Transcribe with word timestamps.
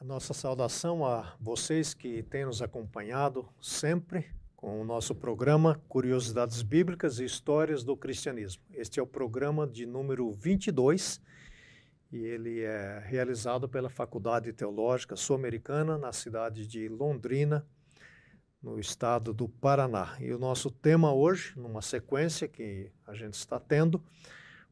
A 0.00 0.04
nossa 0.04 0.32
saudação 0.32 1.04
a 1.04 1.34
vocês 1.40 1.92
que 1.92 2.22
têm 2.22 2.46
nos 2.46 2.62
acompanhado 2.62 3.48
sempre 3.60 4.26
com 4.54 4.80
o 4.80 4.84
nosso 4.84 5.12
programa 5.12 5.82
Curiosidades 5.88 6.62
Bíblicas 6.62 7.18
e 7.18 7.24
Histórias 7.24 7.82
do 7.82 7.96
Cristianismo. 7.96 8.62
Este 8.72 9.00
é 9.00 9.02
o 9.02 9.06
programa 9.06 9.66
de 9.66 9.86
número 9.86 10.30
22 10.30 11.20
e 12.12 12.18
ele 12.18 12.60
é 12.60 13.02
realizado 13.06 13.68
pela 13.68 13.90
Faculdade 13.90 14.52
Teológica 14.52 15.16
Sul-Americana 15.16 15.98
na 15.98 16.12
cidade 16.12 16.64
de 16.64 16.88
Londrina, 16.88 17.66
no 18.62 18.78
estado 18.78 19.32
do 19.32 19.48
Paraná. 19.48 20.16
E 20.20 20.32
o 20.32 20.38
nosso 20.38 20.70
tema 20.70 21.12
hoje, 21.12 21.58
numa 21.58 21.82
sequência 21.82 22.46
que 22.46 22.88
a 23.04 23.14
gente 23.14 23.34
está 23.34 23.58
tendo, 23.58 24.00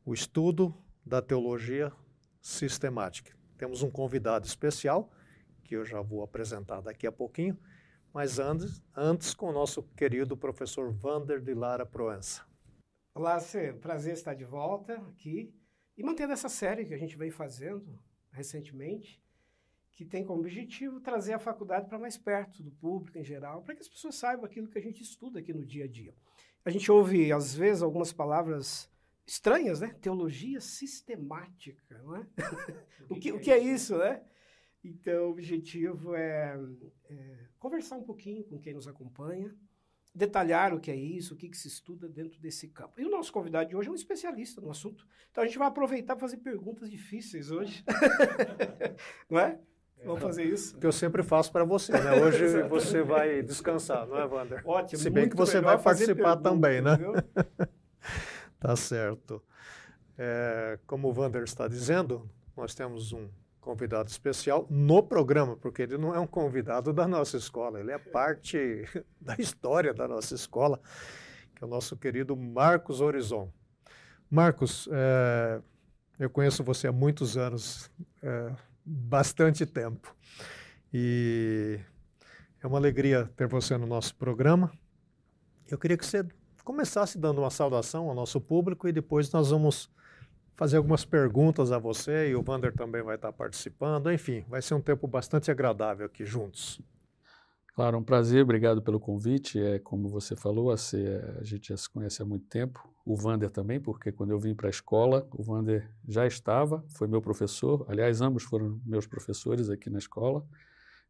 o 0.04 0.14
estudo 0.14 0.72
da 1.04 1.20
teologia 1.20 1.92
sistemática. 2.40 3.34
Temos 3.58 3.82
um 3.82 3.90
convidado 3.90 4.46
especial, 4.46 5.10
que 5.66 5.74
eu 5.74 5.84
já 5.84 6.00
vou 6.00 6.22
apresentar 6.22 6.80
daqui 6.80 7.06
a 7.06 7.12
pouquinho, 7.12 7.58
mas 8.12 8.38
antes, 8.38 8.82
antes 8.96 9.34
com 9.34 9.48
o 9.48 9.52
nosso 9.52 9.82
querido 9.82 10.36
professor 10.36 10.92
Vander 10.92 11.40
de 11.40 11.52
Lara 11.52 11.84
Proença. 11.84 12.46
Olá, 13.12 13.40
Cê, 13.40 13.72
prazer 13.72 14.14
estar 14.14 14.34
de 14.34 14.44
volta 14.44 14.94
aqui 15.08 15.52
e 15.96 16.02
mantendo 16.02 16.32
essa 16.32 16.48
série 16.48 16.84
que 16.84 16.94
a 16.94 16.98
gente 16.98 17.16
vem 17.16 17.30
fazendo 17.30 17.98
recentemente, 18.30 19.20
que 19.90 20.04
tem 20.04 20.24
como 20.24 20.40
objetivo 20.40 21.00
trazer 21.00 21.32
a 21.32 21.38
faculdade 21.38 21.88
para 21.88 21.98
mais 21.98 22.16
perto 22.16 22.62
do 22.62 22.70
público 22.70 23.18
em 23.18 23.24
geral, 23.24 23.62
para 23.62 23.74
que 23.74 23.80
as 23.80 23.88
pessoas 23.88 24.14
saibam 24.14 24.44
aquilo 24.44 24.68
que 24.68 24.78
a 24.78 24.82
gente 24.82 25.02
estuda 25.02 25.40
aqui 25.40 25.52
no 25.52 25.64
dia 25.64 25.86
a 25.86 25.88
dia. 25.88 26.14
A 26.64 26.70
gente 26.70 26.92
ouve, 26.92 27.32
às 27.32 27.54
vezes, 27.54 27.82
algumas 27.82 28.12
palavras 28.12 28.90
estranhas, 29.26 29.80
né? 29.80 29.96
Teologia 30.00 30.60
sistemática, 30.60 32.00
não 32.04 32.16
é? 32.16 32.26
o, 33.08 33.18
que, 33.18 33.32
o 33.32 33.40
que 33.40 33.50
é 33.50 33.58
isso, 33.58 33.96
né? 33.96 34.22
Então, 34.86 35.26
o 35.26 35.30
objetivo 35.30 36.14
é, 36.14 36.56
é, 37.10 37.38
conversar 37.58 37.96
um 37.96 38.04
pouquinho 38.04 38.44
com 38.44 38.56
quem 38.58 38.72
nos 38.72 38.86
acompanha, 38.86 39.52
detalhar 40.14 40.72
o 40.72 40.80
que 40.80 40.92
é 40.92 40.94
isso, 40.94 41.34
o 41.34 41.36
que, 41.36 41.48
que, 41.48 41.56
se 41.56 41.66
estuda 41.66 42.08
dentro 42.08 42.40
desse 42.40 42.68
campo. 42.68 43.00
E 43.00 43.04
o 43.04 43.10
nosso 43.10 43.32
convidado 43.32 43.68
de 43.68 43.76
hoje 43.76 43.88
é 43.88 43.92
um 43.92 43.96
especialista 43.96 44.60
no 44.60 44.70
assunto. 44.70 45.04
Então, 45.30 45.42
a 45.42 45.46
gente 45.46 45.58
vai 45.58 45.66
aproveitar 45.66 46.14
para 46.14 46.20
fazer 46.20 46.36
perguntas 46.38 46.88
difíceis 46.88 47.50
hoje. 47.50 47.84
não 49.28 49.40
é? 49.40 49.58
Vamos 50.04 50.22
fazer 50.22 50.44
isso. 50.44 50.78
Que 50.78 50.86
eu 50.86 50.92
sempre 50.92 51.22
faço 51.24 51.50
para 51.50 51.64
você, 51.64 51.92
né? 51.92 52.22
Hoje 52.22 52.62
você 52.68 53.02
vai 53.02 53.42
descansar, 53.42 54.06
não 54.06 54.16
é, 54.16 54.24
Wander? 54.24 54.62
Ótimo. 54.64 55.00
Se 55.00 55.10
bem 55.10 55.28
que 55.28 55.34
você 55.34 55.60
vai 55.60 55.76
participar 55.82 56.36
também, 56.36 56.80
né? 56.80 56.96
Tá 58.58 58.74
certo. 58.74 59.42
É, 60.16 60.78
como 60.86 61.08
o 61.08 61.12
Vander 61.12 61.42
está 61.42 61.68
dizendo, 61.68 62.28
nós 62.56 62.74
temos 62.74 63.12
um 63.12 63.28
convidado 63.66 64.08
especial 64.08 64.64
no 64.70 65.02
programa, 65.02 65.56
porque 65.56 65.82
ele 65.82 65.98
não 65.98 66.14
é 66.14 66.20
um 66.20 66.26
convidado 66.26 66.92
da 66.92 67.08
nossa 67.08 67.36
escola, 67.36 67.80
ele 67.80 67.90
é 67.90 67.98
parte 67.98 68.84
da 69.20 69.34
história 69.34 69.92
da 69.92 70.06
nossa 70.06 70.36
escola, 70.36 70.80
que 71.52 71.64
é 71.64 71.66
o 71.66 71.68
nosso 71.68 71.96
querido 71.96 72.36
Marcos 72.36 73.00
Horizon. 73.00 73.50
Marcos, 74.30 74.88
é, 74.92 75.60
eu 76.16 76.30
conheço 76.30 76.62
você 76.62 76.86
há 76.86 76.92
muitos 76.92 77.36
anos, 77.36 77.90
é, 78.22 78.54
bastante 78.84 79.66
tempo, 79.66 80.14
e 80.94 81.80
é 82.62 82.68
uma 82.68 82.78
alegria 82.78 83.28
ter 83.36 83.48
você 83.48 83.76
no 83.76 83.86
nosso 83.86 84.14
programa. 84.14 84.70
Eu 85.68 85.76
queria 85.76 85.96
que 85.96 86.06
você 86.06 86.24
começasse 86.62 87.18
dando 87.18 87.40
uma 87.40 87.50
saudação 87.50 88.08
ao 88.08 88.14
nosso 88.14 88.40
público 88.40 88.86
e 88.86 88.92
depois 88.92 89.28
nós 89.32 89.50
vamos 89.50 89.90
fazer 90.56 90.78
algumas 90.78 91.04
perguntas 91.04 91.70
a 91.70 91.78
você 91.78 92.30
e 92.30 92.34
o 92.34 92.42
Vander 92.42 92.72
também 92.74 93.02
vai 93.02 93.16
estar 93.16 93.32
participando. 93.32 94.10
Enfim, 94.10 94.44
vai 94.48 94.62
ser 94.62 94.74
um 94.74 94.80
tempo 94.80 95.06
bastante 95.06 95.50
agradável 95.50 96.06
aqui 96.06 96.24
juntos. 96.24 96.80
Claro, 97.74 97.98
um 97.98 98.02
prazer, 98.02 98.42
obrigado 98.42 98.80
pelo 98.80 98.98
convite. 98.98 99.60
É 99.60 99.78
como 99.78 100.08
você 100.08 100.34
falou, 100.34 100.70
a, 100.70 100.74
a 100.74 101.44
gente 101.44 101.68
já 101.68 101.76
se 101.76 101.88
conhece 101.90 102.22
há 102.22 102.24
muito 102.24 102.46
tempo. 102.46 102.88
O 103.04 103.14
Vander 103.14 103.50
também, 103.50 103.78
porque 103.78 104.10
quando 104.10 104.30
eu 104.30 104.40
vim 104.40 104.54
para 104.54 104.68
a 104.68 104.70
escola, 104.70 105.28
o 105.30 105.42
Vander 105.42 105.88
já 106.08 106.26
estava, 106.26 106.82
foi 106.88 107.06
meu 107.06 107.20
professor. 107.20 107.84
Aliás, 107.86 108.22
ambos 108.22 108.44
foram 108.44 108.80
meus 108.84 109.06
professores 109.06 109.68
aqui 109.68 109.90
na 109.90 109.98
escola. 109.98 110.42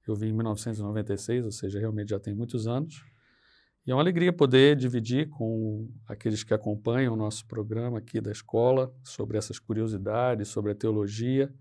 Eu 0.07 0.17
vim 0.17 0.29
em 0.29 0.33
1996, 0.33 1.45
ou 1.45 1.53
seja, 1.53 1.79
realmente 1.79 2.11
já 2.11 2.19
tem 2.19 2.35
muitos 2.35 2.67
anos. 2.67 3.05
E 3.87 3.93
é 3.93 3.95
uma 3.95 4.03
alegria 4.03 4.33
poder 4.33 4.75
dividir 4.75 5.29
com 5.29 5.89
aqueles 6.09 6.43
que 6.43 6.53
acompanham 6.53 7.15
o 7.15 7.17
nosso 7.17 7.47
programa 7.47 7.99
aqui 7.99 8.21
da 8.21 8.33
escola 8.33 8.93
sobre 9.05 9.39
essas 9.39 9.61
curiosidades, 9.61 10.49
sobre 10.49 10.73
a 10.73 10.75
teologia, 10.75 11.55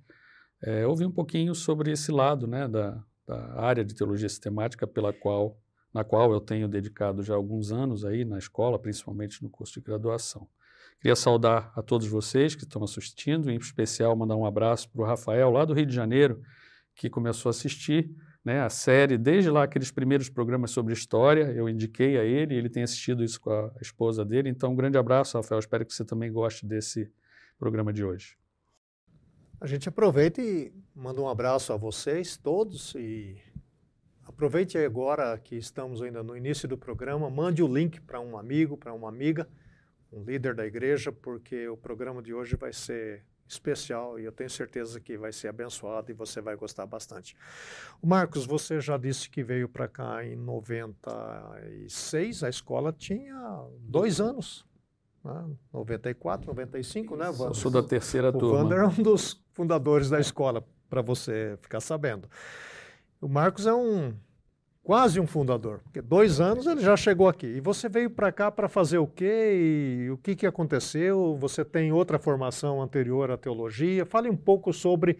é, 0.64 0.88
ouvir 0.88 1.06
um 1.06 1.12
pouquinho 1.12 1.54
sobre 1.54 1.92
esse 1.92 2.12
lado 2.12 2.48
né, 2.48 2.68
da, 2.68 3.00
da 3.28 3.62
área 3.62 3.86
de 3.86 3.94
teologia 3.94 4.28
sistemática 4.28 4.88
pela 4.88 5.14
qual, 5.14 5.56
na 5.94 6.04
qual 6.04 6.34
eu 6.34 6.42
tenho 6.42 6.68
dedicado 6.68 7.22
já 7.22 7.36
alguns 7.36 7.72
anos 7.72 8.04
aí 8.04 8.26
na 8.26 8.40
escola, 8.40 8.80
principalmente 8.80 9.44
no 9.44 9.50
curso 9.50 9.76
de 9.76 9.86
graduação. 9.86 10.48
Queria 11.00 11.16
saudar 11.16 11.72
a 11.76 11.84
todos 11.84 12.08
vocês 12.08 12.56
que 12.56 12.64
estão 12.64 12.84
assistindo, 12.84 13.52
em 13.52 13.58
especial 13.58 14.16
mandar 14.16 14.36
um 14.36 14.48
abraço 14.48 14.90
para 14.90 15.02
o 15.04 15.06
Rafael, 15.06 15.52
lá 15.52 15.64
do 15.64 15.76
Rio 15.76 15.86
de 15.86 15.94
Janeiro, 15.94 16.42
que 16.96 17.08
começou 17.08 17.50
a 17.50 17.52
assistir 17.52 18.10
né, 18.46 18.62
a 18.62 18.70
série, 18.70 19.18
desde 19.18 19.50
lá 19.50 19.64
aqueles 19.64 19.90
primeiros 19.90 20.30
programas 20.30 20.70
sobre 20.70 20.94
história, 20.94 21.52
eu 21.52 21.68
indiquei 21.68 22.16
a 22.20 22.24
ele, 22.24 22.54
ele 22.54 22.70
tem 22.70 22.84
assistido 22.84 23.24
isso 23.24 23.42
com 23.42 23.50
a 23.50 23.72
esposa 23.82 24.24
dele. 24.24 24.50
Então, 24.50 24.72
um 24.72 24.76
grande 24.76 25.00
abraço, 25.00 25.36
Rafael. 25.36 25.58
Espero 25.58 25.84
que 25.84 25.92
você 25.92 26.06
também 26.06 26.32
goste 26.32 26.64
desse 26.64 27.12
programa 27.58 27.92
de 27.92 28.06
hoje. 28.06 28.38
A 29.60 29.66
gente 29.66 29.90
aproveita 29.90 30.42
e 30.42 30.72
manda 30.94 31.20
um 31.20 31.28
abraço 31.28 31.74
a 31.74 31.78
vocês 31.78 32.38
todos 32.38 32.94
e 32.94 33.36
aproveite 34.24 34.78
agora 34.78 35.36
que 35.40 35.56
estamos 35.56 36.04
ainda 36.04 36.22
no 36.22 36.38
início 36.38 36.68
do 36.68 36.78
programa, 36.78 37.30
mande 37.32 37.64
o 37.64 37.68
link 37.68 38.00
para 38.02 38.20
um 38.20 38.38
amigo, 38.38 38.78
para 38.78 38.94
uma 38.94 39.10
amiga, 39.10 39.50
um 40.12 40.24
líder 40.24 40.54
da 40.54 40.68
igreja, 40.68 41.12
porque 41.12 41.68
o 41.68 41.78
programa 41.78 42.22
de 42.22 42.32
hoje 42.32 42.56
vai 42.56 42.72
ser 42.72 43.26
especial 43.48 44.20
e 44.20 44.26
eu 44.26 44.32
tenho 44.32 44.50
certeza 44.50 45.00
que 45.00 45.18
vai 45.18 45.32
ser 45.32 45.50
abençoado 45.50 46.10
e 46.10 46.14
você 46.14 46.42
vai 46.42 46.56
gostar 46.56 46.86
bastante. 46.86 47.36
O 48.02 48.08
Marcos, 48.08 48.46
você 48.46 48.80
já 48.80 48.98
disse 48.98 49.30
que 49.30 49.44
veio 49.44 49.70
para 49.70 49.88
cá 49.88 50.26
em 50.26 50.36
96, 50.36 52.44
a 52.44 52.50
escola 52.50 52.92
tinha 52.92 53.66
dois 53.80 54.20
anos. 54.20 54.66
Né? 55.24 55.46
94, 55.74 56.48
95, 56.48 57.16
né, 57.16 57.30
Wander? 57.30 57.48
Eu 57.48 57.54
sou 57.54 57.72
da 57.72 57.84
terceira 57.84 58.30
o 58.30 58.34
turma. 58.34 58.60
O 58.60 58.64
Wander 58.64 58.80
é 58.80 58.88
um 58.88 59.04
dos 59.04 59.44
fundadores 59.54 60.10
da 60.10 60.20
escola, 60.20 60.64
para 60.90 61.02
você 61.02 61.58
ficar 61.62 61.80
sabendo. 61.80 62.30
O 63.20 63.28
Marcos 63.28 63.66
é 63.66 63.74
um 63.74 64.14
quase 64.86 65.20
um 65.20 65.26
fundador, 65.26 65.80
porque 65.84 66.00
dois 66.00 66.40
anos 66.40 66.68
ele 66.68 66.80
já 66.80 66.96
chegou 66.96 67.28
aqui. 67.28 67.48
E 67.48 67.60
você 67.60 67.90
veio 67.90 68.08
para 68.08 68.32
cá 68.32 68.52
para 68.52 68.70
fazer 68.70 69.00
o 69.00 69.08
quê? 69.08 70.06
E 70.06 70.12
o 70.12 70.18
que, 70.18 70.36
que 70.36 70.46
aconteceu? 70.46 71.36
Você 71.40 71.66
tem 71.66 71.92
outra 71.92 72.20
formação 72.20 72.80
anterior 72.80 73.32
à 73.32 73.38
teologia? 73.38 74.06
Fale 74.06 74.30
um 74.30 74.38
pouco 74.38 74.72
sobre 74.72 75.18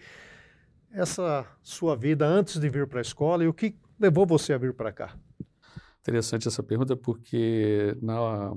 essa 0.92 1.48
sua 1.64 1.96
vida 1.96 2.28
antes 2.28 2.60
de 2.60 2.70
vir 2.70 2.86
para 2.86 3.00
a 3.00 3.02
escola 3.02 3.44
e 3.44 3.48
o 3.48 3.54
que 3.54 3.76
levou 4.00 4.24
você 4.24 4.54
a 4.54 4.58
vir 4.60 4.72
para 4.72 4.92
cá. 4.92 5.18
Interessante 6.00 6.48
essa 6.48 6.62
pergunta, 6.62 6.96
porque 6.96 7.98
na 8.00 8.54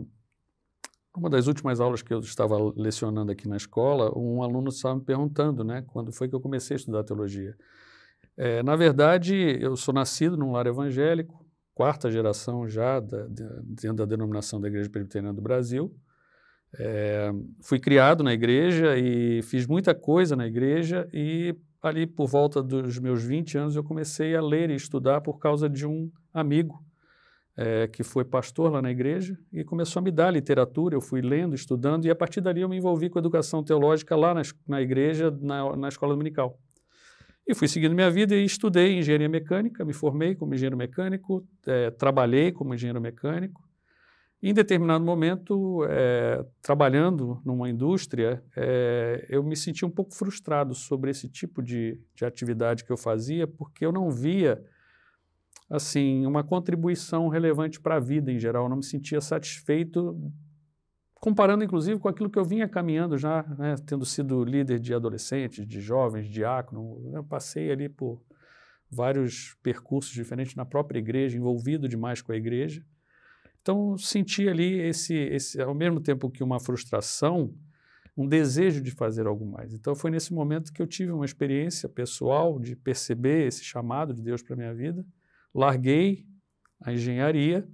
uma 1.17 1.31
das 1.31 1.47
últimas 1.47 1.81
aulas 1.81 2.03
que 2.03 2.13
eu 2.13 2.21
estava 2.21 2.57
lecionando 2.77 3.33
aqui 3.33 3.49
na 3.49 3.57
escola, 3.57 4.13
um 4.17 4.43
aluno 4.43 4.69
estava 4.69 4.95
me 4.97 5.01
perguntando, 5.01 5.65
né, 5.65 5.83
quando 5.89 6.13
foi 6.13 6.29
que 6.29 6.35
eu 6.35 6.41
comecei 6.41 6.77
a 6.77 6.79
estudar 6.79 7.03
teologia. 7.03 7.57
É, 8.41 8.63
na 8.63 8.77
verdade, 8.77 9.35
eu 9.61 9.77
sou 9.77 9.93
nascido 9.93 10.37
num 10.37 10.53
lar 10.53 10.69
evangélico, 10.69 11.45
quarta 11.75 12.09
geração 12.09 12.69
já 12.69 13.01
da, 13.01 13.27
dentro 13.65 13.95
da 13.95 14.05
denominação 14.05 14.61
da 14.61 14.69
Igreja 14.69 14.89
Presbiteriana 14.89 15.35
do 15.35 15.43
Brasil. 15.43 15.93
É, 16.79 17.33
fui 17.61 17.81
criado 17.81 18.23
na 18.23 18.33
igreja 18.33 18.97
e 18.97 19.43
fiz 19.43 19.67
muita 19.67 19.93
coisa 19.93 20.37
na 20.37 20.47
igreja 20.47 21.09
e 21.13 21.57
ali 21.83 22.07
por 22.07 22.29
volta 22.29 22.63
dos 22.63 22.99
meus 23.01 23.25
20 23.25 23.59
anos 23.59 23.75
eu 23.75 23.83
comecei 23.83 24.37
a 24.37 24.43
ler 24.43 24.71
e 24.71 24.75
estudar 24.75 25.21
por 25.21 25.39
causa 25.39 25.69
de 25.69 25.87
um 25.87 26.09
amigo 26.33 26.85
é, 27.57 27.89
que 27.89 28.05
foi 28.05 28.25
pastor 28.25 28.71
lá 28.71 28.81
na 28.83 28.91
igreja 28.91 29.37
e 29.53 29.65
começou 29.65 29.99
a 29.99 30.03
me 30.03 30.13
dar 30.13 30.31
literatura, 30.31 30.95
eu 30.95 31.01
fui 31.01 31.23
lendo, 31.23 31.57
estudando 31.57 32.05
e 32.05 32.11
a 32.11 32.15
partir 32.15 32.41
dali 32.41 32.61
eu 32.61 32.69
me 32.69 32.77
envolvi 32.77 33.09
com 33.09 33.19
educação 33.19 33.65
teológica 33.65 34.15
lá 34.15 34.33
na, 34.33 34.43
na 34.67 34.81
igreja, 34.81 35.37
na, 35.41 35.75
na 35.75 35.89
escola 35.89 36.13
dominical. 36.13 36.61
E 37.49 37.55
fui 37.55 37.67
seguindo 37.67 37.95
minha 37.95 38.11
vida 38.11 38.37
e 38.37 38.45
estudei 38.45 38.99
engenharia 38.99 39.27
mecânica, 39.27 39.83
me 39.83 39.95
formei 39.95 40.35
como 40.35 40.53
engenheiro 40.53 40.77
mecânico, 40.77 41.49
é, 41.67 41.91
trabalhei 41.91 42.53
como 42.53 42.75
engenheiro 42.75 43.01
mecânico. 43.01 43.67
Em 44.43 44.53
determinado 44.53 45.03
momento, 45.03 45.83
é, 45.89 46.45
trabalhando 46.61 47.41
numa 47.43 47.71
indústria, 47.71 48.45
é, 48.55 49.25
eu 49.31 49.43
me 49.43 49.57
senti 49.57 49.83
um 49.83 49.91
pouco 49.91 50.15
frustrado 50.15 50.75
sobre 50.75 51.11
esse 51.11 51.27
tipo 51.27 51.63
de, 51.63 51.99
de 52.15 52.23
atividade 52.27 52.85
que 52.85 52.93
eu 52.93 52.99
fazia, 52.99 53.47
porque 53.47 53.87
eu 53.87 53.93
não 53.93 54.11
via 54.11 54.63
assim 55.71 56.27
uma 56.27 56.45
contribuição 56.45 57.29
relevante 57.29 57.81
para 57.81 57.97
a 57.97 58.01
vida 58.01 58.31
em 58.31 58.39
geral. 58.39 58.65
Eu 58.65 58.69
não 58.69 58.77
me 58.77 58.85
sentia 58.85 59.23
satisfeito 59.23 60.21
comparando 61.21 61.65
inclusive 61.65 61.99
com 61.99 62.09
aquilo 62.09 62.31
que 62.31 62.39
eu 62.39 62.45
vinha 62.45 62.69
caminhando 62.69 63.17
já, 63.19 63.43
né, 63.59 63.75
tendo 63.87 64.05
sido 64.05 64.45
líder 64.45 64.79
de 64.79 64.95
adolescentes, 64.95 65.67
de 65.67 65.81
jovens, 65.81 66.29
diácono, 66.29 67.11
eu 67.13 67.25
passei 67.25 67.71
ali 67.71 67.89
por 67.89 68.23
vários 68.91 69.57
percursos 69.63 70.13
diferentes 70.13 70.55
na 70.55 70.65
própria 70.65 70.99
igreja, 70.99 71.37
envolvido 71.37 71.89
demais 71.89 72.23
com 72.23 72.33
a 72.33 72.37
igreja. 72.37 72.85
Então, 73.61 73.99
senti 73.99 74.49
ali 74.49 74.81
esse, 74.81 75.15
esse, 75.15 75.61
ao 75.61 75.75
mesmo 75.75 76.01
tempo 76.01 76.31
que 76.31 76.43
uma 76.43 76.59
frustração, 76.59 77.55
um 78.17 78.27
desejo 78.27 78.81
de 78.81 78.91
fazer 78.91 79.27
algo 79.27 79.45
mais. 79.45 79.75
Então, 79.75 79.95
foi 79.95 80.11
nesse 80.11 80.33
momento 80.33 80.73
que 80.73 80.81
eu 80.81 80.87
tive 80.87 81.13
uma 81.13 81.25
experiência 81.25 81.89
pessoal 81.89 82.59
de 82.59 82.75
perceber 82.75 83.47
esse 83.47 83.63
chamado 83.63 84.15
de 84.15 84.23
Deus 84.23 84.43
para 84.43 84.57
minha 84.57 84.75
vida. 84.75 85.05
Larguei 85.55 86.27
a 86.81 86.93
engenharia 86.93 87.69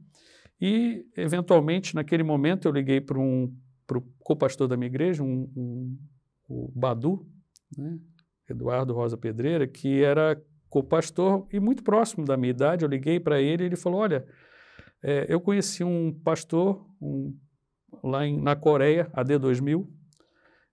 e, 0.61 1.07
eventualmente, 1.17 1.95
naquele 1.95 2.23
momento, 2.23 2.69
eu 2.69 2.73
liguei 2.73 3.01
para 3.01 3.19
um 3.19 3.53
para 3.87 3.99
o 3.99 4.03
co-pastor 4.21 4.67
da 4.67 4.77
minha 4.77 4.87
igreja, 4.87 5.23
um, 5.23 5.51
um, 5.55 5.99
o 6.49 6.73
Badu, 6.75 7.27
né? 7.77 7.99
Eduardo 8.49 8.93
Rosa 8.93 9.17
Pedreira, 9.17 9.67
que 9.67 10.03
era 10.03 10.41
co-pastor 10.69 11.47
e 11.53 11.61
muito 11.61 11.83
próximo 11.83 12.25
da 12.25 12.37
minha 12.37 12.51
idade. 12.51 12.85
Eu 12.85 12.89
liguei 12.89 13.21
para 13.21 13.41
ele 13.41 13.63
e 13.63 13.67
ele 13.67 13.77
falou: 13.77 14.01
Olha, 14.01 14.27
é, 15.03 15.27
eu 15.29 15.41
conheci 15.41 15.85
um 15.85 16.13
pastor 16.13 16.87
um, 17.01 17.37
lá 18.03 18.27
em, 18.27 18.41
na 18.41 18.57
Coreia, 18.57 19.09
AD 19.13 19.39
2000, 19.39 19.89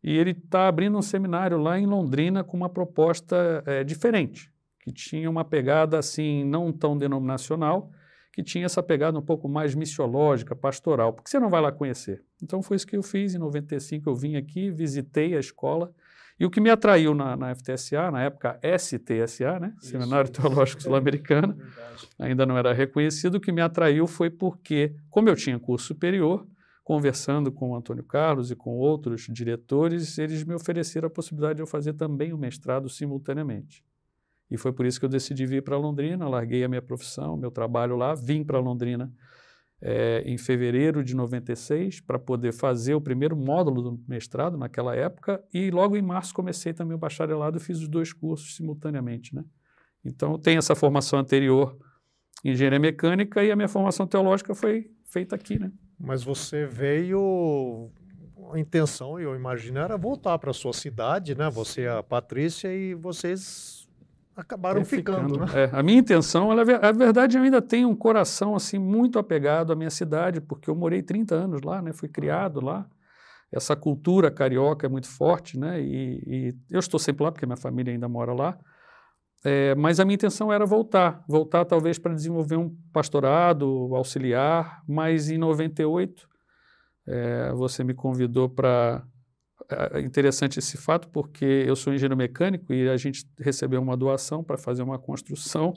e 0.03 0.17
ele 0.17 0.31
está 0.31 0.67
abrindo 0.67 0.97
um 0.97 1.01
seminário 1.01 1.57
lá 1.57 1.79
em 1.79 1.85
Londrina 1.85 2.43
com 2.43 2.57
uma 2.57 2.69
proposta 2.69 3.63
é, 3.65 3.83
diferente, 3.83 4.51
que 4.79 4.91
tinha 4.91 5.29
uma 5.29 5.45
pegada 5.45 5.97
assim, 5.97 6.43
não 6.43 6.71
tão 6.71 6.97
denominacional, 6.97 7.91
que 8.31 8.41
tinha 8.41 8.65
essa 8.65 8.81
pegada 8.81 9.19
um 9.19 9.21
pouco 9.21 9.49
mais 9.49 9.75
missiológica, 9.75 10.55
pastoral. 10.55 11.13
Por 11.13 11.23
que 11.23 11.29
você 11.29 11.39
não 11.39 11.49
vai 11.49 11.61
lá 11.61 11.71
conhecer? 11.71 12.23
Então 12.41 12.61
foi 12.61 12.77
isso 12.77 12.87
que 12.87 12.95
eu 12.95 13.03
fiz. 13.03 13.35
Em 13.35 13.37
95 13.37 14.09
eu 14.09 14.15
vim 14.15 14.35
aqui, 14.35 14.71
visitei 14.71 15.35
a 15.35 15.39
escola. 15.39 15.93
E 16.39 16.45
o 16.45 16.49
que 16.49 16.59
me 16.59 16.69
atraiu 16.69 17.13
na, 17.13 17.35
na 17.35 17.53
FTSA, 17.53 18.09
na 18.09 18.23
época 18.23 18.59
STSA, 18.63 19.59
né? 19.59 19.75
Isso, 19.79 19.91
Seminário 19.91 20.31
Teológico 20.31 20.81
Sul-Americano, 20.81 21.55
é 22.17 22.25
ainda 22.25 22.45
não 22.45 22.57
era 22.57 22.73
reconhecido, 22.73 23.35
o 23.35 23.39
que 23.39 23.51
me 23.51 23.61
atraiu 23.61 24.07
foi 24.07 24.29
porque, 24.29 24.95
como 25.09 25.29
eu 25.29 25.35
tinha 25.35 25.59
curso 25.59 25.87
superior, 25.87 26.47
conversando 26.83 27.51
com 27.51 27.71
o 27.71 27.75
Antônio 27.75 28.03
Carlos 28.03 28.49
e 28.49 28.55
com 28.55 28.71
outros 28.71 29.27
diretores, 29.29 30.17
eles 30.17 30.43
me 30.43 30.55
ofereceram 30.55 31.07
a 31.07 31.11
possibilidade 31.11 31.57
de 31.57 31.61
eu 31.61 31.67
fazer 31.67 31.93
também 31.93 32.33
o 32.33 32.37
mestrado 32.37 32.89
simultaneamente. 32.89 33.83
E 34.51 34.57
foi 34.57 34.73
por 34.73 34.85
isso 34.85 34.99
que 34.99 35.05
eu 35.05 35.09
decidi 35.09 35.45
vir 35.45 35.63
para 35.63 35.77
Londrina, 35.77 36.27
larguei 36.27 36.63
a 36.63 36.67
minha 36.67 36.81
profissão, 36.81 37.37
meu 37.37 37.49
trabalho 37.49 37.95
lá, 37.95 38.13
vim 38.13 38.43
para 38.43 38.59
Londrina 38.59 39.11
é, 39.81 40.21
em 40.25 40.37
fevereiro 40.37 41.03
de 41.03 41.15
96 41.15 42.01
para 42.01 42.19
poder 42.19 42.51
fazer 42.51 42.93
o 42.93 43.01
primeiro 43.01 43.35
módulo 43.35 43.81
do 43.81 44.03
mestrado 44.07 44.57
naquela 44.57 44.95
época 44.95 45.43
e 45.53 45.71
logo 45.71 45.97
em 45.97 46.01
março 46.01 46.33
comecei 46.33 46.73
também 46.73 46.95
o 46.95 46.99
bacharelado 46.99 47.57
e 47.57 47.59
fiz 47.59 47.79
os 47.79 47.87
dois 47.87 48.13
cursos 48.13 48.55
simultaneamente, 48.55 49.33
né? 49.33 49.43
Então 50.05 50.37
tem 50.37 50.57
essa 50.57 50.75
formação 50.75 51.17
anterior 51.17 51.77
em 52.43 52.51
engenharia 52.51 52.79
mecânica 52.79 53.43
e 53.43 53.51
a 53.51 53.55
minha 53.55 53.67
formação 53.67 54.05
teológica 54.05 54.53
foi 54.53 54.91
feita 55.05 55.35
aqui, 55.35 55.57
né? 55.57 55.71
Mas 55.99 56.23
você 56.23 56.65
veio 56.65 57.89
a 58.51 58.59
intenção, 58.59 59.19
eu 59.19 59.35
imagino, 59.35 59.79
era 59.79 59.97
voltar 59.97 60.37
para 60.39 60.51
sua 60.53 60.73
cidade, 60.73 61.35
né? 61.35 61.49
Você, 61.49 61.87
a 61.87 62.03
Patrícia 62.03 62.73
e 62.73 62.93
vocês 62.93 63.80
acabaram 64.41 64.83
ficando, 64.83 65.33
ficando, 65.33 65.45
né? 65.45 65.63
É, 65.63 65.69
a 65.71 65.81
minha 65.83 65.99
intenção, 65.99 66.51
ela, 66.51 66.61
a 66.61 66.91
verdade, 66.91 67.37
eu 67.37 67.43
ainda 67.43 67.61
tenho 67.61 67.89
um 67.89 67.95
coração 67.95 68.55
assim 68.55 68.77
muito 68.77 69.17
apegado 69.17 69.71
à 69.71 69.75
minha 69.75 69.89
cidade, 69.89 70.41
porque 70.41 70.69
eu 70.69 70.75
morei 70.75 71.01
30 71.01 71.35
anos 71.35 71.61
lá, 71.61 71.81
né? 71.81 71.93
Fui 71.93 72.09
criado 72.09 72.63
lá. 72.63 72.85
Essa 73.51 73.75
cultura 73.75 74.31
carioca 74.31 74.85
é 74.85 74.89
muito 74.89 75.07
forte, 75.07 75.59
né? 75.59 75.81
E, 75.81 76.23
e 76.25 76.55
eu 76.69 76.79
estou 76.79 76.99
sempre 76.99 77.23
lá 77.23 77.31
porque 77.31 77.45
minha 77.45 77.57
família 77.57 77.91
ainda 77.93 78.07
mora 78.07 78.33
lá. 78.33 78.57
É, 79.43 79.73
mas 79.75 79.99
a 79.99 80.05
minha 80.05 80.15
intenção 80.15 80.53
era 80.53 80.65
voltar, 80.65 81.23
voltar 81.27 81.65
talvez 81.65 81.97
para 81.97 82.13
desenvolver 82.13 82.57
um 82.57 82.75
pastorado 82.93 83.89
auxiliar, 83.95 84.83
mas 84.87 85.31
em 85.31 85.37
98 85.37 86.29
é, 87.07 87.51
você 87.53 87.83
me 87.83 87.93
convidou 87.93 88.47
para 88.47 89.03
é, 89.69 89.99
é 89.99 90.01
interessante 90.01 90.59
esse 90.59 90.77
fato 90.77 91.07
porque 91.09 91.45
eu 91.45 91.75
sou 91.75 91.93
engenheiro 91.93 92.17
mecânico 92.17 92.73
e 92.73 92.89
a 92.89 92.97
gente 92.97 93.25
recebeu 93.39 93.81
uma 93.81 93.97
doação 93.97 94.43
para 94.43 94.57
fazer 94.57 94.83
uma 94.83 94.99
construção 94.99 95.73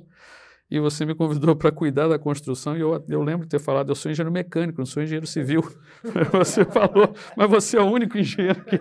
e 0.71 0.81
você 0.81 1.05
me 1.05 1.15
convidou 1.15 1.55
para 1.55 1.71
cuidar 1.71 2.09
da 2.09 2.19
construção 2.19 2.77
e 2.77 2.81
eu, 2.81 3.05
eu 3.09 3.23
lembro 3.23 3.47
de 3.47 3.51
ter 3.51 3.59
falado, 3.59 3.91
eu 3.91 3.95
sou 3.95 4.11
engenheiro 4.11 4.33
mecânico, 4.33 4.79
não 4.79 4.87
sou 4.87 5.03
engenheiro 5.03 5.27
civil. 5.27 5.63
você 6.33 6.65
falou, 6.65 7.15
mas 7.37 7.51
você 7.51 7.77
é 7.77 7.81
o 7.81 7.85
único 7.85 8.17
engenheiro 8.17 8.65
que, 8.65 8.81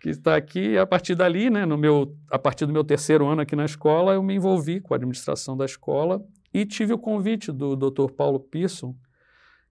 que 0.00 0.10
está 0.10 0.36
aqui. 0.36 0.72
E 0.72 0.78
a 0.78 0.86
partir 0.86 1.14
dali, 1.14 1.48
né, 1.48 1.64
no 1.64 1.78
meu, 1.78 2.14
a 2.30 2.38
partir 2.38 2.66
do 2.66 2.72
meu 2.72 2.84
terceiro 2.84 3.26
ano 3.26 3.40
aqui 3.40 3.56
na 3.56 3.64
escola, 3.64 4.12
eu 4.12 4.22
me 4.22 4.34
envolvi 4.34 4.80
com 4.80 4.92
a 4.92 4.96
administração 4.96 5.56
da 5.56 5.64
escola 5.64 6.22
e 6.52 6.66
tive 6.66 6.92
o 6.92 6.98
convite 6.98 7.50
do 7.50 7.74
Dr. 7.74 8.12
Paulo 8.14 8.38
Pearson, 8.38 8.94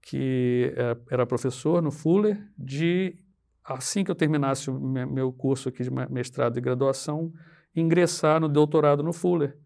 que 0.01 0.73
é, 0.75 0.97
era 1.11 1.27
professor 1.27 1.79
no 1.79 1.91
Fuller, 1.91 2.43
de 2.57 3.15
assim 3.63 4.03
que 4.03 4.11
eu 4.11 4.15
terminasse 4.15 4.69
o 4.69 4.79
meu 4.79 5.31
curso 5.31 5.69
aqui 5.69 5.83
de 5.83 5.91
mestrado 6.09 6.57
e 6.57 6.61
graduação, 6.61 7.31
ingressar 7.75 8.39
no 8.39 8.49
doutorado 8.49 9.03
no 9.03 9.13
Fuller. 9.13 9.57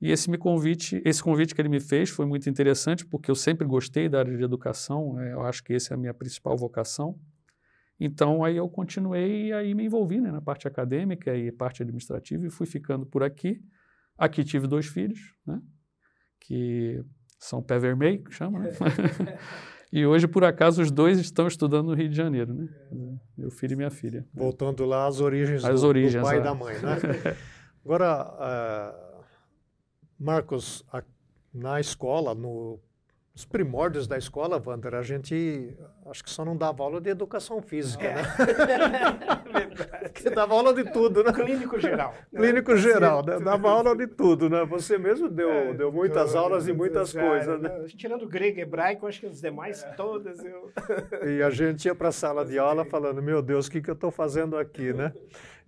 E 0.00 0.10
esse 0.10 0.30
me 0.30 0.36
convite, 0.36 1.00
esse 1.04 1.22
convite 1.22 1.54
que 1.54 1.60
ele 1.60 1.68
me 1.68 1.80
fez 1.80 2.10
foi 2.10 2.26
muito 2.26 2.48
interessante, 2.50 3.06
porque 3.06 3.30
eu 3.30 3.34
sempre 3.34 3.66
gostei 3.66 4.08
da 4.08 4.18
área 4.18 4.36
de 4.36 4.42
educação, 4.42 5.14
né? 5.14 5.32
eu 5.32 5.42
acho 5.42 5.62
que 5.62 5.72
essa 5.72 5.94
é 5.94 5.96
a 5.96 5.98
minha 5.98 6.12
principal 6.12 6.56
vocação. 6.56 7.18
Então 7.98 8.44
aí 8.44 8.56
eu 8.56 8.68
continuei 8.68 9.46
e 9.46 9.52
aí 9.52 9.74
me 9.74 9.84
envolvi 9.84 10.20
né, 10.20 10.30
na 10.30 10.42
parte 10.42 10.66
acadêmica 10.66 11.34
e 11.36 11.52
parte 11.52 11.82
administrativa 11.82 12.44
e 12.44 12.50
fui 12.50 12.66
ficando 12.66 13.06
por 13.06 13.22
aqui. 13.22 13.62
Aqui 14.18 14.44
tive 14.44 14.66
dois 14.66 14.86
filhos, 14.86 15.20
né, 15.46 15.60
que 16.40 17.02
são 17.38 17.62
pé 17.62 17.78
vermelho, 17.78 18.22
que 18.24 18.32
chama, 18.32 18.58
né? 18.58 18.70
E 19.94 20.04
hoje, 20.04 20.26
por 20.26 20.42
acaso, 20.42 20.82
os 20.82 20.90
dois 20.90 21.20
estão 21.20 21.46
estudando 21.46 21.86
no 21.86 21.94
Rio 21.94 22.08
de 22.08 22.16
Janeiro, 22.16 22.52
né? 22.52 22.68
Meu 23.38 23.48
filho 23.48 23.74
e 23.74 23.76
minha 23.76 23.92
filha. 23.92 24.26
Voltando 24.34 24.84
lá 24.84 25.06
às 25.06 25.20
origens, 25.20 25.64
As 25.64 25.82
do, 25.82 25.86
origens 25.86 26.20
do 26.20 26.22
pai 26.22 26.38
e 26.38 26.42
da 26.42 26.52
mãe, 26.52 26.74
né? 26.80 27.36
Agora, 27.84 28.26
uh, 29.22 29.24
Marcos, 30.18 30.84
a, 30.92 31.00
na 31.54 31.78
escola, 31.78 32.34
no 32.34 32.80
os 33.34 33.44
primórdios 33.44 34.06
da 34.06 34.16
escola, 34.16 34.62
Wander, 34.64 34.94
a 34.94 35.02
gente 35.02 35.76
acho 36.06 36.22
que 36.22 36.30
só 36.30 36.44
não 36.44 36.56
dava 36.56 36.84
aula 36.84 37.00
de 37.00 37.10
educação 37.10 37.60
física, 37.60 38.04
é. 38.04 38.14
né? 38.14 38.22
Verdade. 39.52 40.10
Que 40.10 40.30
dava 40.30 40.54
aula 40.54 40.72
de 40.72 40.84
tudo, 40.84 41.24
né? 41.24 41.32
Clínico 41.32 41.80
geral. 41.80 42.14
Né? 42.30 42.40
Clínico 42.40 42.76
geral, 42.76 43.26
né? 43.26 43.40
Dava 43.40 43.68
aula 43.70 43.96
de 43.96 44.06
tudo, 44.06 44.48
né? 44.48 44.64
Você 44.66 44.96
mesmo 44.98 45.28
deu, 45.28 45.50
é, 45.50 45.74
deu 45.74 45.90
muitas 45.90 46.28
tudo, 46.28 46.38
aulas 46.38 46.64
de 46.66 46.72
muitas 46.72 47.12
coisas, 47.12 47.60
né? 47.60 47.84
Tirando 47.88 48.28
grego 48.28 48.60
e 48.60 48.62
hebraico, 48.62 49.04
acho 49.08 49.18
que 49.18 49.26
os 49.26 49.40
demais 49.40 49.82
é. 49.82 49.88
todas 49.94 50.38
eu... 50.44 50.70
E 51.28 51.42
a 51.42 51.50
gente 51.50 51.86
ia 51.86 51.94
para 51.94 52.10
a 52.10 52.12
sala 52.12 52.44
de 52.44 52.56
aula 52.56 52.84
falando, 52.84 53.20
meu 53.20 53.42
Deus, 53.42 53.66
o 53.66 53.70
que, 53.70 53.82
que 53.82 53.90
eu 53.90 53.94
estou 53.94 54.12
fazendo 54.12 54.56
aqui, 54.56 54.92
né? 54.92 55.12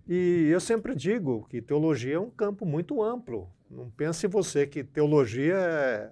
E 0.09 0.47
eu 0.49 0.61
sempre 0.61 0.95
digo 0.95 1.45
que 1.49 1.61
teologia 1.61 2.15
é 2.15 2.19
um 2.19 2.29
campo 2.29 2.65
muito 2.65 3.03
amplo. 3.03 3.49
Não 3.69 3.89
pense 3.89 4.25
você 4.25 4.65
que 4.65 4.81
teologia 4.81 5.57
é 5.57 6.11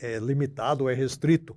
é 0.00 0.18
limitado 0.18 0.84
ou 0.84 0.90
é 0.90 0.94
restrito. 0.94 1.56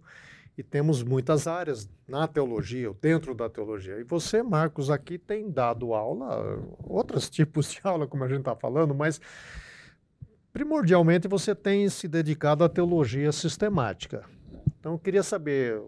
E 0.58 0.64
temos 0.64 1.02
muitas 1.02 1.48
áreas 1.48 1.90
na 2.08 2.28
teologia, 2.28 2.94
dentro 3.02 3.34
da 3.34 3.50
teologia. 3.50 4.00
E 4.00 4.04
você, 4.04 4.44
Marcos, 4.44 4.90
aqui 4.90 5.18
tem 5.18 5.50
dado 5.50 5.94
aula, 5.94 6.62
outros 6.84 7.28
tipos 7.32 7.72
de 7.72 7.80
aula, 7.84 8.06
como 8.06 8.24
a 8.24 8.28
gente 8.28 8.40
está 8.40 8.56
falando, 8.56 8.94
mas 8.94 9.20
primordialmente 10.52 11.28
você 11.28 11.56
tem 11.56 11.88
se 11.90 12.08
dedicado 12.08 12.64
à 12.64 12.70
teologia 12.70 13.32
sistemática. 13.32 14.26
Então, 14.80 14.94
eu 14.94 15.00
queria 15.00 15.24
saber, 15.24 15.82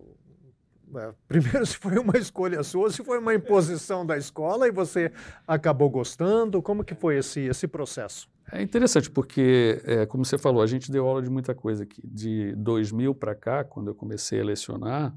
é, 0.95 1.13
primeiro, 1.27 1.65
se 1.67 1.77
foi 1.77 1.98
uma 1.98 2.17
escolha 2.17 2.63
sua, 2.63 2.89
se 2.89 3.03
foi 3.03 3.19
uma 3.19 3.36
imposição 3.36 4.05
da 4.05 4.17
escola 4.17 4.67
e 4.67 4.72
você 4.72 5.12
acabou 5.45 5.89
gostando, 5.89 6.62
como 6.62 6.83
que 6.83 6.95
foi 6.95 7.17
esse, 7.17 7.41
esse 7.41 7.67
processo? 7.67 8.32
É 8.51 8.62
interessante 8.62 9.09
porque, 9.09 9.81
é, 9.85 10.05
como 10.05 10.25
você 10.25 10.38
falou, 10.38 10.62
a 10.62 10.67
gente 10.67 10.91
deu 10.91 11.07
aula 11.07 11.21
de 11.21 11.29
muita 11.29 11.55
coisa 11.55 11.83
aqui. 11.83 12.01
De 12.03 12.53
2000 12.55 13.15
para 13.15 13.33
cá, 13.33 13.63
quando 13.63 13.88
eu 13.88 13.95
comecei 13.95 14.41
a 14.41 14.43
lecionar, 14.43 15.15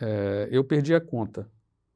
é, 0.00 0.48
eu 0.50 0.62
perdi 0.62 0.94
a 0.94 1.00
conta, 1.00 1.48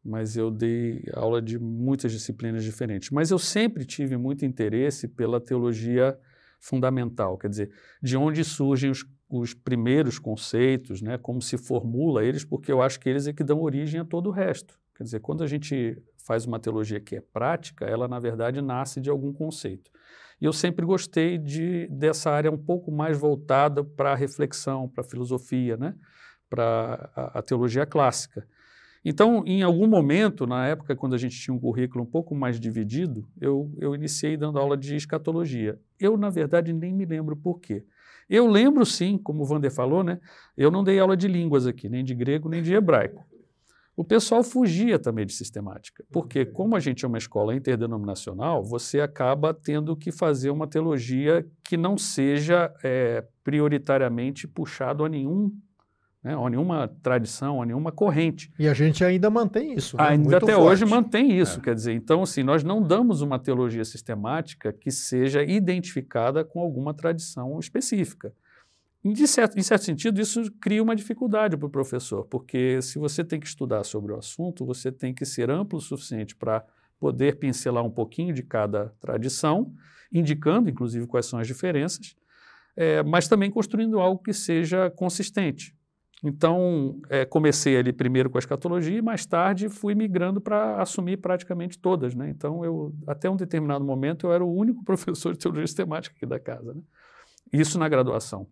mas 0.05 0.37
eu 0.37 0.51
dei 0.51 1.05
aula 1.13 1.43
de 1.43 1.59
muitas 1.59 2.13
disciplinas 2.13 2.65
diferentes. 2.65 3.11
Mas 3.11 3.31
eu 3.31 3.39
sempre 3.39 3.85
tive 3.85 4.17
muito 4.17 4.45
interesse 4.45 5.07
pela 5.07 5.41
teologia 5.41 6.19
fundamental, 6.61 7.39
quer 7.39 7.49
dizer, 7.49 7.71
de 8.03 8.17
onde 8.17 8.43
surgem 8.43 8.91
os, 8.91 9.07
os 9.29 9.55
primeiros 9.55 10.19
conceitos, 10.19 11.01
né, 11.01 11.17
como 11.19 11.41
se 11.41 11.57
formula 11.57 12.25
eles, 12.25 12.45
porque 12.45 12.73
eu 12.73 12.83
acho 12.83 12.99
que 12.99 13.09
eles 13.09 13.27
é 13.27 13.33
que 13.33 13.45
dão 13.45 13.61
origem 13.61 14.01
a 14.01 14.05
todo 14.05 14.29
o 14.29 14.33
resto. 14.33 14.79
Quer 14.99 15.05
dizer, 15.05 15.21
quando 15.21 15.45
a 15.45 15.47
gente 15.47 15.97
faz 16.27 16.45
uma 16.45 16.59
teologia 16.59 16.99
que 16.99 17.15
é 17.15 17.21
prática, 17.21 17.85
ela 17.85 18.09
na 18.09 18.19
verdade 18.19 18.61
nasce 18.61 19.01
de 19.01 19.09
algum 19.09 19.33
conceito. 19.33 19.93
E 20.41 20.45
eu 20.45 20.53
sempre 20.53 20.85
gostei 20.85 21.39
de, 21.39 21.87
dessa 21.89 22.33
área 22.33 22.51
um 22.51 22.59
pouco 22.59 22.91
mais 22.91 23.17
voltada 23.17 23.85
para 23.85 24.11
a 24.11 24.17
reflexão, 24.17 24.89
para 24.89 25.05
a 25.05 25.09
filosofia, 25.09 25.77
né? 25.77 25.95
para 26.51 27.11
a, 27.15 27.39
a, 27.39 27.43
teologia 27.43 27.87
clássica. 27.87 28.45
Então, 29.05 29.45
em 29.47 29.63
algum 29.63 29.87
momento, 29.87 30.47
na 30.47 30.67
época, 30.67 30.97
quando 30.97 31.15
a 31.15 31.19
gente 31.19 31.39
tinha 31.39 31.55
um 31.55 31.61
currículo 31.61 32.03
um 32.03 32.07
pouco 32.07 32.35
mais 32.35 32.59
dividido, 32.59 33.29
eu, 33.41 33.73
eu 33.79 33.95
iniciei 33.95 34.37
dando 34.37 34.59
aula 34.59 34.77
de 34.77 34.97
escatologia. 34.97 35.79
Eu, 36.01 36.17
na 36.17 36.29
verdade, 36.29 36.73
nem 36.73 36.93
me 36.93 37.05
lembro 37.05 37.37
por 37.37 37.61
quê. 37.61 37.85
Eu 38.29 38.49
lembro 38.49 38.85
sim, 38.85 39.17
como 39.17 39.43
o 39.43 39.47
Vander 39.47 39.71
falou, 39.71 40.03
né? 40.03 40.19
Eu 40.57 40.71
não 40.71 40.83
dei 40.83 40.99
aula 40.99 41.17
de 41.17 41.29
línguas 41.29 41.67
aqui, 41.67 41.89
nem 41.89 42.05
de 42.05 42.15
grego, 42.15 42.49
nem 42.49 42.63
de 42.63 42.75
hebraico. 42.75 43.25
O 43.99 44.05
pessoal 44.05 44.45
fugia 44.45 44.97
também 44.97 45.27
de 45.27 45.33
sistemática, 45.33 46.05
porque 46.13 46.47
como 46.47 46.77
a 46.77 46.79
gente 46.79 47.05
é 47.05 47.09
uma 47.09 47.19
escola 47.19 47.53
interdenominacional, 47.53 48.63
você 48.63 49.01
acaba 49.01 49.53
tendo 49.53 49.97
que 49.97 50.13
fazer 50.13 50.51
uma 50.51 50.69
teologia 50.69 51.45
que 51.65 51.77
não 51.77 51.99
seja 51.99 52.73
é, 52.85 53.25
prioritariamente 53.43 54.47
puxado 54.47 55.05
a 55.05 55.09
nenhum 55.09 55.51
né, 56.23 56.33
a 56.33 56.49
nenhuma 56.49 56.87
tradição, 57.03 57.61
a 57.61 57.67
nenhuma 57.67 57.91
corrente. 57.91 58.53
E 58.57 58.69
a 58.69 58.75
gente 58.75 59.05
ainda 59.05 59.29
mantém 59.31 59.75
isso. 59.75 59.97
Né? 59.97 60.05
Ainda 60.11 60.31
Muito 60.31 60.45
até 60.45 60.55
forte. 60.55 60.69
hoje 60.69 60.85
mantém 60.85 61.37
isso. 61.37 61.59
É. 61.59 61.63
Quer 61.63 61.75
dizer, 61.75 61.93
então, 61.93 62.23
assim, 62.23 62.45
nós 62.45 62.63
não 62.63 62.81
damos 62.81 63.21
uma 63.21 63.39
teologia 63.39 63.85
sistemática 63.85 64.73
que 64.73 64.93
seja 64.93 65.43
identificada 65.43 66.45
com 66.45 66.61
alguma 66.61 66.95
tradição 66.95 67.59
específica. 67.59 68.33
Em 69.05 69.15
certo, 69.27 69.59
em 69.59 69.63
certo 69.63 69.85
sentido, 69.85 70.21
isso 70.21 70.51
cria 70.61 70.83
uma 70.83 70.97
dificuldade 70.97 71.57
para 71.57 71.67
o 71.67 71.71
professor, 71.71 72.25
porque 72.25 72.83
se 72.83 72.99
você 72.99 73.25
tem 73.25 73.39
que 73.39 73.47
estudar 73.47 73.85
sobre 73.85 74.13
o 74.13 74.17
assunto, 74.17 74.67
você 74.67 74.91
tem 74.91 75.15
que 75.15 75.25
ser 75.25 75.51
amplo 75.51 75.79
o 75.79 75.83
suficiente 75.83 76.35
para 76.35 76.65
poder 76.99 77.37
pincelar 77.37 77.85
um 77.85 77.91
pouquinho 77.91 78.35
de 78.35 78.43
cada 78.43 78.93
tradição, 79.01 79.73
indicando, 80.13 80.69
inclusive, 80.69 81.07
quais 81.07 81.27
são 81.27 81.39
as 81.39 81.47
diferenças, 81.47 82.17
é, 82.77 83.03
mas 83.03 83.29
também 83.29 83.51
construindo 83.51 84.01
algo 84.01 84.23
que 84.23 84.33
seja 84.33 84.91
consistente. 84.91 85.77
Então, 86.23 87.01
é, 87.09 87.25
comecei 87.25 87.77
ali 87.77 87.93
primeiro 87.93 88.29
com 88.29 88.39
a 88.39 88.41
escatologia 88.41 88.99
e 88.99 89.03
mais 89.03 89.25
tarde 89.25 89.69
fui 89.69 89.95
migrando 89.95 90.41
para 90.41 90.83
assumir 90.83 91.19
praticamente 91.19 91.79
todas. 91.79 92.15
Né? 92.15 92.29
Então, 92.31 92.65
eu, 92.65 92.93
até 93.07 93.31
um 93.31 93.37
determinado 93.37 93.85
momento, 93.85 94.27
eu 94.27 94.33
era 94.33 94.45
o 94.45 94.53
único 94.53 94.83
professor 94.85 95.33
de 95.33 95.39
teologia 95.39 95.67
sistemática 95.67 96.17
aqui 96.17 96.27
da 96.27 96.41
casa. 96.41 96.75
Né? 96.75 96.81
Isso 97.53 97.79
na 97.79 97.89
graduação, 97.89 98.49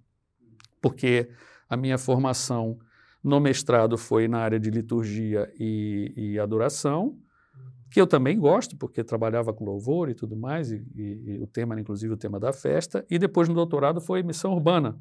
porque 0.87 1.29
a 1.69 1.77
minha 1.77 1.99
formação 1.99 2.79
no 3.23 3.41
mestrado 3.41 3.99
foi 3.99 4.29
na 4.29 4.39
área 4.39 4.61
de 4.61 4.71
liturgia 4.71 5.53
e, 5.59 6.13
e 6.17 6.39
adoração, 6.39 7.19
que 7.91 8.01
eu 8.01 8.07
também 8.07 8.39
gosto, 8.39 8.77
porque 8.77 9.03
trabalhava 9.03 9.53
com 9.53 9.65
louvor 9.65 10.09
e 10.09 10.15
tudo 10.15 10.37
mais, 10.37 10.71
e, 10.71 10.87
e, 10.95 11.23
e 11.27 11.43
o 11.43 11.47
tema, 11.49 11.79
inclusive, 11.81 12.15
o 12.15 12.17
tema 12.17 12.39
da 12.39 12.53
festa. 12.53 13.05
E 13.11 13.19
depois, 13.19 13.49
no 13.49 13.55
doutorado, 13.55 14.01
foi 14.01 14.23
missão 14.23 14.53
urbana, 14.53 14.97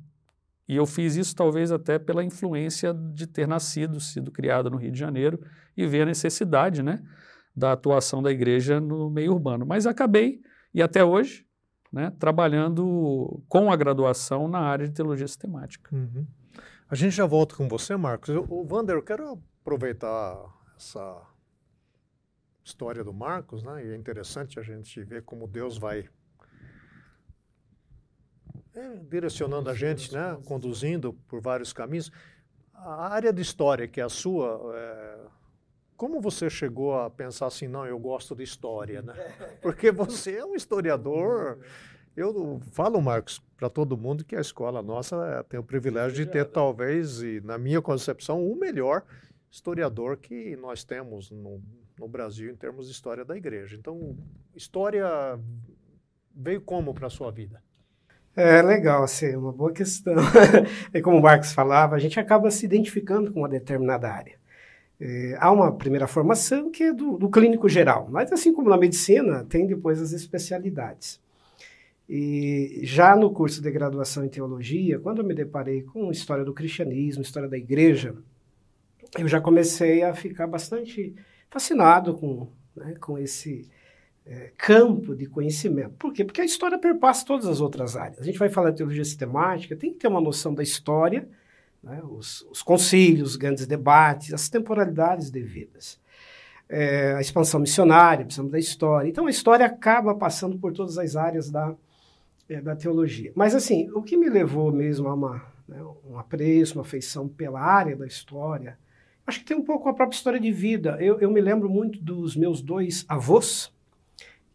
e 0.68 0.76
eu 0.76 0.88
fiz 0.88 1.16
isso 1.16 1.36
talvez 1.36 1.72
até 1.72 2.00
pela 2.00 2.24
influência 2.24 2.92
de 2.92 3.28
ter 3.28 3.48
nascido, 3.48 4.00
sido 4.00 4.32
criado 4.32 4.72
no 4.72 4.78
Rio 4.78 4.92
de 4.92 4.98
Janeiro 4.98 5.40
e 5.78 5.86
ver 5.86 6.02
a 6.02 6.06
necessidade 6.08 6.82
né, 6.82 7.00
da 7.56 7.74
atuação 7.74 8.24
da 8.24 8.32
igreja 8.32 8.80
no 8.80 9.08
meio 9.08 9.34
urbano. 9.34 9.68
Mas 9.68 9.86
acabei, 9.86 10.42
e 10.74 10.82
até 10.82 11.04
hoje, 11.04 11.45
né, 11.96 12.12
trabalhando 12.20 13.42
com 13.48 13.72
a 13.72 13.76
graduação 13.78 14.50
na 14.50 14.60
área 14.60 14.86
de 14.86 14.94
teologia 14.94 15.26
sistemática. 15.26 15.96
Uhum. 15.96 16.28
A 16.90 16.94
gente 16.94 17.16
já 17.16 17.26
volta 17.26 17.56
com 17.56 17.70
você, 17.70 17.96
Marcos. 17.96 18.36
o 18.36 18.68
Wander, 18.70 18.98
eu 18.98 19.02
quero 19.02 19.42
aproveitar 19.62 20.38
essa 20.76 21.22
história 22.62 23.02
do 23.02 23.14
Marcos, 23.14 23.64
né? 23.64 23.86
E 23.86 23.92
é 23.92 23.96
interessante 23.96 24.60
a 24.60 24.62
gente 24.62 25.02
ver 25.06 25.24
como 25.24 25.48
Deus 25.48 25.78
vai 25.78 26.10
é, 28.74 28.98
direcionando 29.10 29.70
a 29.70 29.74
gente, 29.74 30.14
né, 30.14 30.38
conduzindo 30.44 31.14
por 31.30 31.40
vários 31.40 31.72
caminhos. 31.72 32.12
A 32.74 33.08
área 33.08 33.32
de 33.32 33.42
história, 33.42 33.88
que 33.88 34.02
é 34.02 34.04
a 34.04 34.10
sua, 34.10 34.74
é, 34.76 35.18
como 35.98 36.20
você 36.20 36.50
chegou 36.50 37.00
a 37.00 37.10
pensar 37.10 37.48
assim, 37.48 37.68
não, 37.68 37.86
eu 37.86 37.98
gosto 37.98 38.36
de 38.36 38.44
história, 38.44 39.02
né? 39.02 39.14
Porque 39.62 39.92
você 39.92 40.38
é 40.38 40.46
um 40.46 40.56
historiador. 40.56 41.60
Eu 42.16 42.62
falo, 42.72 43.02
Marcos, 43.02 43.42
para 43.58 43.70
todo 43.70 43.98
mundo 43.98 44.24
que 44.24 44.36
a 44.36 44.42
escola 44.42 44.82
nossa 44.82 45.16
é, 45.40 45.44
tem 45.44 45.60
o 45.60 45.64
privilégio 45.64 46.16
de 46.16 46.26
ter, 46.26 46.46
talvez, 46.46 47.22
e 47.22 47.42
na 47.42 47.58
minha 47.58 47.82
concepção, 47.82 48.46
o 48.46 48.56
melhor 48.56 49.04
historiador 49.52 50.18
que 50.18 50.56
nós 50.58 50.84
temos 50.84 51.32
no, 51.32 51.62
no 51.98 52.08
Brasil 52.08 52.52
em 52.52 52.56
termos 52.56 52.88
de 52.88 52.92
história 52.92 53.24
da 53.24 53.36
igreja. 53.36 53.76
Então, 53.76 54.18
história 54.54 55.06
veio 56.36 56.62
como 56.62 56.94
para 56.94 57.08
a 57.08 57.10
sua 57.10 57.32
vida? 57.32 57.62
É 58.36 58.62
legal, 58.62 59.04
assim, 59.04 59.34
uma 59.36 59.54
boa 59.54 59.72
questão. 59.72 60.16
é 60.92 61.02
como 61.02 61.18
o 61.18 61.22
Marcos 61.22 61.54
falava, 61.54 61.96
a 61.96 62.00
gente 62.00 62.20
acaba 62.20 62.52
se 62.52 62.66
identificando 62.66 63.32
com 63.32 63.40
uma 63.40 63.50
determinada 63.50 64.12
área. 64.12 64.38
É, 65.00 65.38
há 65.40 65.52
uma 65.52 65.74
primeira 65.74 66.08
formação 66.08 66.72
que 66.72 66.84
é 66.84 66.94
do, 66.94 67.18
do, 67.18 67.30
clínico 67.30 67.68
geral, 67.68 68.08
mas 68.10 68.32
assim 68.32 68.54
como 68.54 68.70
na 68.70 68.78
medicina, 68.78 69.44
tem 69.44 69.68
depois 69.68 70.02
as 70.02 70.14
especialidades. 70.14 71.20
E 72.08 72.82
já 72.84 73.16
no 73.16 73.32
curso 73.32 73.62
de 73.62 73.72
graduação 73.72 74.24
em 74.24 74.30
teologia, 74.30 75.00
quando 75.00 75.22
eu 75.22 75.26
me 75.26 75.34
deparei 75.34 75.82
com 75.82 76.12
história 76.12 76.46
do 76.46 76.54
cristianismo, 76.54 77.22
história 77.22 77.50
da 77.50 77.58
igreja, 77.58 78.16
eu 79.18 79.28
já 79.28 79.42
comecei 79.42 80.04
a 80.04 80.14
ficar 80.14 80.48
bastante 80.48 81.16
fascinado 81.50 82.14
com, 82.14 82.48
né, 82.76 82.96
com 83.00 83.18
esse 83.18 83.68
é, 84.26 84.52
campo 84.58 85.16
de 85.16 85.26
conhecimento. 85.26 85.96
Por 85.98 86.14
quê? 86.14 86.24
Porque 86.24 86.42
a 86.42 86.46
história 86.46 86.78
perpassa 86.78 87.26
todas 87.26 87.48
as 87.48 87.62
outras 87.62 87.96
áreas. 87.96 88.20
A 88.20 88.24
gente 88.24 88.40
vai 88.40 88.50
falar 88.50 88.72
de 88.72 88.78
teologia 88.78 89.06
sistemática, 89.06 89.76
tem 89.76 89.92
que 89.92 90.00
ter 90.00 90.08
uma 90.08 90.22
noção 90.22 90.54
da 90.54 90.64
história, 90.64 91.28
né, 91.86 92.02
os, 92.04 92.42
os 92.50 92.64
concílios, 92.64 93.32
os 93.32 93.36
grandes 93.36 93.68
debates, 93.68 94.34
as 94.34 94.50
temporalidades 94.50 95.30
devidas. 95.30 96.00
É, 96.68 97.14
a 97.14 97.22
expansão 97.22 97.60
missionária, 97.60 98.26
precisamos 98.26 98.52
da 98.52 98.58
história. 98.58 99.08
Então, 99.08 99.28
a 99.28 99.30
história 99.30 99.66
acaba 99.66 100.16
passando 100.16 100.58
por 100.58 100.74
todas 100.74 100.98
as 100.98 101.16
áreas 101.16 101.52
da, 101.52 101.76
é, 102.50 102.60
da 102.60 102.76
teologia. 102.76 103.32
Mas, 103.36 103.54
assim, 103.54 103.88
o 103.92 104.02
que 104.02 104.18
me 104.18 104.28
levou 104.28 104.72
mesmo 104.72 105.08
a 105.08 105.14
uma, 105.14 105.46
né, 105.68 105.78
um 106.10 106.18
apreço, 106.18 106.74
uma 106.74 106.82
afeição 106.82 107.28
pela 107.28 107.62
área 107.62 107.96
da 107.96 108.08
história, 108.08 108.80
acho 109.28 109.40
que 109.40 109.46
tem 109.46 109.56
um 109.56 109.64
pouco 109.64 109.88
a 109.88 109.94
própria 109.94 110.18
história 110.18 110.40
de 110.40 110.52
vida. 110.52 110.98
Eu, 111.00 111.20
eu 111.20 111.30
me 111.30 111.40
lembro 111.40 111.70
muito 111.70 112.02
dos 112.02 112.36
meus 112.36 112.64
dois 112.64 113.06
avós, 113.08 113.72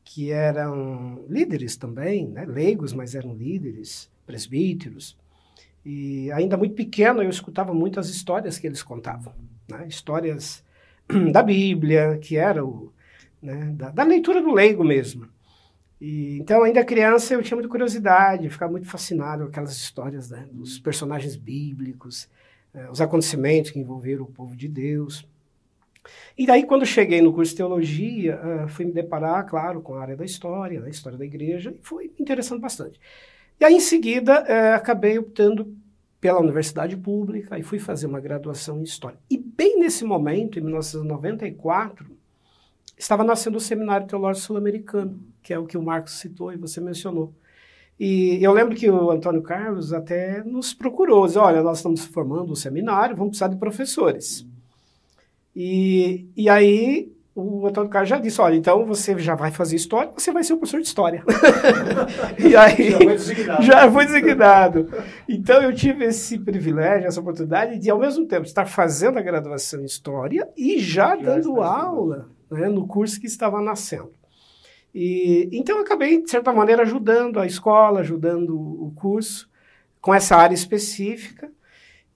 que 0.03 0.33
eram 0.33 1.25
líderes 1.29 1.77
também, 1.77 2.27
né? 2.27 2.45
leigos, 2.45 2.93
mas 2.93 3.15
eram 3.15 3.33
líderes, 3.33 4.11
presbíteros. 4.27 5.17
E 5.85 6.31
ainda 6.33 6.57
muito 6.57 6.75
pequeno 6.75 7.23
eu 7.23 7.31
escutava 7.31 7.73
muitas 7.73 8.09
histórias 8.09 8.59
que 8.59 8.67
eles 8.67 8.83
contavam, 8.83 9.35
né? 9.69 9.87
histórias 9.89 10.63
da 11.33 11.43
Bíblia, 11.43 12.19
que 12.19 12.37
era 12.37 12.65
o, 12.65 12.93
né? 13.43 13.73
da, 13.75 13.91
da, 13.91 14.05
leitura 14.05 14.43
do 14.43 14.53
leigo 14.53 14.85
mesmo. 14.85 15.29
E, 16.01 16.39
então, 16.39 16.63
ainda 16.63 16.85
criança, 16.85 17.35
eu 17.35 17.43
tinha 17.43 17.57
muita 17.57 17.71
curiosidade, 17.71 18.49
ficava 18.49 18.73
muito 18.73 18.87
fascinado 18.87 19.45
com 19.45 19.51
aquelas 19.51 19.73
histórias 19.73 20.31
né? 20.31 20.47
dos 20.51 20.79
personagens 20.79 21.37
bíblicos, 21.37 22.29
eh, 22.73 22.91
os 22.91 23.01
acontecimentos 23.01 23.71
que 23.71 23.79
envolveram 23.79 24.25
o 24.25 24.33
povo 24.33 24.57
de 24.57 24.69
Deus. 24.69 25.27
E 26.37 26.47
daí, 26.47 26.65
quando 26.65 26.87
cheguei 26.87 27.21
no 27.21 27.33
curso 27.33 27.51
de 27.51 27.59
teologia, 27.59 28.41
uh, 28.41 28.69
fui 28.69 28.87
me 28.87 28.93
deparar, 28.93 29.45
claro, 29.47 29.83
com 29.83 29.95
a 29.95 30.01
área 30.01 30.17
da 30.17 30.25
história, 30.25 30.81
da 30.81 30.89
história 30.89 31.19
da 31.19 31.25
igreja, 31.25 31.75
e 31.79 31.83
foi 31.83 32.11
interessando 32.19 32.61
bastante. 32.61 32.99
E 33.61 33.65
aí, 33.65 33.75
em 33.75 33.81
seguida, 33.81 34.43
uh, 34.43 34.75
acabei 34.75 35.19
optando 35.19 35.77
pela 36.19 36.41
universidade 36.41 36.97
pública 36.97 37.59
e 37.59 37.63
fui 37.63 37.79
fazer 37.79 38.07
uma 38.07 38.19
graduação 38.19 38.81
em 38.81 38.85
História. 38.85 39.19
E 39.31 39.37
bem 39.37 39.79
nesse 39.79 40.03
momento, 40.03 40.59
em 40.59 40.63
1994, 40.63 42.07
estava 42.97 43.23
nascendo 43.23 43.59
o 43.59 43.61
Seminário 43.61 44.07
Teológico 44.07 44.47
Sul-Americano, 44.47 45.21
que 45.43 45.53
é 45.53 45.59
o 45.59 45.67
que 45.67 45.77
o 45.77 45.83
Marcos 45.83 46.15
citou 46.15 46.51
e 46.53 46.57
você 46.57 46.81
mencionou. 46.81 47.35
E 47.99 48.43
eu 48.43 48.51
lembro 48.53 48.75
que 48.75 48.89
o 48.89 49.11
Antônio 49.11 49.43
Carlos 49.43 49.93
até 49.93 50.43
nos 50.43 50.73
procurou, 50.73 51.27
disse, 51.27 51.39
olha, 51.39 51.63
nós 51.63 51.79
estamos 51.79 52.03
formando 52.07 52.53
um 52.53 52.57
seminário, 52.57 53.15
vamos 53.15 53.33
precisar 53.33 53.49
de 53.49 53.57
professores. 53.57 54.47
E, 55.55 56.27
e 56.35 56.49
aí 56.49 57.13
o 57.41 57.67
Antônio 57.67 57.91
Carlos 57.91 58.09
já 58.09 58.19
disse, 58.19 58.41
olha, 58.41 58.57
então 58.57 58.85
você 58.85 59.19
já 59.19 59.35
vai 59.35 59.51
fazer 59.51 59.77
história, 59.77 60.13
você 60.15 60.33
vai 60.33 60.45
ser 60.45 60.53
o 60.53 60.59
professor 60.59 60.81
de 60.81 60.87
história. 60.87 61.25
e 62.39 62.55
aí 62.55 62.91
já 62.91 62.99
foi 62.99 63.07
designado. 63.07 63.63
Já 63.63 63.91
foi 63.91 64.07
designado. 64.07 64.89
Então 65.29 65.63
eu 65.63 65.75
tive 65.75 66.05
esse 66.05 66.39
privilégio, 66.39 67.09
essa 67.09 67.21
oportunidade 67.21 67.79
de 67.79 67.91
ao 67.91 67.99
mesmo 67.99 68.27
tempo 68.27 68.45
estar 68.45 68.67
fazendo 68.67 69.19
a 69.19 69.23
graduação 69.23 69.81
em 69.81 69.85
história 69.85 70.49
e 70.57 70.79
já, 70.79 71.17
já 71.17 71.17
dando 71.17 71.61
aula 71.61 72.29
né, 72.51 72.69
no 72.69 72.87
curso 72.87 73.21
que 73.21 73.27
estava 73.27 73.61
nascendo. 73.61 74.13
E, 74.95 75.49
então 75.53 75.77
eu 75.77 75.83
acabei, 75.83 76.23
de 76.23 76.31
certa 76.31 76.53
maneira, 76.53 76.83
ajudando 76.83 77.39
a 77.39 77.47
escola, 77.47 78.01
ajudando 78.01 78.51
o 78.51 78.93
curso 78.95 79.49
com 80.01 80.13
essa 80.13 80.37
área 80.37 80.55
específica. 80.55 81.51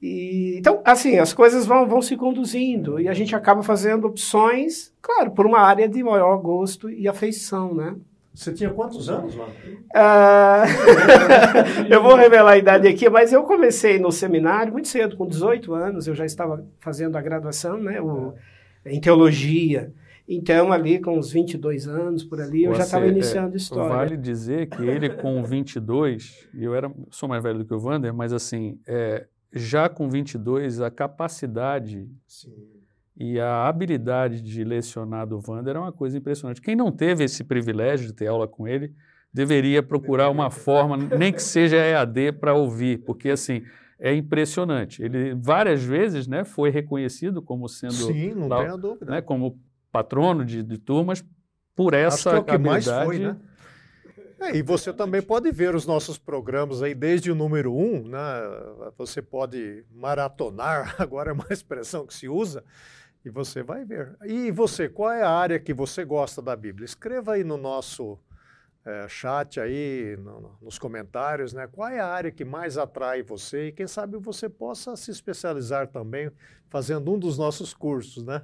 E, 0.00 0.56
então, 0.58 0.80
assim, 0.84 1.18
as 1.18 1.32
coisas 1.32 1.66
vão, 1.66 1.86
vão 1.86 2.02
se 2.02 2.16
conduzindo 2.16 3.00
e 3.00 3.08
a 3.08 3.14
gente 3.14 3.34
acaba 3.34 3.62
fazendo 3.62 4.06
opções, 4.06 4.92
claro, 5.00 5.30
por 5.30 5.46
uma 5.46 5.60
área 5.60 5.88
de 5.88 6.02
maior 6.02 6.36
gosto 6.38 6.90
e 6.90 7.08
afeição, 7.08 7.74
né? 7.74 7.96
Você 8.34 8.52
tinha 8.52 8.68
quantos 8.70 9.08
anos 9.08 9.36
lá? 9.36 9.46
Uh, 9.94 10.66
eu 11.88 12.02
vou 12.02 12.16
revelar 12.16 12.52
a 12.52 12.58
idade 12.58 12.88
aqui, 12.88 13.08
mas 13.08 13.32
eu 13.32 13.44
comecei 13.44 13.98
no 13.98 14.10
seminário 14.10 14.72
muito 14.72 14.88
cedo, 14.88 15.16
com 15.16 15.26
18 15.26 15.72
anos, 15.72 16.08
eu 16.08 16.14
já 16.16 16.26
estava 16.26 16.66
fazendo 16.80 17.16
a 17.16 17.22
graduação, 17.22 17.78
né? 17.78 18.00
O, 18.00 18.34
em 18.84 19.00
teologia. 19.00 19.92
Então, 20.26 20.72
ali 20.72 20.98
com 20.98 21.18
uns 21.18 21.30
22 21.30 21.86
anos, 21.86 22.24
por 22.24 22.40
ali, 22.40 22.64
eu 22.64 22.72
Você, 22.72 22.78
já 22.78 22.84
estava 22.84 23.06
iniciando 23.06 23.54
é, 23.54 23.56
história. 23.56 23.94
Vale 23.94 24.16
dizer 24.16 24.68
que 24.68 24.82
ele 24.82 25.10
com 25.10 25.42
22, 25.42 26.48
e 26.54 26.64
eu 26.64 26.74
era, 26.74 26.90
sou 27.10 27.28
mais 27.28 27.42
velho 27.42 27.58
do 27.58 27.64
que 27.64 27.74
o 27.74 27.78
Wander, 27.78 28.12
mas 28.12 28.32
assim, 28.32 28.80
é, 28.86 29.26
já 29.54 29.88
com 29.88 30.08
22, 30.08 30.80
a 30.80 30.90
capacidade 30.90 32.08
Sim. 32.26 32.52
e 33.16 33.38
a 33.38 33.66
habilidade 33.66 34.40
de 34.42 34.64
lecionar 34.64 35.26
do 35.26 35.40
Wander 35.46 35.76
é 35.76 35.78
uma 35.78 35.92
coisa 35.92 36.18
impressionante. 36.18 36.60
Quem 36.60 36.74
não 36.74 36.90
teve 36.90 37.24
esse 37.24 37.44
privilégio 37.44 38.06
de 38.06 38.12
ter 38.12 38.26
aula 38.26 38.48
com 38.48 38.66
ele, 38.66 38.92
deveria 39.32 39.82
procurar 39.82 40.30
uma 40.30 40.50
forma, 40.50 40.96
nem 40.96 41.32
que 41.32 41.42
seja 41.42 41.76
EAD, 41.82 42.32
para 42.32 42.54
ouvir, 42.54 42.98
porque 43.04 43.30
assim 43.30 43.62
é 43.98 44.14
impressionante. 44.14 45.02
Ele 45.02 45.34
várias 45.34 45.82
vezes, 45.82 46.26
né, 46.26 46.44
foi 46.44 46.70
reconhecido 46.70 47.40
como 47.40 47.68
sendo 47.68 47.94
sim, 47.94 48.34
não 48.34 48.48
lá, 48.48 48.58
tenha 48.58 48.76
dúvida, 48.76 49.06
né, 49.06 49.22
como 49.22 49.58
patrono 49.92 50.44
de, 50.44 50.62
de 50.62 50.78
turmas 50.78 51.24
por 51.74 51.94
essa 51.94 52.30
Acho 52.30 52.44
que 52.44 52.50
é 52.50 52.54
o 52.54 52.58
que 52.58 52.64
mais 52.64 52.84
foi, 52.86 53.18
né? 53.18 53.36
É, 54.40 54.56
e 54.56 54.62
você 54.62 54.92
também 54.92 55.22
pode 55.22 55.50
ver 55.50 55.74
os 55.74 55.86
nossos 55.86 56.18
programas 56.18 56.82
aí 56.82 56.94
desde 56.94 57.30
o 57.30 57.34
número 57.34 57.74
um, 57.74 58.06
né? 58.08 58.18
Você 58.98 59.22
pode 59.22 59.84
maratonar, 59.90 60.96
agora 61.00 61.30
é 61.30 61.32
uma 61.32 61.46
expressão 61.50 62.06
que 62.06 62.14
se 62.14 62.28
usa, 62.28 62.64
e 63.24 63.30
você 63.30 63.62
vai 63.62 63.84
ver. 63.84 64.16
E 64.24 64.50
você, 64.50 64.88
qual 64.88 65.10
é 65.10 65.22
a 65.22 65.30
área 65.30 65.58
que 65.58 65.72
você 65.72 66.04
gosta 66.04 66.42
da 66.42 66.54
Bíblia? 66.54 66.84
Escreva 66.84 67.34
aí 67.34 67.44
no 67.44 67.56
nosso 67.56 68.18
é, 68.84 69.08
chat 69.08 69.58
aí, 69.58 70.16
no, 70.18 70.58
nos 70.60 70.78
comentários, 70.78 71.52
né? 71.52 71.66
Qual 71.66 71.88
é 71.88 72.00
a 72.00 72.06
área 72.06 72.30
que 72.30 72.44
mais 72.44 72.76
atrai 72.76 73.22
você? 73.22 73.68
E 73.68 73.72
quem 73.72 73.86
sabe 73.86 74.18
você 74.18 74.48
possa 74.48 74.94
se 74.94 75.10
especializar 75.10 75.88
também 75.88 76.30
fazendo 76.68 77.12
um 77.12 77.18
dos 77.18 77.38
nossos 77.38 77.72
cursos, 77.72 78.22
né? 78.24 78.42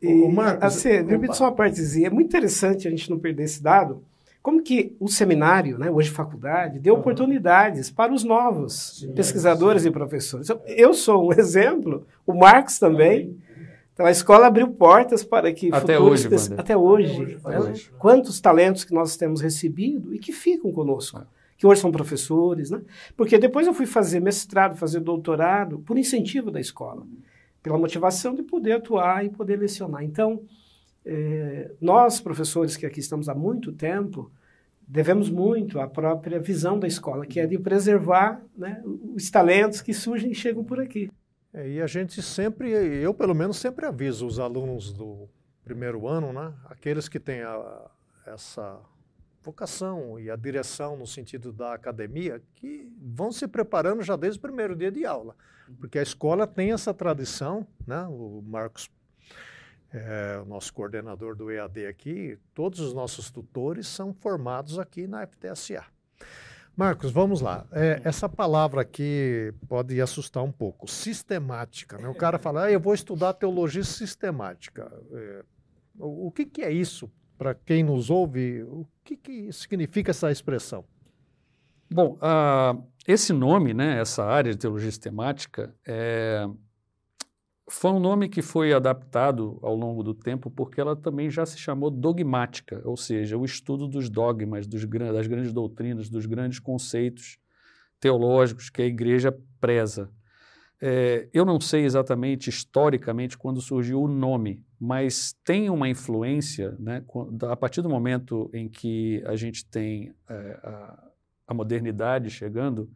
E, 0.00 0.08
o 0.08 0.28
Marcos, 0.30 0.64
assim, 0.64 0.88
só 1.32 1.44
uma 1.44 1.54
partezinha. 1.54 2.08
É 2.08 2.10
muito 2.10 2.26
interessante 2.26 2.88
a 2.88 2.90
gente 2.90 3.08
não 3.08 3.18
perder 3.18 3.44
esse 3.44 3.62
dado. 3.62 4.04
Como 4.42 4.62
que 4.62 4.96
o 4.98 5.08
seminário, 5.08 5.78
né, 5.78 5.90
hoje 5.90 6.10
faculdade, 6.10 6.80
deu 6.80 6.94
uhum. 6.94 7.00
oportunidades 7.00 7.90
para 7.90 8.12
os 8.12 8.24
novos 8.24 8.98
sim, 8.98 9.12
pesquisadores 9.12 9.82
sim. 9.82 9.88
e 9.88 9.92
professores. 9.92 10.48
Eu 10.66 10.92
sou 10.92 11.28
um 11.28 11.32
exemplo, 11.38 12.04
o 12.26 12.34
Marcos 12.34 12.78
também. 12.78 13.36
Então 13.94 14.06
a 14.06 14.10
escola 14.10 14.46
abriu 14.46 14.68
portas 14.68 15.22
para 15.22 15.52
que 15.52 15.68
até 15.68 15.96
futuros 15.96 16.24
hoje, 16.24 16.54
até 16.56 16.76
hoje, 16.76 17.38
até 17.44 17.58
né? 17.58 17.60
hoje, 17.60 17.90
quantos 17.98 18.40
talentos 18.40 18.84
que 18.84 18.94
nós 18.94 19.16
temos 19.16 19.40
recebido 19.40 20.14
e 20.14 20.18
que 20.18 20.32
ficam 20.32 20.72
conosco, 20.72 21.18
é. 21.18 21.22
que 21.58 21.66
hoje 21.66 21.82
são 21.82 21.92
professores, 21.92 22.70
né? 22.70 22.80
Porque 23.14 23.38
depois 23.38 23.66
eu 23.66 23.74
fui 23.74 23.84
fazer 23.84 24.18
mestrado, 24.18 24.76
fazer 24.76 25.00
doutorado 25.00 25.78
por 25.80 25.98
incentivo 25.98 26.50
da 26.50 26.58
escola 26.58 27.04
pela 27.62 27.78
motivação 27.78 28.34
de 28.34 28.42
poder 28.42 28.72
atuar 28.72 29.24
e 29.24 29.30
poder 29.30 29.58
lecionar. 29.58 30.02
Então, 30.02 30.40
é, 31.04 31.70
nós, 31.80 32.20
professores 32.20 32.76
que 32.76 32.86
aqui 32.86 33.00
estamos 33.00 33.28
há 33.28 33.34
muito 33.34 33.72
tempo, 33.72 34.30
devemos 34.86 35.30
muito 35.30 35.80
à 35.80 35.88
própria 35.88 36.38
visão 36.38 36.78
da 36.78 36.86
escola, 36.86 37.26
que 37.26 37.40
é 37.40 37.46
de 37.46 37.58
preservar 37.58 38.42
né, 38.56 38.82
os 38.84 39.30
talentos 39.30 39.80
que 39.80 39.94
surgem 39.94 40.30
e 40.30 40.34
chegam 40.34 40.62
por 40.62 40.80
aqui. 40.80 41.10
É, 41.52 41.68
e 41.68 41.80
a 41.80 41.86
gente 41.86 42.22
sempre, 42.22 42.70
eu 42.70 43.12
pelo 43.12 43.34
menos 43.34 43.56
sempre 43.58 43.86
aviso 43.86 44.26
os 44.26 44.38
alunos 44.38 44.92
do 44.92 45.28
primeiro 45.64 46.06
ano, 46.06 46.32
né, 46.32 46.52
aqueles 46.66 47.08
que 47.08 47.20
têm 47.20 47.42
a, 47.42 47.90
essa 48.26 48.78
vocação 49.42 50.20
e 50.20 50.30
a 50.30 50.36
direção 50.36 50.96
no 50.96 51.06
sentido 51.06 51.52
da 51.52 51.74
academia, 51.74 52.40
que 52.54 52.90
vão 53.00 53.32
se 53.32 53.48
preparando 53.48 54.02
já 54.02 54.14
desde 54.14 54.38
o 54.38 54.42
primeiro 54.42 54.76
dia 54.76 54.90
de 54.90 55.04
aula. 55.04 55.34
Porque 55.78 55.98
a 55.98 56.02
escola 56.02 56.46
tem 56.46 56.72
essa 56.72 56.94
tradição, 56.94 57.66
né? 57.86 58.02
o 58.08 58.42
Marcos, 58.46 58.90
é, 59.92 60.40
o 60.42 60.46
nosso 60.46 60.72
coordenador 60.72 61.36
do 61.36 61.50
EAD 61.50 61.86
aqui, 61.86 62.38
todos 62.54 62.80
os 62.80 62.94
nossos 62.94 63.30
tutores 63.30 63.86
são 63.86 64.12
formados 64.12 64.78
aqui 64.78 65.06
na 65.06 65.26
FTSA. 65.26 65.84
Marcos, 66.74 67.12
vamos 67.12 67.42
lá. 67.42 67.66
É, 67.70 68.00
essa 68.02 68.28
palavra 68.28 68.80
aqui 68.80 69.52
pode 69.68 70.00
assustar 70.00 70.42
um 70.42 70.50
pouco. 70.50 70.90
Sistemática. 70.90 71.98
Né? 71.98 72.08
O 72.08 72.14
cara 72.14 72.38
fala, 72.38 72.64
ah, 72.64 72.72
eu 72.72 72.80
vou 72.80 72.94
estudar 72.94 73.34
teologia 73.34 73.84
sistemática. 73.84 74.90
É, 75.12 75.44
o, 75.98 76.28
o 76.28 76.30
que, 76.30 76.46
que, 76.46 76.62
é 76.62 76.72
isso? 76.72 77.12
Para 77.36 77.54
quem 77.54 77.82
nos 77.82 78.08
ouve, 78.08 78.62
o 78.62 78.86
que, 79.04 79.16
que 79.16 79.52
significa 79.52 80.12
essa 80.12 80.30
expressão? 80.30 80.84
Bom, 81.90 82.16
uh, 82.16 82.82
esse 83.06 83.34
nome, 83.34 83.74
né, 83.74 84.00
essa 84.00 84.24
área 84.24 84.52
de 84.52 84.58
teologia 84.58 84.90
sistemática, 84.90 85.74
é, 85.86 86.48
foi 87.72 87.90
um 87.90 87.98
nome 87.98 88.28
que 88.28 88.42
foi 88.42 88.72
adaptado 88.72 89.58
ao 89.62 89.74
longo 89.74 90.02
do 90.02 90.12
tempo 90.12 90.50
porque 90.50 90.80
ela 90.80 90.94
também 90.94 91.30
já 91.30 91.46
se 91.46 91.58
chamou 91.58 91.90
dogmática, 91.90 92.82
ou 92.84 92.96
seja, 92.96 93.38
o 93.38 93.44
estudo 93.44 93.88
dos 93.88 94.10
dogmas, 94.10 94.66
dos, 94.66 94.84
das 94.84 95.26
grandes 95.26 95.52
doutrinas, 95.52 96.10
dos 96.10 96.26
grandes 96.26 96.58
conceitos 96.58 97.38
teológicos 97.98 98.68
que 98.68 98.82
a 98.82 98.86
igreja 98.86 99.34
preza. 99.58 100.10
É, 100.80 101.28
eu 101.32 101.44
não 101.44 101.60
sei 101.60 101.84
exatamente 101.84 102.50
historicamente 102.50 103.38
quando 103.38 103.60
surgiu 103.60 104.02
o 104.02 104.08
nome, 104.08 104.62
mas 104.78 105.34
tem 105.44 105.70
uma 105.70 105.88
influência, 105.88 106.76
né, 106.78 107.02
a 107.48 107.56
partir 107.56 107.80
do 107.80 107.88
momento 107.88 108.50
em 108.52 108.68
que 108.68 109.22
a 109.24 109.34
gente 109.34 109.64
tem 109.64 110.12
é, 110.28 110.60
a, 110.62 111.08
a 111.48 111.54
modernidade 111.54 112.28
chegando, 112.28 112.90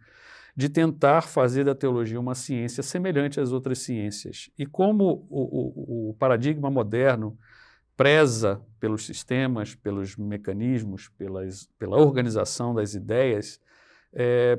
de 0.56 0.70
tentar 0.70 1.22
fazer 1.22 1.64
da 1.64 1.74
teologia 1.74 2.18
uma 2.18 2.34
ciência 2.34 2.82
semelhante 2.82 3.38
às 3.38 3.52
outras 3.52 3.80
ciências. 3.80 4.48
E 4.58 4.64
como 4.64 5.26
o, 5.28 6.08
o, 6.08 6.10
o 6.10 6.14
paradigma 6.14 6.70
moderno 6.70 7.36
preza 7.94 8.62
pelos 8.80 9.04
sistemas, 9.04 9.74
pelos 9.74 10.16
mecanismos, 10.16 11.08
pelas, 11.10 11.68
pela 11.78 11.98
organização 11.98 12.74
das 12.74 12.94
ideias, 12.94 13.60
é, 14.14 14.58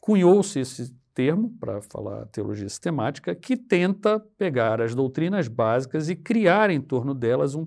cunhou-se 0.00 0.58
esse 0.60 0.94
termo 1.14 1.50
para 1.58 1.80
falar 1.80 2.26
teologia 2.26 2.68
sistemática, 2.68 3.34
que 3.34 3.56
tenta 3.56 4.20
pegar 4.38 4.80
as 4.80 4.94
doutrinas 4.94 5.48
básicas 5.48 6.08
e 6.08 6.14
criar 6.14 6.70
em 6.70 6.80
torno 6.80 7.14
delas, 7.14 7.54
um, 7.54 7.66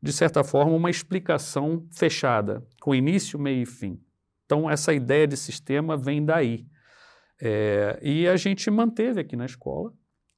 de 0.00 0.12
certa 0.12 0.42
forma, 0.42 0.72
uma 0.72 0.90
explicação 0.90 1.86
fechada, 1.90 2.64
com 2.80 2.94
início, 2.94 3.38
meio 3.38 3.62
e 3.62 3.66
fim. 3.66 4.00
Então, 4.46 4.70
essa 4.70 4.94
ideia 4.94 5.26
de 5.26 5.36
sistema 5.36 5.96
vem 5.96 6.24
daí. 6.24 6.66
É, 7.40 7.98
e 8.02 8.28
a 8.28 8.36
gente 8.36 8.70
manteve 8.70 9.20
aqui 9.20 9.34
na 9.34 9.46
escola, 9.46 9.92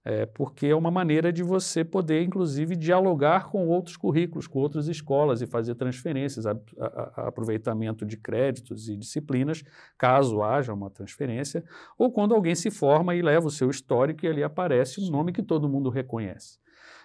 é, 0.04 0.26
porque 0.26 0.66
é 0.66 0.74
uma 0.74 0.90
maneira 0.90 1.32
de 1.32 1.42
você 1.42 1.84
poder, 1.84 2.22
inclusive, 2.22 2.74
dialogar 2.74 3.48
com 3.50 3.68
outros 3.68 3.96
currículos, 3.96 4.48
com 4.48 4.58
outras 4.58 4.88
escolas 4.88 5.40
e 5.42 5.46
fazer 5.46 5.76
transferências, 5.76 6.44
a, 6.44 6.52
a, 6.80 7.22
a 7.22 7.28
aproveitamento 7.28 8.04
de 8.04 8.16
créditos 8.16 8.88
e 8.88 8.96
disciplinas, 8.96 9.62
caso 9.96 10.42
haja 10.42 10.72
uma 10.72 10.90
transferência, 10.90 11.64
ou 11.96 12.10
quando 12.10 12.34
alguém 12.34 12.54
se 12.54 12.70
forma 12.70 13.14
e 13.14 13.22
leva 13.22 13.46
o 13.46 13.50
seu 13.50 13.70
histórico 13.70 14.24
e 14.26 14.28
ali 14.28 14.42
aparece 14.42 15.00
um 15.00 15.08
nome 15.08 15.32
que 15.32 15.42
todo 15.42 15.68
mundo 15.68 15.88
reconhece. 15.88 16.58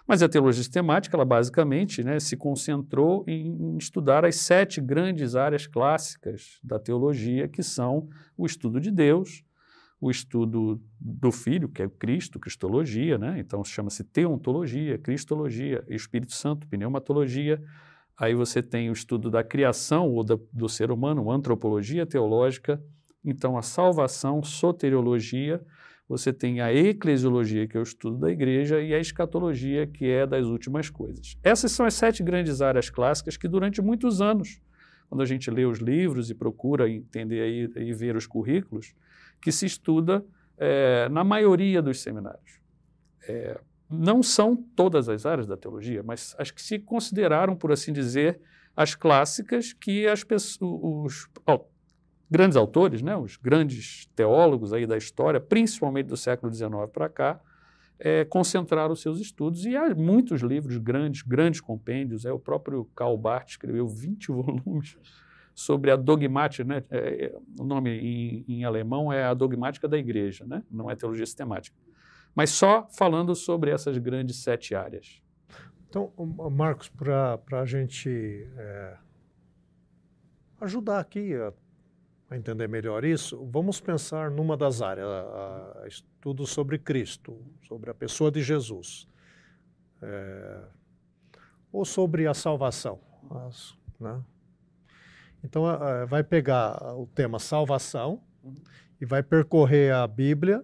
Mas 0.06 0.22
a 0.22 0.28
teologia 0.28 0.62
sistemática, 0.62 1.16
ela 1.16 1.24
basicamente 1.24 2.02
né, 2.02 2.18
se 2.18 2.36
concentrou 2.36 3.24
em 3.28 3.76
estudar 3.76 4.24
as 4.24 4.36
sete 4.36 4.80
grandes 4.80 5.36
áreas 5.36 5.66
clássicas 5.66 6.58
da 6.64 6.78
teologia, 6.78 7.46
que 7.46 7.62
são 7.62 8.08
o 8.36 8.46
estudo 8.46 8.80
de 8.80 8.90
Deus, 8.90 9.44
o 10.00 10.10
estudo 10.10 10.80
do 11.00 11.32
Filho, 11.32 11.68
que 11.68 11.82
é 11.82 11.86
o 11.86 11.90
Cristo, 11.90 12.38
Cristologia, 12.38 13.18
né? 13.18 13.36
então 13.38 13.64
chama-se 13.64 14.04
teontologia, 14.04 14.96
Cristologia, 14.98 15.84
Espírito 15.88 16.32
Santo, 16.32 16.66
pneumatologia. 16.68 17.62
Aí 18.16 18.34
você 18.34 18.62
tem 18.62 18.90
o 18.90 18.92
estudo 18.92 19.30
da 19.30 19.42
criação 19.42 20.08
ou 20.08 20.22
da, 20.22 20.38
do 20.52 20.68
ser 20.68 20.90
humano, 20.90 21.30
antropologia 21.30 22.06
teológica. 22.06 22.82
Então, 23.24 23.56
a 23.56 23.62
salvação, 23.62 24.42
soteriologia, 24.42 25.60
você 26.08 26.32
tem 26.32 26.60
a 26.60 26.72
eclesiologia, 26.72 27.66
que 27.68 27.76
é 27.76 27.80
o 27.80 27.82
estudo 27.82 28.16
da 28.16 28.30
igreja, 28.30 28.80
e 28.80 28.94
a 28.94 28.98
escatologia, 28.98 29.86
que 29.86 30.06
é 30.06 30.26
das 30.26 30.46
últimas 30.46 30.88
coisas. 30.88 31.36
Essas 31.42 31.70
são 31.72 31.84
as 31.84 31.94
sete 31.94 32.22
grandes 32.22 32.62
áreas 32.62 32.88
clássicas 32.88 33.36
que, 33.36 33.46
durante 33.46 33.82
muitos 33.82 34.20
anos, 34.22 34.60
quando 35.08 35.20
a 35.20 35.26
gente 35.26 35.50
lê 35.50 35.64
os 35.64 35.78
livros 35.78 36.30
e 36.30 36.34
procura 36.34 36.88
entender 36.88 37.40
aí, 37.40 37.86
e 37.86 37.92
ver 37.92 38.16
os 38.16 38.26
currículos, 38.26 38.94
que 39.40 39.52
se 39.52 39.66
estuda 39.66 40.24
é, 40.56 41.08
na 41.08 41.22
maioria 41.22 41.80
dos 41.80 42.00
seminários. 42.00 42.60
É, 43.28 43.60
não 43.90 44.22
são 44.22 44.56
todas 44.56 45.08
as 45.08 45.24
áreas 45.24 45.46
da 45.46 45.56
teologia, 45.56 46.02
mas 46.02 46.34
as 46.38 46.50
que 46.50 46.60
se 46.60 46.78
consideraram, 46.78 47.56
por 47.56 47.72
assim 47.72 47.92
dizer, 47.92 48.40
as 48.76 48.94
clássicas 48.94 49.72
que 49.72 50.06
as 50.06 50.24
os 50.60 51.28
grandes 52.30 52.56
autores, 52.56 53.00
né, 53.00 53.16
os 53.16 53.36
grandes 53.36 54.06
teólogos 54.14 54.72
aí 54.72 54.86
da 54.86 54.96
história, 54.96 55.40
principalmente 55.40 56.06
do 56.06 56.16
século 56.16 56.52
XIX 56.52 56.70
para 56.92 57.08
cá, 57.08 57.40
é, 57.98 58.24
concentraram 58.24 58.92
os 58.92 59.00
seus 59.00 59.18
estudos 59.18 59.64
e 59.64 59.76
há 59.76 59.92
muitos 59.94 60.42
livros 60.42 60.76
grandes, 60.76 61.22
grandes 61.22 61.60
compêndios. 61.60 62.24
É, 62.24 62.32
o 62.32 62.38
próprio 62.38 62.84
Karl 62.94 63.16
Barth 63.16 63.48
escreveu 63.48 63.88
20 63.88 64.28
volumes 64.30 64.96
sobre 65.58 65.90
a 65.90 65.96
dogmática, 65.96 66.62
né? 66.62 66.84
É, 66.88 67.24
é, 67.24 67.38
o 67.58 67.64
nome 67.64 67.90
em, 67.90 68.44
em, 68.46 68.64
alemão 68.64 69.12
é 69.12 69.24
a 69.24 69.34
dogmática 69.34 69.88
da 69.88 69.98
igreja, 69.98 70.46
né? 70.46 70.62
não 70.70 70.88
é 70.88 70.94
teologia 70.94 71.26
sistemática. 71.26 71.76
Mas 72.32 72.50
só 72.50 72.86
falando 72.96 73.34
sobre 73.34 73.72
essas 73.72 73.98
grandes 73.98 74.36
sete 74.36 74.76
áreas. 74.76 75.20
Então, 75.88 76.12
Marcos, 76.52 76.88
para 76.88 77.40
a 77.50 77.64
gente 77.64 78.08
é, 78.56 78.98
ajudar 80.60 81.00
aqui 81.00 81.34
a, 81.34 81.52
a, 82.30 82.36
entender 82.36 82.68
melhor 82.68 83.04
isso, 83.04 83.44
vamos 83.50 83.80
pensar 83.80 84.30
numa 84.30 84.56
das 84.56 84.80
áreas, 84.80 85.08
a, 85.08 85.80
a 85.82 85.88
estudo 85.88 86.46
sobre 86.46 86.78
Cristo, 86.78 87.36
sobre 87.66 87.90
a 87.90 87.94
pessoa 87.94 88.30
de 88.30 88.42
Jesus, 88.42 89.08
é, 90.00 90.62
ou 91.72 91.84
sobre 91.84 92.28
a 92.28 92.34
salvação. 92.34 93.00
As, 93.28 93.76
né? 93.98 94.22
Então, 95.48 95.64
vai 96.06 96.22
pegar 96.22 96.94
o 96.94 97.06
tema 97.06 97.38
salvação 97.38 98.20
uhum. 98.44 98.54
e 99.00 99.06
vai 99.06 99.22
percorrer 99.22 99.94
a 99.94 100.06
Bíblia 100.06 100.62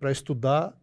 para 0.00 0.10
estudar 0.10 0.74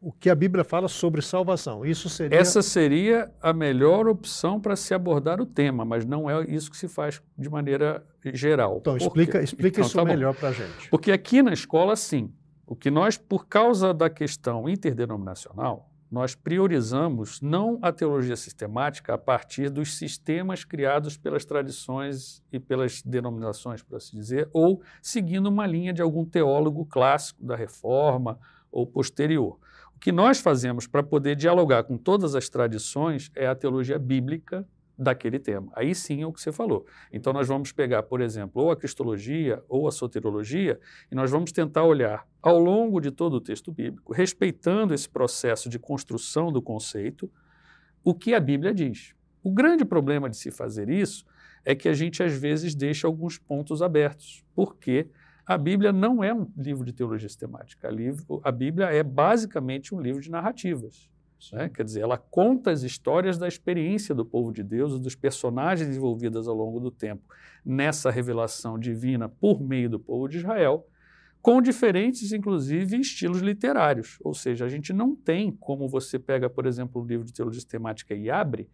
o 0.00 0.12
que 0.12 0.28
a 0.28 0.34
Bíblia 0.34 0.64
fala 0.64 0.88
sobre 0.88 1.22
salvação. 1.22 1.84
Isso 1.84 2.08
seria 2.08 2.38
Essa 2.38 2.62
seria 2.62 3.30
a 3.40 3.52
melhor 3.52 4.08
opção 4.08 4.60
para 4.60 4.74
se 4.74 4.92
abordar 4.94 5.40
o 5.40 5.46
tema, 5.46 5.84
mas 5.84 6.04
não 6.04 6.28
é 6.28 6.44
isso 6.44 6.70
que 6.70 6.76
se 6.76 6.88
faz 6.88 7.20
de 7.38 7.48
maneira 7.48 8.04
geral. 8.32 8.78
Então 8.80 8.96
explica, 8.96 9.42
explica 9.42 9.80
então, 9.80 9.86
isso 9.86 9.96
tá 9.96 10.04
melhor 10.04 10.34
para 10.34 10.48
a 10.48 10.52
gente. 10.52 10.88
Porque 10.90 11.12
aqui 11.12 11.40
na 11.42 11.52
escola, 11.52 11.94
sim, 11.94 12.32
o 12.66 12.74
que 12.74 12.90
nós, 12.90 13.16
por 13.16 13.46
causa 13.46 13.94
da 13.94 14.10
questão 14.10 14.68
interdenominacional, 14.68 15.91
nós 16.12 16.34
priorizamos 16.34 17.40
não 17.40 17.78
a 17.80 17.90
teologia 17.90 18.36
sistemática 18.36 19.14
a 19.14 19.18
partir 19.18 19.70
dos 19.70 19.96
sistemas 19.96 20.62
criados 20.62 21.16
pelas 21.16 21.42
tradições 21.42 22.42
e 22.52 22.60
pelas 22.60 23.00
denominações, 23.00 23.82
por 23.82 23.96
assim 23.96 24.18
dizer, 24.18 24.46
ou 24.52 24.82
seguindo 25.00 25.46
uma 25.46 25.66
linha 25.66 25.90
de 25.90 26.02
algum 26.02 26.26
teólogo 26.26 26.84
clássico 26.84 27.42
da 27.42 27.56
Reforma 27.56 28.38
ou 28.70 28.86
posterior. 28.86 29.58
Que 29.98 30.12
nós 30.12 30.38
fazemos 30.38 30.86
para 30.86 31.02
poder 31.02 31.34
dialogar 31.34 31.84
com 31.84 31.96
todas 31.96 32.34
as 32.34 32.46
tradições 32.46 33.30
é 33.34 33.46
a 33.46 33.54
teologia 33.54 33.98
bíblica 33.98 34.68
daquele 34.98 35.38
tema. 35.38 35.72
Aí 35.74 35.94
sim 35.94 36.22
é 36.22 36.26
o 36.26 36.32
que 36.32 36.40
você 36.40 36.52
falou. 36.52 36.86
Então 37.12 37.32
nós 37.32 37.48
vamos 37.48 37.72
pegar, 37.72 38.02
por 38.02 38.20
exemplo, 38.20 38.62
ou 38.62 38.70
a 38.70 38.76
cristologia 38.76 39.62
ou 39.68 39.88
a 39.88 39.92
soterologia 39.92 40.78
e 41.10 41.14
nós 41.14 41.30
vamos 41.30 41.52
tentar 41.52 41.84
olhar 41.84 42.26
ao 42.40 42.58
longo 42.58 43.00
de 43.00 43.10
todo 43.10 43.34
o 43.34 43.40
texto 43.40 43.72
bíblico, 43.72 44.12
respeitando 44.12 44.94
esse 44.94 45.08
processo 45.08 45.68
de 45.68 45.78
construção 45.78 46.52
do 46.52 46.60
conceito, 46.60 47.30
o 48.04 48.14
que 48.14 48.34
a 48.34 48.40
Bíblia 48.40 48.74
diz. 48.74 49.14
O 49.42 49.50
grande 49.50 49.84
problema 49.84 50.28
de 50.28 50.36
se 50.36 50.50
fazer 50.50 50.88
isso 50.88 51.24
é 51.64 51.74
que 51.74 51.88
a 51.88 51.92
gente 51.92 52.22
às 52.22 52.36
vezes 52.36 52.74
deixa 52.74 53.06
alguns 53.06 53.38
pontos 53.38 53.82
abertos. 53.82 54.44
Porque 54.54 55.08
a 55.46 55.58
Bíblia 55.58 55.92
não 55.92 56.22
é 56.22 56.32
um 56.32 56.50
livro 56.56 56.84
de 56.84 56.92
teologia 56.92 57.28
sistemática. 57.28 57.88
A, 57.88 58.48
a 58.48 58.52
Bíblia 58.52 58.86
é 58.86 59.02
basicamente 59.02 59.94
um 59.94 60.00
livro 60.00 60.20
de 60.20 60.30
narrativas. 60.30 61.10
Né? 61.50 61.68
Quer 61.68 61.84
dizer, 61.84 62.00
ela 62.00 62.18
conta 62.18 62.70
as 62.70 62.82
histórias 62.82 63.38
da 63.38 63.48
experiência 63.48 64.14
do 64.14 64.24
povo 64.24 64.52
de 64.52 64.62
Deus 64.62 65.00
dos 65.00 65.14
personagens 65.14 65.88
desenvolvidos 65.88 66.46
ao 66.46 66.54
longo 66.54 66.78
do 66.78 66.90
tempo 66.90 67.22
nessa 67.64 68.10
revelação 68.10 68.78
divina 68.78 69.28
por 69.28 69.60
meio 69.60 69.88
do 69.88 69.98
povo 69.98 70.28
de 70.28 70.38
Israel, 70.38 70.86
com 71.40 71.60
diferentes, 71.60 72.32
inclusive, 72.32 73.00
estilos 73.00 73.40
literários. 73.40 74.18
Ou 74.22 74.34
seja, 74.34 74.64
a 74.64 74.68
gente 74.68 74.92
não 74.92 75.16
tem, 75.16 75.50
como 75.50 75.88
você 75.88 76.18
pega, 76.18 76.48
por 76.48 76.66
exemplo, 76.66 77.02
o 77.02 77.04
livro 77.04 77.26
de 77.26 77.32
teologia 77.32 77.60
sistemática 77.60 78.14
e 78.14 78.30
abre, 78.30 78.68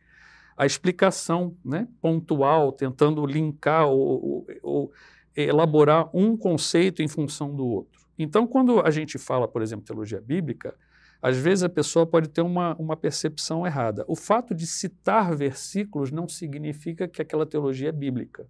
a 0.57 0.67
explicação 0.67 1.57
né, 1.65 1.89
pontual, 2.01 2.73
tentando 2.73 3.25
linkar 3.25 3.87
ou, 3.87 3.97
ou, 3.99 4.47
ou 4.63 4.93
elaborar 5.35 6.11
um 6.15 6.37
conceito 6.37 7.01
em 7.01 7.09
função 7.09 7.55
do 7.55 7.65
outro. 7.65 8.07
Então, 8.19 8.47
quando 8.47 8.81
a 8.81 8.91
gente 8.91 9.17
fala, 9.17 9.47
por 9.47 9.63
exemplo, 9.63 9.85
teologia 9.85 10.21
bíblica, 10.21 10.75
às 11.21 11.37
vezes 11.37 11.65
a 11.65 11.69
pessoa 11.69 12.07
pode 12.07 12.29
ter 12.29 12.43
uma, 12.43 12.77
uma 12.77 12.97
percepção 12.97 13.67
errada. 13.67 14.05
O 14.07 14.15
fato 14.15 14.55
de 14.55 14.67
citar 14.67 15.35
versículos 15.35 16.13
não 16.13 16.29
significa 16.29 17.09
que 17.09 17.21
aquela 17.21 17.45
teologia 17.45 17.89
é 17.89 17.93
bíblica. 17.93 18.47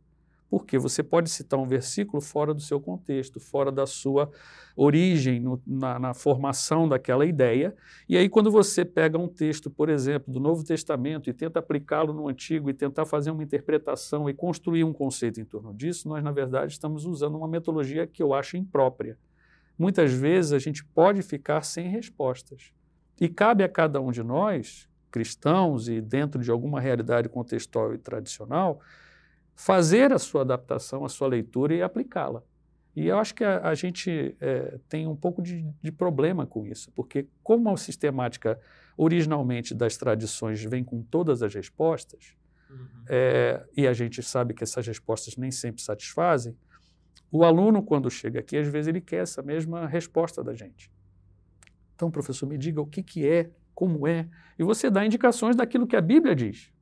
Porque 0.50 0.78
você 0.78 1.02
pode 1.02 1.28
citar 1.28 1.58
um 1.58 1.66
versículo 1.66 2.22
fora 2.22 2.54
do 2.54 2.60
seu 2.60 2.80
contexto, 2.80 3.38
fora 3.38 3.70
da 3.70 3.86
sua 3.86 4.30
origem, 4.74 5.40
no, 5.40 5.60
na, 5.66 5.98
na, 5.98 6.14
formação 6.14 6.88
daquela 6.88 7.26
ideia. 7.26 7.74
E 8.08 8.16
aí, 8.16 8.30
quando 8.30 8.50
você 8.50 8.82
pega 8.82 9.18
um 9.18 9.28
texto, 9.28 9.70
por 9.70 9.90
exemplo, 9.90 10.32
do 10.32 10.40
Novo 10.40 10.64
Testamento 10.64 11.28
e 11.28 11.34
tenta 11.34 11.58
aplicá-lo 11.58 12.14
no 12.14 12.28
Antigo 12.28 12.70
e 12.70 12.74
tentar 12.74 13.04
fazer 13.04 13.30
uma 13.30 13.42
interpretação 13.42 14.28
e 14.28 14.32
construir 14.32 14.84
um 14.84 14.92
conceito 14.92 15.38
em 15.38 15.44
torno 15.44 15.74
disso, 15.74 16.08
nós, 16.08 16.24
na 16.24 16.32
verdade, 16.32 16.72
estamos 16.72 17.04
usando 17.04 17.36
uma 17.36 17.48
metodologia 17.48 18.06
que 18.06 18.22
eu 18.22 18.32
acho 18.32 18.56
imprópria. 18.56 19.18
Muitas 19.78 20.12
vezes 20.12 20.52
a 20.52 20.58
gente 20.58 20.84
pode 20.84 21.22
ficar 21.22 21.62
sem 21.62 21.88
respostas. 21.88 22.72
E 23.20 23.28
cabe 23.28 23.62
a 23.62 23.68
cada 23.68 24.00
um 24.00 24.10
de 24.10 24.22
nós, 24.22 24.88
cristãos 25.10 25.88
e 25.88 26.00
dentro 26.00 26.42
de 26.42 26.50
alguma 26.50 26.80
realidade 26.80 27.28
contextual 27.28 27.94
e 27.94 27.98
tradicional, 27.98 28.80
fazer 29.54 30.12
a 30.12 30.18
sua 30.18 30.42
adaptação, 30.42 31.04
a 31.04 31.08
sua 31.08 31.28
leitura 31.28 31.74
e 31.74 31.82
aplicá-la. 31.82 32.42
E 32.94 33.06
eu 33.06 33.18
acho 33.18 33.34
que 33.34 33.44
a, 33.44 33.68
a 33.68 33.74
gente 33.74 34.36
é, 34.40 34.78
tem 34.88 35.06
um 35.06 35.14
pouco 35.14 35.40
de, 35.40 35.64
de, 35.80 35.92
problema 35.92 36.46
com 36.46 36.66
isso, 36.66 36.90
porque 36.92 37.28
como 37.44 37.70
a 37.70 37.76
sistemática 37.76 38.58
originalmente 38.96 39.72
das 39.72 39.96
tradições 39.96 40.62
vem 40.64 40.82
com 40.82 41.02
todas 41.02 41.42
as 41.42 41.54
respostas, 41.54 42.34
uhum. 42.68 43.04
é, 43.08 43.64
e 43.76 43.86
a 43.86 43.92
gente 43.92 44.20
sabe 44.22 44.52
que 44.52 44.64
essas 44.64 44.84
respostas 44.84 45.36
nem 45.36 45.52
sempre 45.52 45.80
satisfazem, 45.80 46.56
o 47.30 47.44
aluno, 47.44 47.82
quando 47.82 48.10
chega 48.10 48.40
aqui, 48.40 48.56
às 48.56 48.68
vezes 48.68 48.88
ele 48.88 49.00
quer 49.00 49.22
essa 49.22 49.42
mesma 49.42 49.86
resposta 49.86 50.42
da 50.42 50.54
gente. 50.54 50.90
Então, 51.94 52.10
professor, 52.10 52.46
me 52.46 52.56
diga 52.56 52.80
o 52.80 52.86
que, 52.86 53.02
que 53.02 53.26
é, 53.26 53.50
como 53.74 54.06
é, 54.06 54.28
e 54.58 54.64
você 54.64 54.90
dá 54.90 55.04
indicações 55.04 55.54
daquilo 55.54 55.86
que 55.86 55.96
a 55.96 56.00
Bíblia 56.00 56.34
diz. 56.34 56.72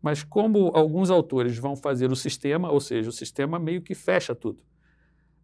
Mas 0.00 0.22
como 0.24 0.70
alguns 0.74 1.10
autores 1.10 1.56
vão 1.58 1.76
fazer 1.76 2.10
o 2.10 2.16
sistema, 2.16 2.70
ou 2.70 2.80
seja, 2.80 3.08
o 3.08 3.12
sistema 3.12 3.58
meio 3.58 3.82
que 3.82 3.94
fecha 3.94 4.34
tudo, 4.34 4.62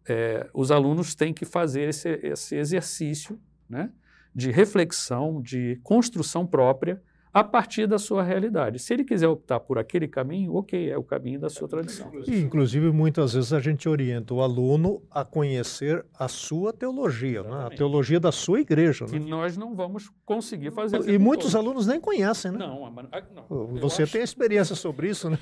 é, 0.07 0.49
os 0.53 0.71
alunos 0.71 1.15
têm 1.15 1.33
que 1.33 1.45
fazer 1.45 1.89
esse, 1.89 2.09
esse 2.23 2.55
exercício 2.55 3.39
né, 3.69 3.91
de 4.33 4.51
reflexão, 4.51 5.41
de 5.41 5.79
construção 5.83 6.45
própria, 6.45 7.01
a 7.33 7.43
partir 7.43 7.87
da 7.87 7.99
sua 7.99 8.23
realidade. 8.23 8.79
Se 8.79 8.93
ele 8.93 9.03
quiser 9.03 9.27
optar 9.27 9.59
por 9.59 9.77
aquele 9.77 10.07
caminho, 10.07 10.55
ok, 10.55 10.89
é 10.89 10.97
o 10.97 11.03
caminho 11.03 11.39
da 11.39 11.49
sua 11.49 11.67
tradição. 11.67 12.11
E, 12.27 12.39
inclusive, 12.39 12.91
muitas 12.91 13.33
vezes 13.33 13.53
a 13.53 13.59
gente 13.59 13.87
orienta 13.87 14.33
o 14.33 14.41
aluno 14.41 15.01
a 15.11 15.23
conhecer 15.23 16.03
a 16.17 16.27
sua 16.27 16.73
teologia, 16.73 17.43
né? 17.43 17.67
a 17.67 17.69
teologia 17.69 18.19
da 18.19 18.31
sua 18.31 18.61
igreja. 18.61 19.05
Né? 19.05 19.17
E 19.17 19.19
nós 19.19 19.55
não 19.57 19.75
vamos 19.75 20.09
conseguir 20.25 20.71
fazer 20.71 21.07
E 21.07 21.17
muitos 21.17 21.51
todos. 21.51 21.55
alunos 21.55 21.85
nem 21.87 21.99
conhecem, 21.99 22.51
né? 22.51 22.57
Não, 22.57 22.91
não. 22.91 23.67
Você 23.79 24.05
tem 24.07 24.21
experiência 24.21 24.75
sobre 24.75 25.09
isso, 25.09 25.29
né? 25.29 25.37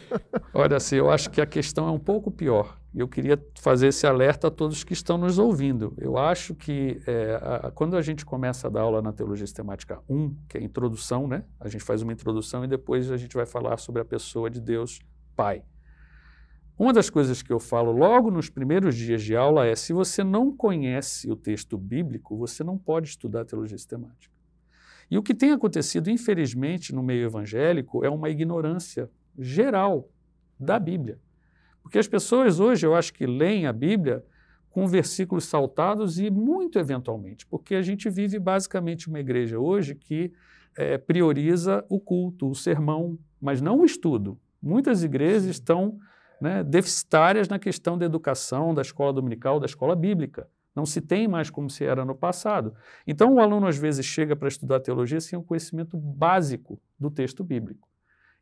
Olha, 0.54 0.78
assim, 0.78 0.98
eu 0.98 1.10
acho 1.10 1.30
que 1.30 1.40
a 1.40 1.46
questão 1.46 1.88
é 1.88 1.92
um 1.92 2.00
pouco 2.00 2.30
pior. 2.30 2.78
Eu 3.00 3.08
queria 3.08 3.40
fazer 3.60 3.90
esse 3.90 4.08
alerta 4.08 4.48
a 4.48 4.52
todos 4.52 4.84
que 4.84 4.92
estão 4.92 5.20
nos 5.20 5.38
ouvindo. 5.38 5.94
Eu 5.98 6.18
acho 6.18 6.56
que 6.56 7.00
é, 7.06 7.36
a, 7.36 7.70
quando 7.70 7.96
a 7.96 8.02
gente 8.02 8.26
começa 8.26 8.66
a 8.66 8.72
dar 8.72 8.82
aula 8.82 9.04
na 9.04 9.14
Teologia 9.14 9.46
Sistemática 9.46 10.02
1, 10.10 10.36
que 10.50 10.58
é 10.58 10.62
a 10.62 10.64
introdução, 10.64 11.28
né? 11.28 11.44
A 11.60 11.70
gente 11.70 11.84
faz 11.84 12.02
uma 12.02 12.12
introdução 12.12 12.66
e 12.66 12.68
depois 12.68 13.12
a 13.12 13.18
gente 13.18 13.36
vai 13.36 13.46
falar 13.46 13.78
sobre 13.78 14.02
a 14.02 14.06
pessoa 14.06 14.50
de 14.50 14.60
Deus 14.60 15.00
Pai. 15.36 15.64
Uma 16.76 16.92
das 16.92 17.08
coisas 17.08 17.44
que 17.44 17.54
eu 17.54 17.60
falo 17.60 17.92
logo 17.92 18.32
nos 18.32 18.50
primeiros 18.50 18.96
dias 18.96 19.22
de 19.22 19.36
aula 19.36 19.68
é: 19.68 19.76
se 19.76 19.94
você 19.94 20.24
não 20.24 20.52
conhece 20.52 21.30
o 21.30 21.36
texto 21.36 21.78
bíblico, 21.78 22.36
você 22.36 22.64
não 22.64 22.80
pode 22.80 23.10
estudar 23.10 23.46
teologia 23.46 23.78
sistemática. 23.78 24.34
E 25.10 25.20
o 25.20 25.24
que 25.24 25.36
tem 25.36 25.52
acontecido, 25.52 26.10
infelizmente, 26.10 26.96
no 26.96 27.04
meio 27.04 27.28
evangélico 27.28 28.04
é 28.04 28.10
uma 28.10 28.28
ignorância 28.28 29.08
geral 29.38 30.10
da 30.60 30.80
Bíblia. 30.80 31.20
Porque 31.88 32.00
as 32.00 32.08
pessoas 32.08 32.60
hoje, 32.60 32.86
eu 32.86 32.94
acho 32.94 33.14
que 33.14 33.26
leem 33.26 33.66
a 33.66 33.72
Bíblia 33.72 34.22
com 34.70 34.86
versículos 34.86 35.46
saltados 35.46 36.20
e 36.20 36.30
muito 36.30 36.78
eventualmente, 36.78 37.46
porque 37.46 37.76
a 37.76 37.82
gente 37.82 38.10
vive 38.10 38.38
basicamente 38.38 39.08
uma 39.08 39.22
igreja 39.22 39.58
hoje 39.58 39.96
que 39.96 40.34
é, 40.78 40.98
prioriza 40.98 41.86
o 41.88 41.98
culto, 41.98 42.50
o 42.50 42.54
sermão, 42.54 43.18
mas 43.40 43.62
não 43.62 43.80
o 43.80 43.86
estudo. 43.86 44.38
Muitas 44.62 45.02
igrejas 45.02 45.46
estão 45.46 45.98
né, 46.42 46.62
deficitárias 46.62 47.48
na 47.48 47.58
questão 47.58 47.98
da 47.98 48.06
educação, 48.06 48.74
da 48.74 48.82
escola 48.82 49.14
dominical, 49.14 49.58
da 49.58 49.66
escola 49.66 49.96
bíblica. 49.96 50.46
Não 50.76 50.86
se 50.86 51.00
tem 51.00 51.26
mais 51.26 51.50
como 51.50 51.70
se 51.70 51.86
era 51.86 52.04
no 52.04 52.14
passado. 52.14 52.76
Então, 53.08 53.36
o 53.36 53.40
aluno 53.40 53.66
às 53.66 53.78
vezes 53.78 54.06
chega 54.06 54.36
para 54.36 54.50
estudar 54.50 54.82
teologia 54.82 55.22
sem 55.22 55.40
um 55.40 55.44
conhecimento 55.44 55.96
básico 55.96 56.82
do 57.00 57.10
texto 57.10 57.46
bíblico. 57.46 57.88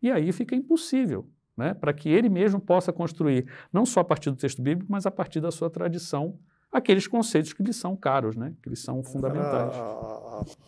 E 0.01 0.09
aí 0.09 0.31
fica 0.31 0.55
impossível 0.55 1.29
né, 1.55 1.73
para 1.73 1.93
que 1.93 2.09
ele 2.09 2.29
mesmo 2.29 2.59
possa 2.59 2.91
construir, 2.91 3.47
não 3.71 3.85
só 3.85 4.01
a 4.01 4.03
partir 4.03 4.29
do 4.29 4.35
texto 4.35 4.61
bíblico, 4.61 4.91
mas 4.91 5.05
a 5.05 5.11
partir 5.11 5.39
da 5.39 5.51
sua 5.51 5.69
tradição, 5.69 6.37
aqueles 6.71 7.07
conceitos 7.07 7.53
que 7.53 7.63
lhe 7.63 7.73
são 7.73 7.95
caros, 7.95 8.35
né, 8.35 8.53
que 8.61 8.69
lhe 8.69 8.75
são 8.75 9.03
fundamentais. 9.03 9.73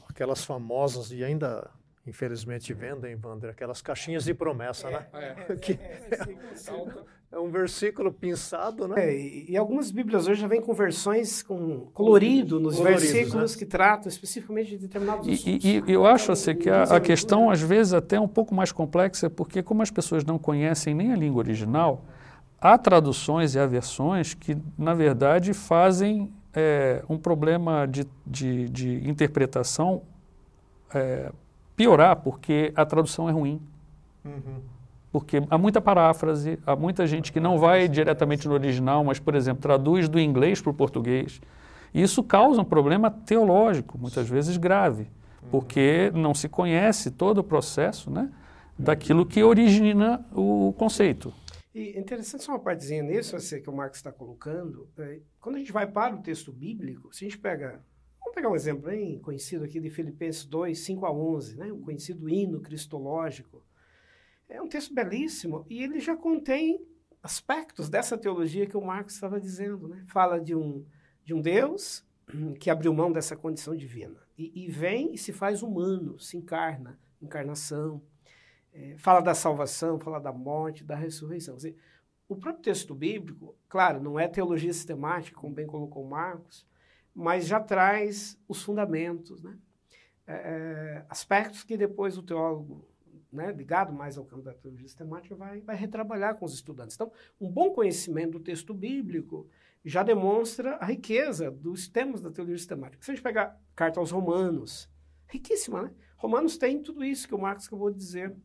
aquelas 0.10 0.44
famosas 0.44 1.12
e 1.12 1.24
ainda 1.24 1.70
infelizmente 2.08 2.74
vendem, 2.74 3.18
Wander, 3.22 3.50
aquelas 3.50 3.82
caixinhas 3.82 4.24
de 4.24 4.34
promessa, 4.34 4.90
né? 4.90 5.06
é, 5.14 5.20
né? 5.20 5.36
É, 5.50 5.56
que, 5.58 5.74
é, 5.74 6.10
é, 7.32 7.38
um 7.38 7.50
versículo 7.50 8.12
pinçado, 8.12 8.88
né? 8.88 9.06
É, 9.06 9.14
e, 9.14 9.52
e, 9.52 9.58
algumas 9.58 9.92
Bíblias 9.92 10.28
hoje 10.28 10.42
já 10.42 10.48
vêm 10.48 10.62
com 10.62 10.74
versões 10.74 11.44
com 11.44 11.88
colorido 11.94 12.60
nos 12.60 12.78
Coloridos, 12.78 13.04
versículos 13.04 13.54
né? 13.54 13.60
que 13.60 13.66
tratam 13.66 14.08
especificamente 14.08 14.70
de 14.70 14.78
determinados 14.78 15.28
assuntos. 15.28 15.66
E, 15.66 15.84
e 15.86 15.92
eu 15.92 16.06
acho 16.06 16.32
assim, 16.32 16.56
que 16.56 16.70
a, 16.70 16.84
a 16.84 17.00
questão, 17.02 17.50
às 17.50 17.62
vezes, 17.62 17.94
até 17.94 18.16
é 18.16 18.22
um 18.22 18.28
pouco 18.28 18.56
mais 18.56 18.72
complexa, 18.72 19.30
porque 19.30 19.62
como 19.62 19.82
as 19.82 19.92
pessoas 19.92 20.24
não 20.24 20.40
conhecem 20.40 20.96
nem 20.96 21.12
a 21.12 21.16
língua 21.16 21.40
original, 21.40 22.06
há 22.60 22.78
traduções 22.78 23.56
e 23.56 23.60
há 23.60 23.66
versões 23.66 24.34
que, 24.34 24.58
na 24.78 24.94
verdade, 24.94 25.54
fazem 25.54 26.34
é, 26.54 27.04
um 27.10 27.18
problema 27.18 27.86
de, 27.86 28.08
de, 28.26 28.70
de 28.70 29.10
interpretação 29.10 30.02
é, 30.94 31.32
piorar, 31.78 32.18
porque 32.18 32.74
a 32.76 32.86
tradução 32.86 33.30
é 33.30 33.32
ruim. 33.32 33.62
Uhum. 34.26 34.60
Porque 35.12 35.42
há 35.50 35.58
muita 35.58 35.80
paráfrase, 35.80 36.60
há 36.66 36.76
muita 36.76 37.08
gente 37.08 37.32
que 37.32 37.40
não 37.40 37.58
vai 37.58 37.88
diretamente 37.88 38.48
no 38.48 38.54
original, 38.56 39.04
mas, 39.04 39.20
por 39.20 39.36
exemplo, 39.36 39.62
traduz 39.62 40.10
do 40.10 40.20
inglês 40.20 40.60
para 40.60 40.72
o 40.72 40.74
português. 40.74 41.40
E 41.94 42.02
isso 42.02 42.22
causa 42.22 42.62
um 42.62 42.66
problema 42.66 43.10
teológico, 43.10 43.98
muitas 43.98 44.28
vezes 44.28 44.58
grave, 44.58 45.04
uhum. 45.04 45.50
porque 45.50 46.12
não 46.14 46.34
se 46.34 46.50
conhece 46.50 47.12
todo 47.12 47.38
o 47.38 47.44
processo 47.44 48.12
né, 48.12 48.30
daquilo 48.78 49.26
que 49.26 49.42
origina 49.44 50.26
o 50.34 50.74
conceito. 50.78 51.34
E 51.74 51.94
é 51.96 52.00
interessante 52.00 52.44
só 52.44 52.54
uma 52.54 52.60
partezinha 52.60 53.04
nisso, 53.04 53.38
que 53.62 53.70
o 53.70 53.74
Marcos 53.74 54.00
está 54.00 54.12
colocando. 54.12 54.90
É, 54.98 55.20
quando 55.40 55.56
a 55.56 55.60
gente 55.60 55.72
vai 55.72 55.86
para 55.86 56.16
o 56.16 56.22
texto 56.24 56.52
bíblico, 56.52 57.14
se 57.14 57.24
a 57.24 57.30
gente 57.30 57.38
pega. 57.40 57.80
Pegar 58.38 58.52
um 58.52 58.56
exemplo 58.56 58.84
bem 58.84 59.18
conhecido 59.18 59.66
aqui 59.66 59.80
de 59.80 59.90
Filipenses 59.90 60.46
2, 60.46 60.78
5 60.78 61.08
a 61.08 61.12
11, 61.12 61.58
né? 61.58 61.74
um 61.74 61.82
conhecido 61.82 62.30
hino 62.30 62.62
cristológico. 62.62 63.66
É 64.48 64.62
um 64.62 64.68
texto 64.68 64.94
belíssimo 64.94 65.66
e 65.68 65.82
ele 65.82 66.00
já 66.00 66.16
contém 66.16 66.86
aspectos 67.24 67.90
dessa 67.90 68.16
teologia 68.16 68.68
que 68.68 68.78
o 68.78 68.86
Marcos 68.86 69.16
estava 69.16 69.42
dizendo. 69.42 69.88
Né? 69.88 70.06
Fala 70.08 70.40
de 70.40 70.54
um, 70.54 70.86
de 71.26 71.34
um 71.34 71.42
Deus 71.42 72.06
que 72.60 72.70
abriu 72.70 72.94
mão 72.94 73.12
dessa 73.12 73.36
condição 73.36 73.76
divina 73.76 74.22
e, 74.38 74.66
e 74.66 74.70
vem 74.70 75.16
e 75.16 75.18
se 75.18 75.34
faz 75.34 75.64
humano, 75.64 76.20
se 76.20 76.38
encarna, 76.38 77.00
encarnação 77.20 78.04
é, 78.72 78.98
fala 79.00 79.20
da 79.20 79.34
salvação, 79.34 80.00
fala 80.00 80.20
da 80.20 80.32
morte, 80.32 80.84
da 80.84 80.96
ressurreição. 80.96 81.56
Dizer, 81.56 81.76
o 82.30 82.36
próprio 82.36 82.62
texto 82.62 82.94
bíblico, 82.94 83.58
claro, 83.68 84.00
não 84.00 84.20
é 84.20 84.28
teologia 84.28 84.72
sistemática, 84.72 85.42
como 85.42 85.56
bem 85.56 85.66
colocou 85.66 86.08
Marcos, 86.08 86.68
mas 87.18 87.48
já 87.48 87.60
traz 87.60 88.40
os 88.48 88.62
fundamentos, 88.62 89.42
né? 89.42 89.58
É, 90.28 90.34
é, 90.34 91.06
aspectos 91.10 91.64
que 91.64 91.76
depois 91.76 92.16
o 92.16 92.22
teólogo, 92.22 92.88
né, 93.34 93.52
ligado 93.52 93.92
mais 93.92 94.20
ao 94.20 94.26
campo 94.26 94.44
da 94.44 94.54
teologia 94.54 94.88
sistemática, 94.88 95.36
vai, 95.36 95.60
vai 95.62 95.76
retrabalhar 95.76 96.36
com 96.36 96.46
os 96.46 96.54
estudantes. 96.54 96.96
Então, 96.96 97.12
um 97.42 97.50
bom 97.50 97.72
conhecimento 97.72 98.34
do 98.34 98.40
texto 98.40 98.72
bíblico 98.72 99.50
já 99.84 100.04
demonstra 100.04 100.76
a 100.76 100.86
riqueza 100.86 101.50
dos 101.50 101.88
temas 101.88 102.22
da 102.22 102.30
teologia 102.30 102.58
sistemática. 102.58 103.04
Se 103.04 103.10
a 103.10 103.16
gente 103.16 103.24
pegar 103.24 103.60
carta 103.76 104.00
aos 104.00 104.12
Romanos, 104.12 104.88
riquíssima, 105.28 105.82
né? 105.82 105.92
Romanos 106.18 106.56
tem 106.56 106.84
tudo 106.84 107.04
isso 107.04 107.28
que 107.28 107.34
o 107.34 107.40
Marcos 107.40 107.66
acabou 107.66 107.90
de 107.90 107.98
dizer 107.98 108.36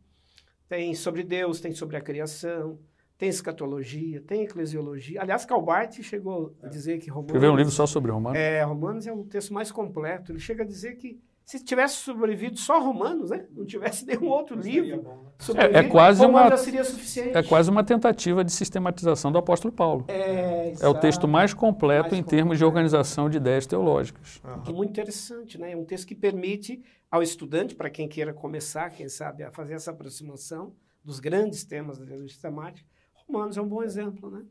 tem 0.66 0.94
sobre 0.94 1.22
Deus, 1.22 1.60
tem 1.60 1.74
sobre 1.74 1.98
a 1.98 2.00
criação, 2.00 2.78
tem 3.22 3.28
escatologia, 3.28 4.20
tem 4.20 4.42
eclesiologia. 4.42 5.22
Aliás, 5.22 5.44
Calbart 5.44 6.02
chegou 6.02 6.56
a 6.60 6.66
dizer 6.66 6.98
que 6.98 7.08
Romanos... 7.08 7.28
Escreveu 7.28 7.52
um 7.52 7.56
livro 7.56 7.70
só 7.70 7.86
sobre 7.86 8.10
Romanos. 8.10 8.36
É, 8.36 8.64
Romanos 8.64 9.06
é 9.06 9.12
um 9.12 9.22
texto 9.22 9.54
mais 9.54 9.70
completo. 9.70 10.32
Ele 10.32 10.40
chega 10.40 10.64
a 10.64 10.66
dizer 10.66 10.96
que 10.96 11.20
se 11.44 11.62
tivesse 11.62 11.98
sobrevivido 11.98 12.58
só 12.58 12.80
Romanos, 12.80 13.30
né? 13.30 13.46
não 13.52 13.64
tivesse 13.64 14.04
nenhum 14.06 14.26
outro 14.26 14.58
livro 14.58 15.04
né? 15.04 15.68
é, 15.72 15.78
é 15.78 15.82
quase 15.84 16.26
uma, 16.26 16.48
já 16.48 16.56
seria 16.56 16.82
suficiente. 16.82 17.38
É 17.38 17.44
quase 17.44 17.70
uma 17.70 17.84
tentativa 17.84 18.42
de 18.42 18.50
sistematização 18.50 19.30
do 19.30 19.38
apóstolo 19.38 19.72
Paulo. 19.72 20.04
É, 20.08 20.72
é 20.80 20.88
o 20.88 20.94
texto 20.94 21.28
mais 21.28 21.54
completo 21.54 22.10
mais 22.10 22.14
em 22.14 22.22
completo. 22.24 22.30
termos 22.30 22.58
de 22.58 22.64
organização 22.64 23.30
de 23.30 23.36
ideias 23.36 23.66
teológicas. 23.68 24.42
Uhum. 24.44 24.74
Muito 24.74 24.90
interessante, 24.90 25.56
né? 25.58 25.70
É 25.70 25.76
um 25.76 25.84
texto 25.84 26.08
que 26.08 26.16
permite 26.16 26.82
ao 27.08 27.22
estudante, 27.22 27.76
para 27.76 27.88
quem 27.88 28.08
queira 28.08 28.34
começar, 28.34 28.90
quem 28.90 29.08
sabe, 29.08 29.44
a 29.44 29.52
fazer 29.52 29.74
essa 29.74 29.92
aproximação 29.92 30.74
dos 31.04 31.20
grandes 31.20 31.64
temas 31.64 31.98
da 31.98 32.04
teologia 32.04 32.28
sistemática, 32.28 32.91
Romanos 33.32 33.56
é 33.56 33.62
um 33.62 33.66
bom 33.66 33.82
exemplo, 33.82 34.30
né? 34.30 34.42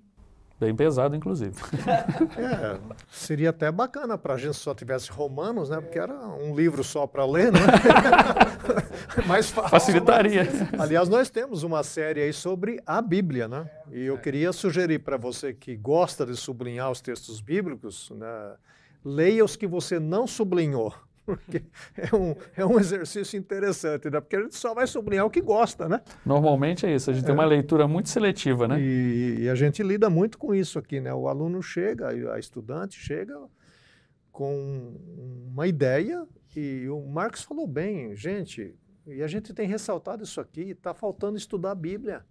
Bem 0.60 0.76
pesado, 0.76 1.15
inclusive. 1.15 1.56
é, 2.38 2.80
seria 3.10 3.50
até 3.50 3.72
bacana 3.72 4.17
para 4.17 4.36
a 4.36 4.38
gente 4.38 4.56
só 4.56 4.76
tivesse 4.76 5.12
Romanos, 5.12 5.70
né? 5.70 5.80
Porque 5.82 5.98
era 5.98 6.13
um 6.13 6.56
livro 6.56 6.84
só 6.84 7.08
para 7.08 7.26
ler, 7.26 7.52
né? 7.52 7.60
Mais 9.26 9.50
fácil. 9.50 9.70
Facilitaria. 9.72 10.48
Aliás, 10.78 11.10
nós 11.10 11.30
temos 11.30 11.63
uma 11.63 11.82
série 11.84 12.22
aí 12.22 12.34
sobre 12.34 12.82
a 12.86 13.02
Bíblia, 13.02 13.48
né? 13.48 13.70
E 13.91 14.04
eu 14.04 14.17
queria 14.20 14.52
sugerir 14.52 15.00
para 15.00 15.17
você 15.17 15.54
que 15.54 15.76
gosta 15.76 16.26
de 16.26 16.36
sublinhar 16.36 16.91
os 16.91 17.02
textos 17.02 17.41
bíblicos, 17.41 18.12
né? 18.12 18.54
leia 19.04 19.44
os 19.44 19.56
que 19.56 19.65
você 19.65 20.00
não 20.00 20.28
sublinhou 20.28 20.94
porque 21.38 21.63
é 21.96 22.15
um, 22.15 22.36
é 22.56 22.65
um 22.65 22.80
exercício 22.80 23.38
interessante, 23.38 24.10
né? 24.10 24.20
Porque 24.20 24.36
a 24.36 24.41
gente 24.41 24.56
só 24.56 24.74
vai 24.74 24.88
sublinhar 24.88 25.26
o 25.26 25.30
que 25.30 25.41
gosta, 25.41 25.88
né? 25.88 26.02
Normalmente 26.26 26.86
é 26.86 26.96
isso, 26.96 27.10
a 27.10 27.13
gente 27.13 27.24
é. 27.24 27.26
tem 27.26 27.34
uma 27.34 27.46
leitura 27.46 27.88
muito 27.88 28.10
seletiva, 28.10 28.67
né? 28.67 28.80
E, 28.80 29.41
e, 29.41 29.50
a 29.50 29.56
gente 29.56 29.82
lida 29.84 30.10
muito 30.10 30.38
com 30.38 30.54
isso 30.54 30.78
aqui, 30.78 31.00
né? 31.00 31.13
O 31.13 31.28
aluno 31.28 31.62
chega, 31.62 32.10
a 32.34 32.39
estudante 32.39 33.00
chega 33.00 33.38
com 34.32 34.96
uma 35.52 35.67
ideia 35.67 36.26
e 36.56 36.88
o 36.89 37.06
Marcos 37.06 37.44
falou 37.44 37.67
bem, 37.67 38.15
gente, 38.15 38.76
e 39.06 39.22
a 39.24 39.28
gente 39.28 39.54
tem 39.54 39.67
ressaltado 39.67 40.24
isso 40.24 40.39
aqui, 40.39 40.72
está 40.72 40.94
faltando 40.94 41.38
estudar 41.38 41.72
a 41.72 41.76
Bíblia. 41.76 42.24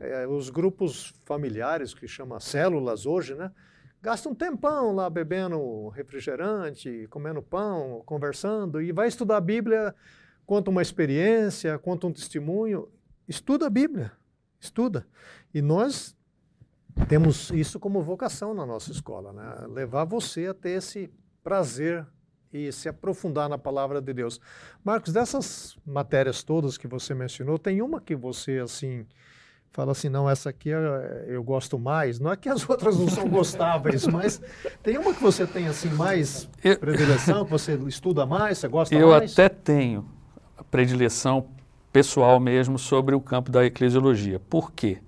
É, 0.00 0.28
os 0.28 0.48
grupos 0.48 1.12
familiares, 1.24 1.92
que 1.92 2.06
chama 2.06 2.38
células 2.38 3.04
hoje, 3.04 3.34
né? 3.34 3.50
Gasta 4.02 4.28
um 4.28 4.34
tempão 4.34 4.94
lá 4.94 5.08
bebendo 5.10 5.88
refrigerante, 5.88 7.06
comendo 7.10 7.42
pão, 7.42 8.02
conversando, 8.06 8.80
e 8.80 8.92
vai 8.92 9.08
estudar 9.08 9.38
a 9.38 9.40
Bíblia, 9.40 9.94
conta 10.46 10.70
uma 10.70 10.82
experiência, 10.82 11.78
conta 11.78 12.06
um 12.06 12.12
testemunho. 12.12 12.88
Estuda 13.26 13.66
a 13.66 13.70
Bíblia, 13.70 14.12
estuda. 14.60 15.06
E 15.52 15.60
nós 15.60 16.16
temos 17.08 17.50
isso 17.50 17.78
como 17.78 18.02
vocação 18.02 18.54
na 18.54 18.64
nossa 18.64 18.90
escola, 18.90 19.32
né? 19.32 19.66
levar 19.68 20.04
você 20.04 20.46
a 20.46 20.54
ter 20.54 20.70
esse 20.70 21.10
prazer 21.42 22.06
e 22.52 22.72
se 22.72 22.88
aprofundar 22.88 23.48
na 23.48 23.58
palavra 23.58 24.00
de 24.00 24.12
Deus. 24.12 24.40
Marcos, 24.82 25.12
dessas 25.12 25.76
matérias 25.86 26.42
todas 26.42 26.78
que 26.78 26.88
você 26.88 27.14
mencionou, 27.14 27.58
tem 27.58 27.82
uma 27.82 28.00
que 28.00 28.16
você, 28.16 28.58
assim, 28.58 29.06
fala 29.72 29.92
assim, 29.92 30.08
não, 30.08 30.28
essa 30.28 30.50
aqui 30.50 30.68
eu, 30.68 30.80
eu, 30.80 31.42
gosto 31.42 31.78
mais. 31.78 32.18
Não 32.18 32.32
é 32.32 32.36
que 32.36 32.48
as 32.48 32.66
outras 32.68 32.98
não 32.98 33.08
são 33.08 33.28
gostáveis, 33.28 34.06
mas 34.06 34.40
tem 34.82 34.98
uma 34.98 35.14
que 35.14 35.22
você 35.22 35.46
tem 35.46 35.68
assim 35.68 35.88
mais 35.90 36.48
eu, 36.62 36.78
predileção, 36.78 37.44
que 37.44 37.50
você 37.50 37.74
estuda 37.86 38.26
mais, 38.26 38.58
você 38.58 38.68
gosta 38.68 38.94
eu 38.94 39.08
mais? 39.08 39.36
Eu 39.36 39.44
até 39.44 39.48
tenho 39.48 40.08
a 40.56 40.64
predileção 40.64 41.46
pessoal 41.92 42.38
mesmo 42.38 42.78
sobre 42.78 43.14
o 43.14 43.20
campo 43.20 43.50
da 43.50 43.64
eclesiologia. 43.64 44.38
Por 44.38 44.72
quê? 44.72 44.98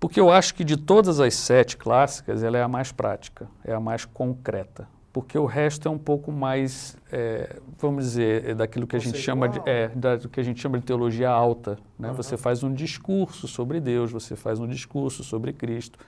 Porque 0.00 0.20
eu 0.20 0.30
acho 0.30 0.54
que 0.54 0.62
de 0.64 0.76
todas 0.76 1.18
as 1.20 1.34
sete 1.34 1.76
clássicas, 1.76 2.42
ela 2.42 2.56
é 2.56 2.62
a 2.62 2.68
mais 2.68 2.92
prática, 2.92 3.48
é 3.64 3.74
a 3.74 3.80
mais 3.80 4.04
concreta 4.04 4.86
porque 5.12 5.38
o 5.38 5.46
resto 5.46 5.88
é 5.88 5.90
um 5.90 5.98
pouco 5.98 6.30
mais, 6.30 6.96
é, 7.10 7.56
vamos 7.78 8.04
dizer, 8.04 8.50
é 8.50 8.54
daquilo 8.54 8.86
que 8.86 8.96
a 8.96 8.98
gente 8.98 9.18
chama 9.18 9.48
de, 9.48 9.60
é, 9.66 9.88
do 10.16 10.28
que 10.28 10.38
a 10.38 10.42
gente 10.42 10.60
chama 10.60 10.78
de 10.78 10.84
teologia 10.84 11.30
alta. 11.30 11.78
Né? 11.98 12.08
Uhum. 12.08 12.14
Você 12.14 12.36
faz 12.36 12.62
um 12.62 12.72
discurso 12.72 13.48
sobre 13.48 13.80
Deus, 13.80 14.12
você 14.12 14.36
faz 14.36 14.60
um 14.60 14.66
discurso 14.66 15.24
sobre 15.24 15.52
Cristo. 15.52 15.98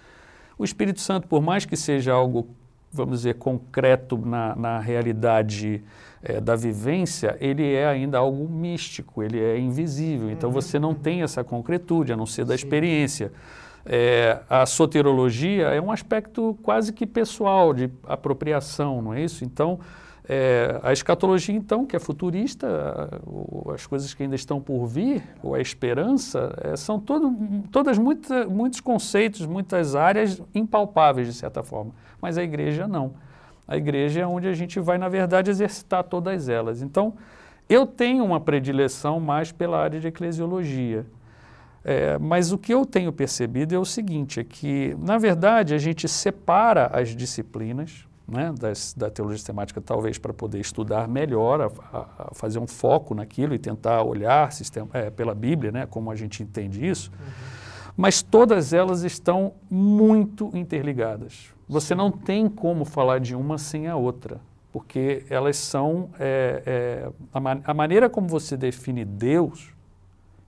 O 0.59 0.65
Espírito 0.65 1.01
Santo, 1.01 1.27
por 1.27 1.41
mais 1.41 1.65
que 1.65 1.77
seja 1.77 2.13
algo, 2.13 2.49
vamos 2.93 3.19
dizer, 3.19 3.35
concreto 3.35 4.19
na, 4.19 4.55
na 4.57 4.79
realidade 4.79 5.83
é, 6.23 6.41
da 6.41 6.57
vivência, 6.57 7.37
ele 7.41 7.73
é 7.73 7.87
ainda 7.87 8.19
algo 8.19 8.49
místico, 8.49 9.23
ele 9.23 9.39
é 9.39 9.59
invisível. 9.59 10.31
Então 10.31 10.51
uhum. 10.51 10.55
você 10.55 10.79
não 10.79 10.95
tem 10.95 11.23
essa 11.23 11.45
concretude, 11.45 12.13
a 12.13 12.17
não 12.17 12.27
ser 12.27 12.45
da 12.45 12.57
Sim. 12.57 12.65
experiência. 12.65 13.33
É, 13.87 14.41
a 14.49 14.67
soterologia 14.67 15.69
é 15.69 15.81
um 15.81 15.91
aspecto 15.91 16.59
quase 16.63 16.93
que 16.93 17.07
pessoal, 17.07 17.73
de 17.73 17.91
apropriação, 18.07 19.01
não 19.01 19.15
é 19.15 19.23
isso? 19.23 19.45
Então, 19.45 19.81
é, 20.29 20.79
a 20.83 20.93
escatologia, 20.93 21.55
então, 21.55 21.85
que 21.85 21.97
é 21.97 21.99
futurista, 21.99 23.11
as 23.73 23.87
coisas 23.87 24.15
que 24.15 24.23
ainda 24.23 24.35
estão 24.35 24.61
por 24.61 24.87
vir, 24.87 25.23
ou 25.43 25.55
a 25.55 25.61
esperança, 25.61 26.55
é, 26.63 26.77
são 26.77 27.01
todo, 27.01 27.35
todas 27.71 27.99
muita, 27.99 28.47
muitos 28.47 28.81
conceitos, 28.81 29.47
muitas 29.47 29.95
áreas 29.97 30.41
impalpáveis, 30.55 31.27
de 31.27 31.35
certa 31.35 31.63
forma. 31.63 31.93
Mas 32.21 32.39
a 32.39 32.43
igreja 32.43 32.87
não. 32.87 33.15
A 33.67 33.77
igreja 33.77 34.21
é 34.21 34.27
onde 34.27 34.49
a 34.49 34.53
gente 34.53 34.79
vai, 34.81 34.99
na 34.99 35.09
verdade, 35.09 35.51
exercitar 35.51 36.05
todas 36.05 36.49
elas. 36.49 36.83
Então, 36.83 37.15
eu 37.69 37.87
tenho 37.87 38.25
uma 38.25 38.41
predileção 38.41 39.21
mais 39.21 39.53
pela 39.53 39.79
área 39.79 40.01
de 40.01 40.09
eclesiologia. 40.09 41.07
É, 41.85 42.19
mas 42.19 42.53
o 42.53 42.59
que 42.59 42.75
eu 42.75 42.85
tenho 42.85 43.13
percebido 43.13 43.75
é 43.75 43.79
o 43.79 43.85
seguinte, 43.85 44.41
é 44.41 44.45
que, 44.45 44.95
na 44.99 45.17
verdade, 45.17 45.73
a 45.73 45.79
gente 45.79 46.07
separa 46.09 46.91
as 46.93 47.17
disciplinas, 47.17 48.07
né, 48.31 48.53
das, 48.59 48.95
da 48.95 49.11
teologia 49.11 49.39
sistemática, 49.39 49.81
talvez 49.81 50.19
para 50.19 50.33
poder 50.33 50.61
estudar 50.61 51.09
melhor, 51.09 51.61
a, 51.61 51.99
a, 51.99 52.35
fazer 52.35 52.59
um 52.59 52.67
foco 52.67 53.15
naquilo 53.15 53.55
e 53.55 53.59
tentar 53.59 54.03
olhar 54.03 54.53
sistema, 54.53 54.89
é, 54.93 55.11
pela 55.11 55.35
Bíblia, 55.35 55.73
né, 55.73 55.87
como 55.87 56.11
a 56.11 56.17
gente 56.17 56.43
entende 56.43 56.87
isso, 56.87 57.11
uhum. 57.13 57.27
mas 57.97 58.23
todas 58.23 58.73
elas 58.73 59.03
estão 59.03 59.55
muito 59.71 60.51
interligadas. 60.55 61.53
Você 61.69 61.95
não 61.95 62.11
tem 62.11 62.49
como 62.49 62.85
falar 62.85 63.21
de 63.21 63.35
uma 63.35 63.57
sem 63.57 63.87
a 63.87 63.95
outra, 63.95 64.41
porque 64.73 65.25
elas 65.31 65.57
são. 65.57 66.11
É, 66.19 66.63
é, 66.67 67.11
a, 67.33 67.41
man 67.41 67.61
a 67.65 67.75
maneira 67.75 68.11
como 68.11 68.27
você 68.27 68.57
define 68.57 69.05
Deus, 69.05 69.73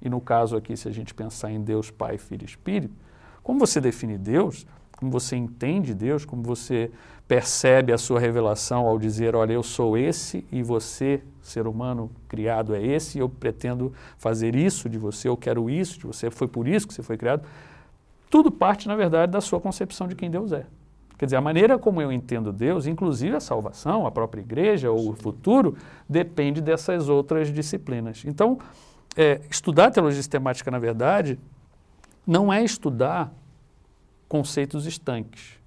e 0.01 0.09
no 0.09 0.21
caso 0.21 0.57
aqui, 0.57 0.77
se 0.77 0.89
a 0.89 0.91
gente 0.91 1.15
pensar 1.15 1.53
em 1.53 1.61
Deus 1.61 1.91
Pai, 1.91 2.19
Filho 2.19 2.43
e 2.43 2.47
Espírito, 2.47 2.95
como 3.43 3.59
você 3.61 3.81
define 3.81 4.19
Deus, 4.19 4.67
como 4.97 5.11
você 5.11 5.37
entende 5.37 5.95
Deus, 5.95 6.25
como 6.25 6.43
você 6.43 6.91
percebe 7.33 7.95
a 7.95 7.97
sua 7.97 8.21
revelação 8.21 8.87
ao 8.87 8.99
dizer, 8.99 9.35
olha, 9.35 9.55
eu 9.55 9.63
sou 9.63 9.97
esse 9.97 10.45
e 10.53 10.63
você, 10.63 11.23
ser 11.41 11.67
humano 11.67 12.11
criado, 12.29 12.75
é 12.75 12.87
esse, 12.87 13.17
e 13.17 13.23
eu 13.23 13.29
pretendo 13.29 13.91
fazer 14.19 14.55
isso 14.55 14.87
de 14.87 14.99
você, 14.99 15.31
eu 15.31 15.37
quero 15.39 15.71
isso 15.71 15.99
de 15.99 16.07
você, 16.07 16.31
foi 16.31 16.47
por 16.47 16.69
isso 16.69 16.87
que 16.87 16.93
você 16.93 17.03
foi 17.03 17.17
criado. 17.17 17.43
Tudo 18.29 18.51
parte, 18.51 18.87
na 18.87 18.95
verdade, 18.95 19.33
da 19.33 19.41
sua 19.41 19.59
concepção 19.59 20.07
de 20.07 20.15
quem 20.15 20.31
Deus 20.31 20.53
é. 20.53 20.67
Quer 21.17 21.25
dizer, 21.25 21.37
a 21.37 21.41
maneira 21.41 21.79
como 21.79 22.03
eu 22.03 22.13
entendo 22.13 22.53
Deus, 22.53 22.87
inclusive 22.87 23.35
a 23.35 23.41
salvação, 23.41 24.07
a 24.07 24.11
própria 24.11 24.43
igreja, 24.43 24.91
ou 24.91 25.09
o 25.09 25.15
futuro, 25.15 25.75
depende 26.07 26.61
dessas 26.61 27.09
outras 27.09 27.51
disciplinas. 27.51 28.25
Então, 28.27 28.59
é, 29.17 29.41
estudar 29.49 29.91
teologia 29.91 30.21
sistemática, 30.21 30.71
na 30.71 30.79
verdade, 30.79 31.41
não 32.27 32.53
é 32.53 32.63
estudar 32.63 33.33
conceitos 34.29 34.85
estanques. 34.85 35.62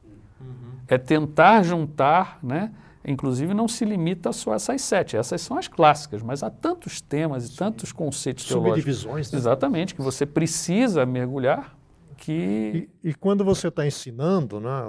É 0.87 0.97
tentar 0.97 1.63
juntar, 1.63 2.39
né? 2.43 2.71
Inclusive 3.07 3.53
não 3.53 3.67
se 3.67 3.85
limita 3.85 4.33
só 4.33 4.53
a 4.53 4.55
essas 4.55 4.81
sete, 4.81 5.15
essas 5.15 5.39
são 5.41 5.57
as 5.57 5.67
clássicas, 5.67 6.23
mas 6.23 6.41
há 6.41 6.49
tantos 6.49 6.99
temas 7.01 7.45
e 7.45 7.49
Sim. 7.49 7.57
tantos 7.57 7.91
conceitos 7.91 8.45
teológicos. 8.45 8.81
Subdivisões. 8.81 9.31
Né? 9.31 9.37
Exatamente, 9.37 9.93
que 9.93 10.01
você 10.01 10.25
precisa 10.25 11.05
mergulhar 11.05 11.77
que... 12.17 12.89
E, 13.03 13.09
e 13.09 13.13
quando 13.13 13.45
você 13.45 13.67
está 13.67 13.85
ensinando, 13.85 14.59
né, 14.59 14.81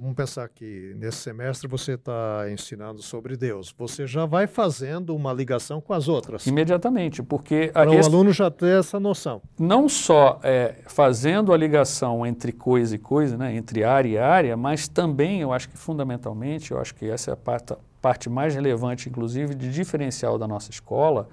Vamos 0.00 0.16
pensar 0.16 0.48
que 0.48 0.94
nesse 0.96 1.18
semestre 1.18 1.68
você 1.68 1.92
está 1.92 2.46
ensinando 2.50 3.02
sobre 3.02 3.36
Deus. 3.36 3.74
Você 3.76 4.06
já 4.06 4.24
vai 4.24 4.46
fazendo 4.46 5.14
uma 5.14 5.30
ligação 5.30 5.78
com 5.78 5.92
as 5.92 6.08
outras. 6.08 6.46
Imediatamente, 6.46 7.22
porque... 7.22 7.68
Para 7.70 7.94
esse, 7.94 8.08
o 8.08 8.12
aluno 8.14 8.32
já 8.32 8.50
ter 8.50 8.78
essa 8.78 8.98
noção. 8.98 9.42
Não 9.58 9.90
só 9.90 10.40
é, 10.42 10.76
fazendo 10.86 11.52
a 11.52 11.56
ligação 11.56 12.24
entre 12.24 12.50
coisa 12.50 12.94
e 12.96 12.98
coisa, 12.98 13.36
né, 13.36 13.54
entre 13.54 13.84
área 13.84 14.08
e 14.08 14.16
área, 14.16 14.56
mas 14.56 14.88
também, 14.88 15.42
eu 15.42 15.52
acho 15.52 15.68
que 15.68 15.76
fundamentalmente, 15.76 16.70
eu 16.70 16.80
acho 16.80 16.94
que 16.94 17.04
essa 17.04 17.30
é 17.30 17.34
a 17.34 17.36
parte, 17.36 17.74
parte 18.00 18.30
mais 18.30 18.54
relevante, 18.54 19.06
inclusive, 19.06 19.54
de 19.54 19.70
diferencial 19.70 20.38
da 20.38 20.48
nossa 20.48 20.70
escola, 20.70 21.28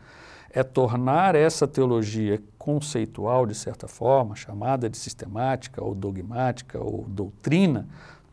é 0.49 0.61
tornar 0.61 1.35
essa 1.35 1.65
teologia 1.65 2.41
conceitual, 2.57 3.45
de 3.45 3.55
certa 3.55 3.87
forma, 3.87 4.35
chamada 4.35 4.89
de 4.89 4.97
sistemática 4.97 5.81
ou 5.81 5.95
dogmática 5.95 6.79
ou 6.79 7.05
doutrina, 7.07 7.87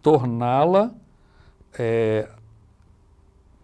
torná-la 0.04 0.92
é, 1.78 2.28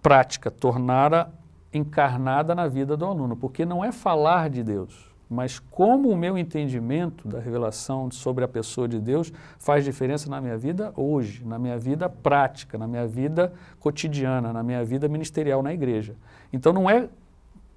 prática, 0.00 0.50
torná-la 0.50 1.30
encarnada 1.70 2.54
na 2.54 2.66
vida 2.66 2.96
do 2.96 3.04
aluno, 3.04 3.36
porque 3.36 3.66
não 3.66 3.84
é 3.84 3.92
falar 3.92 4.48
de 4.48 4.62
Deus, 4.62 5.12
mas 5.28 5.58
como 5.58 6.08
o 6.08 6.16
meu 6.16 6.38
entendimento 6.38 7.28
da 7.28 7.38
revelação 7.38 8.10
sobre 8.10 8.42
a 8.42 8.48
pessoa 8.48 8.88
de 8.88 8.98
Deus 8.98 9.30
faz 9.58 9.84
diferença 9.84 10.30
na 10.30 10.40
minha 10.40 10.56
vida 10.56 10.94
hoje, 10.96 11.44
na 11.44 11.58
minha 11.58 11.78
vida 11.78 12.08
prática, 12.08 12.78
na 12.78 12.88
minha 12.88 13.06
vida 13.06 13.52
cotidiana, 13.78 14.50
na 14.50 14.62
minha 14.62 14.82
vida 14.82 15.06
ministerial 15.08 15.62
na 15.62 15.74
igreja. 15.74 16.16
Então 16.50 16.72
não 16.72 16.88
é 16.88 17.06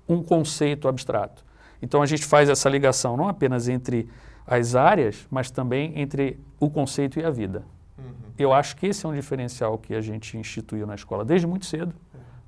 um 0.08 0.24
conceito 0.24 0.88
abstrato. 0.88 1.44
Então 1.82 2.02
a 2.02 2.06
gente 2.06 2.26
faz 2.26 2.48
essa 2.48 2.70
ligação 2.70 3.18
não 3.18 3.28
apenas 3.28 3.68
entre 3.68 4.10
as 4.48 4.74
áreas, 4.74 5.28
mas 5.30 5.52
também 5.52 6.00
entre 6.00 6.40
o 6.62 6.70
conceito 6.70 7.20
e 7.20 7.26
a 7.26 7.30
vida. 7.30 7.73
Eu 8.38 8.54
acho 8.54 8.76
que 8.76 8.88
esse 8.88 9.06
é 9.06 9.10
um 9.10 9.14
diferencial 9.14 9.78
que 9.78 9.94
a 9.94 10.02
gente 10.02 10.38
instituiu 10.38 10.88
na 10.88 10.96
escola 10.96 11.24
desde 11.24 11.46
muito 11.46 11.66
cedo, 11.66 11.94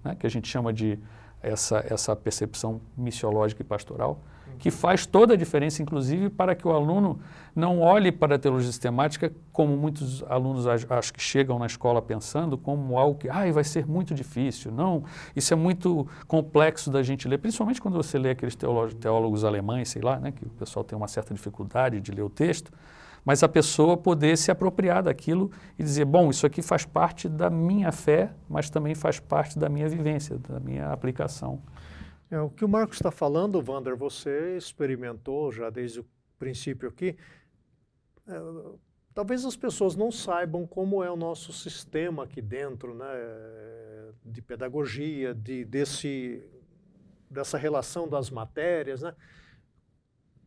né, 0.04 0.16
que 0.16 0.26
a 0.26 0.30
gente 0.30 0.48
chama 0.48 0.74
de 0.74 1.00
essa, 1.42 1.86
essa 1.88 2.16
percepção 2.16 2.82
missiológica 2.98 3.62
e 3.62 3.66
pastoral, 3.66 4.20
que 4.58 4.72
faz 4.72 5.06
toda 5.06 5.34
a 5.34 5.38
diferença, 5.38 5.82
inclusive, 5.82 6.30
para 6.30 6.56
que 6.56 6.68
o 6.68 6.72
aluno 6.72 7.20
não 7.56 7.82
olhe 7.82 8.12
para 8.12 8.36
a 8.36 8.40
teologia 8.40 8.72
sistemática 8.72 9.32
como 9.52 9.76
muitos 9.76 10.24
alunos 10.24 10.66
acho 10.66 11.14
que 11.14 11.22
chegam 11.22 11.60
na 11.60 11.66
escola 11.66 12.02
pensando, 12.02 12.58
como 12.58 12.98
algo 12.98 13.20
que 13.20 13.30
ah, 13.30 13.52
vai 13.52 13.64
ser 13.64 13.86
muito 13.86 14.14
difícil. 14.14 14.72
Não, 14.72 15.04
isso 15.36 15.54
é 15.54 15.58
muito 15.58 16.08
complexo 16.28 16.90
da 16.90 17.04
gente 17.04 17.28
ler, 17.28 17.38
principalmente 17.38 17.82
quando 17.82 17.96
você 17.96 18.18
lê 18.18 18.32
aqueles 18.32 18.56
teólogos, 18.56 18.94
teólogos 18.96 19.44
alemães, 19.44 19.90
sei 19.90 20.02
lá, 20.02 20.18
né, 20.20 20.32
que 20.32 20.46
o 20.46 20.50
pessoal 20.50 20.84
tem 20.84 20.98
uma 20.98 21.08
certa 21.08 21.34
dificuldade 21.34 22.00
de 22.00 22.12
ler 22.12 22.24
o 22.24 22.30
texto 22.30 22.72
mas 23.26 23.42
a 23.42 23.50
pessoa 23.50 23.98
poder 23.98 24.38
se 24.38 24.52
apropriar 24.52 25.02
daquilo 25.02 25.52
e 25.80 25.84
dizer, 25.84 26.06
bom, 26.06 26.30
isso 26.30 26.46
aqui 26.46 26.62
faz 26.62 26.86
parte 26.86 27.28
da 27.28 27.50
minha 27.50 27.92
fé, 27.92 28.32
mas 28.48 28.70
também 28.70 28.94
faz 28.94 29.20
parte 29.20 29.58
da 29.58 29.68
minha 29.68 29.90
vivência, 29.90 30.38
da 30.38 30.60
minha 30.60 30.92
aplicação. 30.92 31.60
É, 32.30 32.40
o 32.40 32.52
que 32.52 32.64
o 32.64 32.70
Marcos 32.70 32.98
está 32.98 33.10
falando, 33.10 33.64
Wander, 33.68 33.98
você 33.98 34.56
experimentou 34.56 35.52
já 35.52 35.72
desde 35.72 36.02
o 36.02 36.06
princípio 36.38 36.88
aqui. 36.88 37.18
É, 38.28 38.40
talvez 39.14 39.44
as 39.44 39.56
pessoas 39.56 39.96
não 39.96 40.12
saibam 40.12 40.68
como 40.68 41.04
é 41.04 41.10
o 41.10 41.16
nosso 41.16 41.52
sistema 41.52 42.26
aqui 42.26 42.42
dentro, 42.42 42.94
né, 42.94 43.08
de 44.24 44.42
pedagogia, 44.42 45.34
de, 45.34 45.66
desse, 45.66 46.44
dessa 47.30 47.58
relação 47.58 48.08
das 48.08 48.30
matérias, 48.30 49.02
né? 49.02 49.16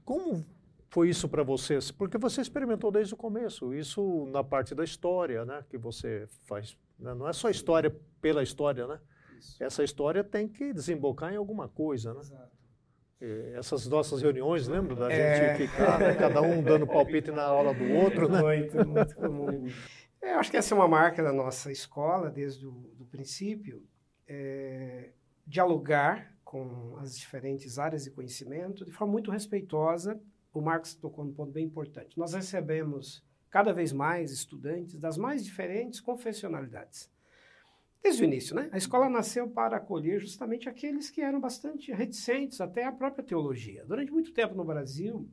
Como 0.04 0.44
foi 0.90 1.10
isso 1.10 1.28
para 1.28 1.42
você? 1.42 1.78
Porque 1.96 2.16
você 2.16 2.40
experimentou 2.40 2.90
desde 2.90 3.14
o 3.14 3.16
começo, 3.16 3.74
isso 3.74 4.26
na 4.32 4.42
parte 4.42 4.74
da 4.74 4.82
história, 4.82 5.44
né, 5.44 5.64
que 5.68 5.76
você 5.76 6.26
faz. 6.44 6.76
Né? 6.98 7.14
Não 7.14 7.28
é 7.28 7.32
só 7.32 7.50
história 7.50 7.94
pela 8.20 8.42
história, 8.42 8.86
né? 8.86 8.98
Isso. 9.38 9.62
Essa 9.62 9.84
história 9.84 10.24
tem 10.24 10.48
que 10.48 10.72
desembocar 10.72 11.32
em 11.32 11.36
alguma 11.36 11.68
coisa, 11.68 12.12
né? 12.12 12.20
Exato. 12.20 12.50
essas 13.56 13.86
nossas 13.86 14.22
reuniões, 14.22 14.66
lembra 14.66 14.96
da 14.96 15.12
é... 15.12 15.56
gente 15.56 15.68
ficar, 15.68 15.98
né, 16.00 16.14
cada 16.14 16.40
um 16.40 16.62
dando 16.62 16.86
palpite 16.86 17.30
na 17.30 17.44
aula 17.44 17.74
do 17.74 17.84
outro, 17.92 18.28
né? 18.28 18.40
Muito, 18.42 18.88
muito 18.88 19.14
comum. 19.14 19.68
É, 20.20 20.34
eu 20.34 20.38
acho 20.40 20.50
que 20.50 20.56
essa 20.56 20.74
é 20.74 20.76
uma 20.76 20.88
marca 20.88 21.22
da 21.22 21.32
nossa 21.32 21.70
escola 21.70 22.30
desde 22.30 22.66
o 22.66 22.72
do 22.96 23.04
princípio, 23.04 23.86
é, 24.26 25.10
dialogar 25.46 26.34
com 26.42 26.96
as 26.98 27.16
diferentes 27.16 27.78
áreas 27.78 28.04
de 28.04 28.10
conhecimento 28.10 28.84
de 28.84 28.90
forma 28.90 29.12
muito 29.12 29.30
respeitosa 29.30 30.20
o 30.52 30.60
Marcos 30.60 30.94
tocou 30.94 31.24
num 31.24 31.32
ponto 31.32 31.52
bem 31.52 31.64
importante. 31.64 32.18
Nós 32.18 32.34
recebemos 32.34 33.22
cada 33.50 33.72
vez 33.72 33.92
mais 33.92 34.30
estudantes 34.30 34.98
das 34.98 35.16
mais 35.16 35.44
diferentes 35.44 36.00
confessionalidades. 36.00 37.10
Desde 38.02 38.22
o 38.22 38.24
início, 38.24 38.54
né? 38.54 38.68
A 38.72 38.78
escola 38.78 39.08
nasceu 39.08 39.48
para 39.48 39.76
acolher 39.76 40.20
justamente 40.20 40.68
aqueles 40.68 41.10
que 41.10 41.20
eram 41.20 41.40
bastante 41.40 41.92
reticentes 41.92 42.60
até 42.60 42.84
à 42.84 42.92
própria 42.92 43.24
teologia. 43.24 43.84
Durante 43.84 44.12
muito 44.12 44.32
tempo 44.32 44.54
no 44.54 44.64
Brasil, 44.64 45.28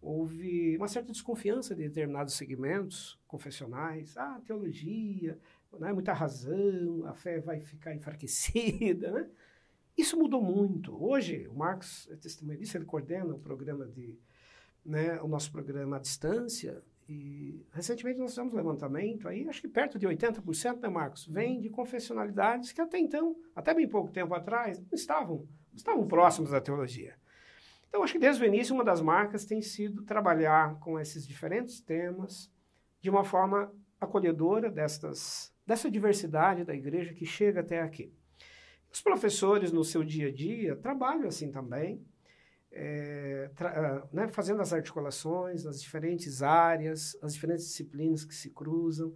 houve 0.00 0.76
uma 0.76 0.88
certa 0.88 1.12
desconfiança 1.12 1.74
de 1.74 1.84
determinados 1.84 2.34
segmentos 2.34 3.20
confessionais. 3.26 4.16
Ah, 4.16 4.40
teologia, 4.44 5.38
né? 5.78 5.92
muita 5.92 6.12
razão, 6.12 7.06
a 7.06 7.14
fé 7.14 7.40
vai 7.40 7.60
ficar 7.60 7.94
enfraquecida, 7.94 9.12
né? 9.12 9.30
Isso 9.96 10.18
mudou 10.18 10.42
muito. 10.42 11.02
Hoje, 11.02 11.46
o 11.48 11.54
Marcos 11.54 12.08
é 12.10 12.16
testemunha 12.16 12.58
disso, 12.58 12.76
ele 12.76 12.84
coordena 12.84 13.34
o 13.34 13.38
programa 13.38 13.86
de 13.86 14.18
né, 14.84 15.20
o 15.20 15.28
nosso 15.28 15.50
programa 15.50 15.96
à 15.96 16.00
distância. 16.00 16.82
E 17.08 17.66
recentemente 17.72 18.18
nós 18.18 18.30
fizemos 18.30 18.52
um 18.54 18.56
levantamento 18.56 19.28
aí, 19.28 19.48
acho 19.48 19.60
que 19.60 19.68
perto 19.68 19.98
de 19.98 20.06
80%, 20.06 20.80
né, 20.80 20.88
Marcos? 20.88 21.26
Vem 21.26 21.60
de 21.60 21.68
confessionalidades 21.68 22.72
que 22.72 22.80
até 22.80 22.98
então, 22.98 23.36
até 23.54 23.74
bem 23.74 23.88
pouco 23.88 24.10
tempo 24.10 24.34
atrás, 24.34 24.78
não 24.78 24.86
estavam, 24.92 25.38
não 25.38 25.76
estavam 25.76 26.06
próximos 26.06 26.50
da 26.50 26.60
teologia. 26.60 27.14
Então, 27.88 28.02
acho 28.02 28.14
que 28.14 28.18
desde 28.18 28.42
o 28.42 28.46
início, 28.46 28.74
uma 28.74 28.84
das 28.84 29.02
marcas 29.02 29.44
tem 29.44 29.60
sido 29.60 30.02
trabalhar 30.04 30.78
com 30.78 30.98
esses 30.98 31.26
diferentes 31.26 31.80
temas 31.80 32.50
de 33.02 33.10
uma 33.10 33.24
forma 33.24 33.70
acolhedora 34.00 34.70
destas, 34.70 35.54
dessa 35.66 35.90
diversidade 35.90 36.64
da 36.64 36.74
igreja 36.74 37.12
que 37.12 37.26
chega 37.26 37.60
até 37.60 37.82
aqui. 37.82 38.10
Os 38.90 39.02
professores, 39.02 39.72
no 39.72 39.84
seu 39.84 40.02
dia 40.02 40.28
a 40.28 40.32
dia, 40.32 40.76
trabalham 40.76 41.26
assim 41.26 41.50
também, 41.50 42.02
é, 42.72 43.50
ah, 43.60 44.02
né, 44.12 44.28
fazendo 44.28 44.62
as 44.62 44.72
articulações 44.72 45.64
nas 45.64 45.80
diferentes 45.80 46.42
áreas, 46.42 47.16
as 47.22 47.34
diferentes 47.34 47.66
disciplinas 47.66 48.24
que 48.24 48.34
se 48.34 48.50
cruzam. 48.50 49.12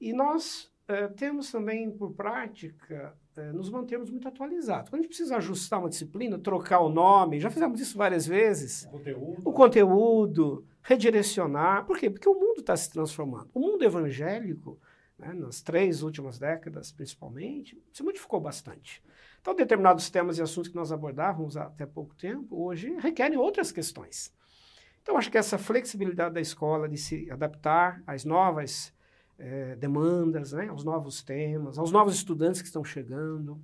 E 0.00 0.12
nós 0.12 0.70
é, 0.86 1.08
temos 1.08 1.50
também 1.50 1.90
por 1.90 2.12
prática 2.12 3.14
é, 3.36 3.52
nos 3.52 3.68
mantermos 3.70 4.10
muito 4.10 4.28
atualizados. 4.28 4.90
Quando 4.90 5.00
a 5.00 5.02
gente 5.02 5.08
precisa 5.08 5.36
ajustar 5.36 5.80
uma 5.80 5.88
disciplina, 5.88 6.38
trocar 6.38 6.80
o 6.80 6.88
nome, 6.88 7.40
já 7.40 7.50
fizemos 7.50 7.80
isso 7.80 7.98
várias 7.98 8.26
vezes. 8.26 8.84
O 8.86 8.90
conteúdo. 8.90 9.42
O 9.44 9.52
conteúdo, 9.52 10.64
redirecionar. 10.82 11.84
Por 11.86 11.98
quê? 11.98 12.08
Porque 12.08 12.28
o 12.28 12.34
mundo 12.34 12.60
está 12.60 12.76
se 12.76 12.90
transformando. 12.90 13.50
O 13.52 13.60
mundo 13.60 13.84
evangélico 13.84 14.78
né, 15.18 15.32
nas 15.32 15.60
três 15.60 16.02
últimas 16.02 16.38
décadas, 16.38 16.90
principalmente, 16.92 17.80
se 17.92 18.02
modificou 18.02 18.40
bastante. 18.40 19.02
Então, 19.40 19.54
determinados 19.54 20.10
temas 20.10 20.38
e 20.38 20.42
assuntos 20.42 20.70
que 20.70 20.76
nós 20.76 20.92
abordávamos 20.92 21.56
até 21.56 21.86
pouco 21.86 22.14
tempo, 22.14 22.62
hoje 22.64 22.94
requerem 22.98 23.38
outras 23.38 23.72
questões. 23.72 24.32
Então, 25.02 25.16
acho 25.16 25.30
que 25.30 25.38
essa 25.38 25.56
flexibilidade 25.56 26.34
da 26.34 26.40
escola 26.40 26.88
de 26.88 26.98
se 26.98 27.30
adaptar 27.30 28.02
às 28.06 28.24
novas 28.24 28.92
eh, 29.38 29.74
demandas, 29.76 30.52
né, 30.52 30.68
aos 30.68 30.84
novos 30.84 31.22
temas, 31.22 31.78
aos 31.78 31.90
novos 31.90 32.14
estudantes 32.14 32.60
que 32.60 32.66
estão 32.66 32.84
chegando. 32.84 33.58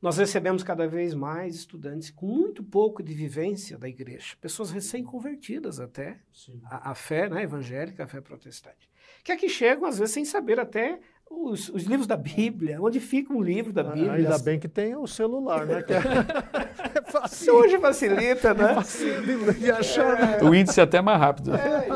Nós 0.00 0.16
recebemos 0.16 0.64
cada 0.64 0.88
vez 0.88 1.14
mais 1.14 1.54
estudantes 1.54 2.10
com 2.10 2.26
muito 2.26 2.64
pouco 2.64 3.02
de 3.02 3.12
vivência 3.12 3.78
da 3.78 3.88
igreja, 3.88 4.34
pessoas 4.40 4.70
recém-convertidas 4.70 5.78
até 5.78 6.18
à, 6.64 6.94
fé 6.94 7.28
né, 7.28 7.42
evangélica, 7.42 8.02
à 8.02 8.06
fé 8.06 8.20
protestante, 8.20 8.90
que 9.22 9.30
aqui 9.30 9.48
chegam 9.48 9.84
às 9.84 9.98
vezes 9.98 10.14
sem 10.14 10.24
saber 10.24 10.58
até 10.58 10.98
os, 11.32 11.68
os, 11.68 11.84
livros 11.84 12.06
da 12.06 12.16
Bíblia, 12.16 12.80
onde 12.80 13.00
fica 13.00 13.32
um 13.32 13.40
livro 13.40 13.72
da 13.72 13.82
ah, 13.82 13.92
Bíblia. 13.92 14.12
Ainda 14.12 14.38
bem 14.38 14.58
que 14.58 14.68
tem 14.68 14.94
o 14.96 15.06
celular, 15.06 15.66
né? 15.66 15.82
Que 15.82 15.92
é, 15.92 15.98
é 16.98 17.10
fácil. 17.10 17.54
Hoje 17.54 17.78
facilita, 17.78 18.54
né? 18.54 18.70
É 18.70 18.74
fácil 18.74 19.52
de 19.54 19.70
achar. 19.70 20.40
É, 20.40 20.44
o 20.44 20.54
índice 20.54 20.80
é 20.80 20.82
até 20.82 21.00
mais 21.00 21.18
rápido. 21.18 21.54
É, 21.54 21.88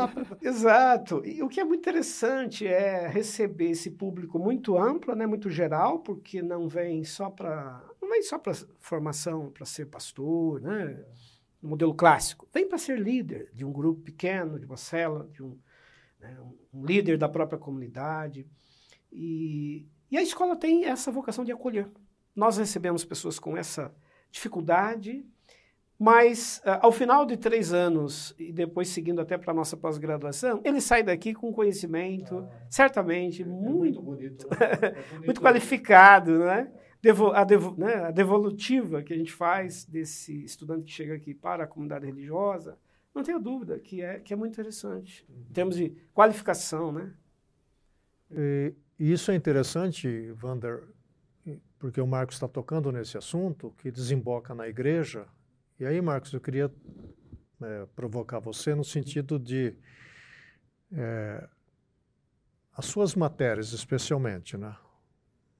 exato. 0.42 1.22
E 1.24 1.42
o 1.42 1.48
que 1.48 1.60
é 1.60 1.64
muito 1.64 1.80
interessante 1.80 2.66
é 2.66 3.06
receber 3.08 3.70
esse 3.70 3.90
público 3.90 4.38
muito 4.38 4.78
amplo, 4.78 5.14
né? 5.14 5.26
muito 5.26 5.50
geral, 5.50 6.00
porque 6.00 6.42
não 6.42 6.68
vem 6.68 7.04
só 7.04 7.30
para 7.30 7.82
não 8.00 8.10
vem 8.10 8.22
só 8.22 8.38
para 8.38 8.54
formação, 8.78 9.50
para 9.50 9.66
ser 9.66 9.86
pastor, 9.86 10.60
né? 10.60 11.04
no 11.60 11.70
modelo 11.70 11.94
clássico. 11.94 12.48
Vem 12.52 12.68
para 12.68 12.78
ser 12.78 12.98
líder 12.98 13.50
de 13.52 13.64
um 13.64 13.72
grupo 13.72 14.02
pequeno, 14.02 14.58
de 14.58 14.66
uma 14.66 14.76
célula, 14.76 15.28
de 15.32 15.42
um, 15.42 15.58
né? 16.20 16.36
um 16.72 16.84
líder 16.84 17.18
da 17.18 17.28
própria 17.28 17.58
comunidade. 17.58 18.46
E, 19.12 19.86
e 20.10 20.16
a 20.16 20.22
escola 20.22 20.56
tem 20.56 20.84
essa 20.84 21.10
vocação 21.10 21.44
de 21.44 21.52
acolher. 21.52 21.88
Nós 22.34 22.58
recebemos 22.58 23.04
pessoas 23.04 23.38
com 23.38 23.56
essa 23.56 23.94
dificuldade, 24.30 25.24
mas 25.98 26.60
uh, 26.64 26.78
ao 26.82 26.92
final 26.92 27.24
de 27.24 27.36
três 27.36 27.72
anos, 27.72 28.34
e 28.38 28.52
depois 28.52 28.88
seguindo 28.88 29.20
até 29.20 29.38
para 29.38 29.50
a 29.50 29.54
nossa 29.54 29.76
pós-graduação, 29.76 30.60
ele 30.62 30.80
sai 30.80 31.02
daqui 31.02 31.32
com 31.32 31.52
conhecimento, 31.52 32.38
ah, 32.38 32.66
certamente, 32.68 33.42
é, 33.42 33.46
muito, 33.46 34.02
muito, 34.02 34.02
bonito, 34.02 34.46
né? 34.48 34.56
é 35.16 35.18
muito 35.24 35.40
qualificado, 35.40 36.38
né? 36.40 36.70
Devo, 37.00 37.30
a, 37.32 37.44
devo, 37.44 37.74
né? 37.78 37.94
a 37.94 38.10
devolutiva 38.10 39.02
que 39.02 39.14
a 39.14 39.16
gente 39.16 39.32
faz 39.32 39.84
desse 39.84 40.44
estudante 40.44 40.84
que 40.84 40.92
chega 40.92 41.14
aqui 41.14 41.32
para 41.32 41.64
a 41.64 41.66
comunidade 41.66 42.04
religiosa, 42.04 42.78
não 43.14 43.22
tenho 43.22 43.40
dúvida 43.40 43.78
que 43.78 44.02
é, 44.02 44.18
que 44.18 44.34
é 44.34 44.36
muito 44.36 44.52
interessante, 44.52 45.24
uhum. 45.28 45.46
em 45.48 45.52
termos 45.52 45.76
de 45.76 45.96
qualificação, 46.12 46.92
né? 46.92 47.12
E 48.30 48.74
e 48.98 49.12
isso 49.12 49.30
é 49.30 49.34
interessante, 49.34 50.32
Vander, 50.32 50.82
porque 51.78 52.00
o 52.00 52.06
Marcos 52.06 52.36
está 52.36 52.48
tocando 52.48 52.90
nesse 52.90 53.18
assunto, 53.18 53.74
que 53.78 53.90
desemboca 53.90 54.54
na 54.54 54.66
igreja. 54.66 55.26
E 55.78 55.84
aí, 55.84 56.00
Marcos, 56.00 56.32
eu 56.32 56.40
queria 56.40 56.72
é, 57.62 57.86
provocar 57.94 58.38
você 58.38 58.74
no 58.74 58.84
sentido 58.84 59.38
de 59.38 59.74
é, 60.92 61.46
as 62.72 62.86
suas 62.86 63.14
matérias, 63.14 63.72
especialmente, 63.72 64.56
né? 64.56 64.74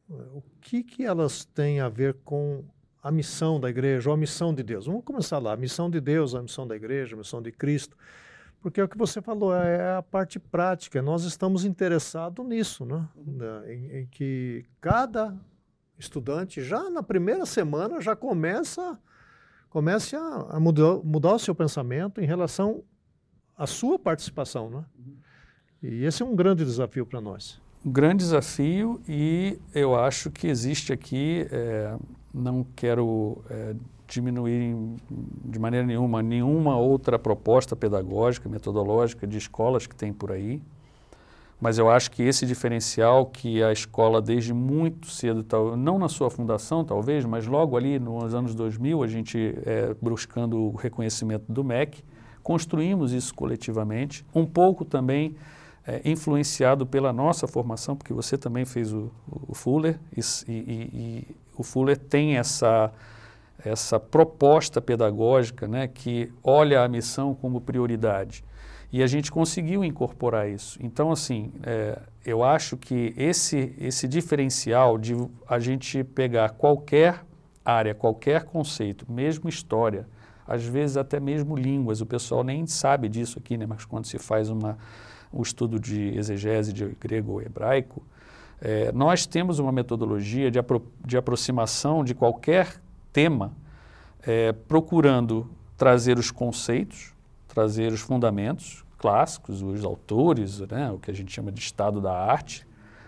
O 0.09 0.43
que, 0.61 0.85
que 0.85 1.05
elas 1.05 1.45
têm 1.45 1.81
a 1.81 1.89
ver 1.89 2.15
com 2.25 2.65
a 3.03 3.11
missão 3.11 3.59
da 3.59 3.69
igreja 3.69 4.09
ou 4.09 4.15
a 4.15 4.17
missão 4.17 4.55
de 4.55 4.63
Deus? 4.63 4.87
Vamos 4.87 5.05
começar 5.05 5.39
lá. 5.39 5.53
A 5.53 5.57
missão 5.57 5.91
de 5.91 6.01
Deus, 6.01 6.35
a 6.35 6.43
missão 6.43 6.67
da 6.67 6.77
igreja, 6.77 7.17
a 7.17 7.19
missão 7.19 7.43
de 7.43 7.51
Cristo. 7.51 7.97
Porque 8.61 8.81
é 8.81 8.85
o 8.85 8.89
que 8.89 8.99
você 8.99 9.23
falou, 9.23 9.55
é, 9.55 9.77
é 9.77 9.97
a 9.97 10.03
parte 10.03 10.39
prática. 10.39 11.01
Nós 11.01 11.25
estamos 11.25 11.65
interessados 11.65 12.45
nisso, 12.45 12.85
né? 12.85 13.07
Uhum. 13.15 13.65
Em, 13.67 13.99
em, 13.99 14.07
que 14.07 14.65
cada 14.81 15.37
estudante, 15.99 16.63
já 16.63 16.91
na 16.91 17.03
primeira 17.03 17.47
semana, 17.47 18.01
já 18.01 18.17
começa, 18.17 18.99
comece 19.71 20.17
a, 20.17 20.47
a 20.51 20.61
mudar, 20.61 20.97
mudar, 21.05 21.35
o 21.35 21.39
seu 21.39 21.55
pensamento 21.55 22.21
em 22.21 22.27
relação 22.27 22.83
à 23.57 23.67
sua 23.67 23.99
participação, 23.99 24.71
né? 24.71 24.85
Uhum. 24.99 25.17
E 25.83 26.05
esse 26.05 26.23
é 26.23 26.27
um 26.27 26.35
grande 26.35 26.65
desafio 26.65 27.07
para 27.07 27.21
nós. 27.21 27.61
Um 27.85 27.93
grande 27.93 28.25
desafio 28.25 29.01
e 29.09 29.61
eu 29.73 29.95
acho 29.95 30.31
que 30.31 30.49
existe 30.49 30.93
aqui, 30.93 31.47
é, 31.53 31.97
não 32.35 32.65
quero 32.75 33.45
é, 33.49 33.77
diminuir 34.07 34.77
de 35.45 35.59
maneira 35.59 35.87
nenhuma 35.87 36.23
nenhuma 36.23 36.79
outra 36.79 37.19
proposta 37.19 37.75
pedagógica, 37.75 38.49
metodológica 38.49 39.27
de 39.27 39.39
escolas 39.39 39.87
que 39.87 39.95
tem 39.95 40.13
por 40.13 40.33
aí. 40.33 40.61
Mas 41.61 41.79
eu 41.79 41.89
acho 41.89 42.11
que 42.11 42.23
esse 42.23 42.45
diferencial 42.45 43.27
que 43.27 43.63
a 43.63 43.73
escola 43.73 44.21
desde 44.21 44.53
muito 44.53 45.09
cedo, 45.09 45.45
não 45.77 45.99
na 45.99 46.09
sua 46.09 46.29
fundação 46.29 46.85
talvez, 46.85 47.25
mas 47.25 47.47
logo 47.47 47.77
ali 47.77 47.99
nos 47.99 48.35
anos 48.35 48.55
2000, 48.55 49.03
a 49.03 49.07
gente 49.07 49.55
é, 49.65 49.95
buscando 50.01 50.59
o 50.59 50.77
reconhecimento 50.77 51.51
do 51.51 51.65
MEC, 51.65 52.05
construímos 52.43 53.13
isso 53.13 53.35
coletivamente, 53.35 54.25
um 54.35 54.45
pouco 54.45 54.85
também 54.85 55.35
é, 55.87 56.03
influenciado 56.05 56.87
pela 56.87 57.13
nossa 57.13 57.47
formação, 57.47 57.97
porque 57.97 58.13
você 58.13 58.37
também 58.37 58.67
fez 58.67 58.93
o, 58.93 59.11
o 59.49 59.55
Fuller, 59.55 59.99
e, 60.15 60.21
e, 60.47 60.53
e 60.53 61.27
o 61.57 61.63
Fuller 61.63 61.97
tem 61.97 62.37
essa 62.37 62.93
essa 63.67 63.99
proposta 63.99 64.81
pedagógica 64.81 65.67
né, 65.67 65.89
que 65.89 66.33
olha 66.43 66.83
a 66.83 66.89
missão 66.89 67.35
como 67.35 67.61
prioridade. 67.61 68.45
E 68.93 69.03
a 69.03 69.07
gente 69.07 69.33
conseguiu 69.33 69.85
incorporar 69.85 70.49
isso. 70.49 70.79
Então, 70.81 71.11
assim, 71.11 71.53
é, 71.65 71.99
eu 72.25 72.45
acho 72.45 72.77
que 72.77 73.13
esse, 73.17 73.75
esse 73.79 74.07
diferencial 74.07 74.97
de 74.97 75.15
a 75.49 75.59
gente 75.59 76.05
pegar 76.05 76.51
qualquer 76.51 77.25
área, 77.65 77.95
qualquer 77.95 78.45
conceito, 78.45 79.05
mesmo 79.11 79.49
história, 79.49 80.07
às 80.47 80.65
vezes 80.65 80.97
até 80.97 81.19
mesmo 81.19 81.57
línguas, 81.57 82.01
o 82.01 82.07
pessoal 82.07 82.45
nem 82.45 82.65
sabe 82.67 83.09
disso 83.09 83.41
aqui, 83.41 83.57
né? 83.57 83.67
mas 83.67 83.85
quando 83.85 84.07
se 84.07 84.19
faz 84.19 84.49
uma, 84.49 84.79
um 85.33 85.43
estudo 85.43 85.81
de 85.81 86.17
exegese 86.17 86.73
de 86.73 86.87
grego 87.01 87.33
ou 87.33 87.43
hebraico, 87.43 88.03
é, 88.61 88.93
nós 88.93 89.27
temos 89.27 89.59
uma 89.59 89.73
metodologia 89.73 90.51
de, 90.51 90.59
apro 90.59 90.87
de 91.05 91.17
aproximação 91.17 92.05
de 92.05 92.15
qualquer 92.15 92.81
tema, 93.17 93.51
é, 94.27 94.53
procurando 94.53 95.49
trazer 95.75 96.19
os 96.19 96.31
conceitos, 96.31 97.15
trazer 97.49 97.91
os 97.91 98.01
fundamentos 98.01 98.85
clássicos, 98.99 99.63
os 99.63 99.87
autores, 99.87 100.61
né, 100.61 100.91
o 100.91 100.99
que 100.99 101.11
a 101.11 101.15
gente 101.15 101.33
chama 101.33 101.51
de 101.51 101.59
estado 101.59 101.99
da 101.99 102.13
arte. 102.13 102.67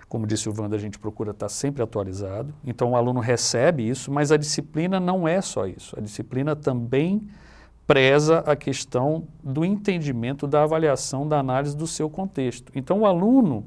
Como 0.08 0.26
disse 0.26 0.48
o 0.48 0.54
Wanda, 0.58 0.76
a 0.76 0.78
gente 0.78 0.98
procura 0.98 1.32
estar 1.32 1.50
sempre 1.50 1.82
atualizado. 1.82 2.54
Então 2.64 2.92
o 2.92 2.96
aluno 2.96 3.20
recebe 3.20 3.86
isso, 3.86 4.10
mas 4.10 4.32
a 4.32 4.38
disciplina 4.38 4.98
não 4.98 5.28
é 5.28 5.42
só 5.42 5.66
isso. 5.66 5.94
A 5.98 6.00
disciplina 6.00 6.56
também 6.56 7.28
preza 7.86 8.38
a 8.46 8.56
questão 8.56 9.28
do 9.44 9.62
entendimento, 9.62 10.46
da 10.46 10.62
avaliação, 10.62 11.28
da 11.28 11.38
análise 11.38 11.76
do 11.76 11.86
seu 11.86 12.08
contexto. 12.08 12.72
Então 12.74 13.00
o 13.00 13.06
aluno 13.06 13.66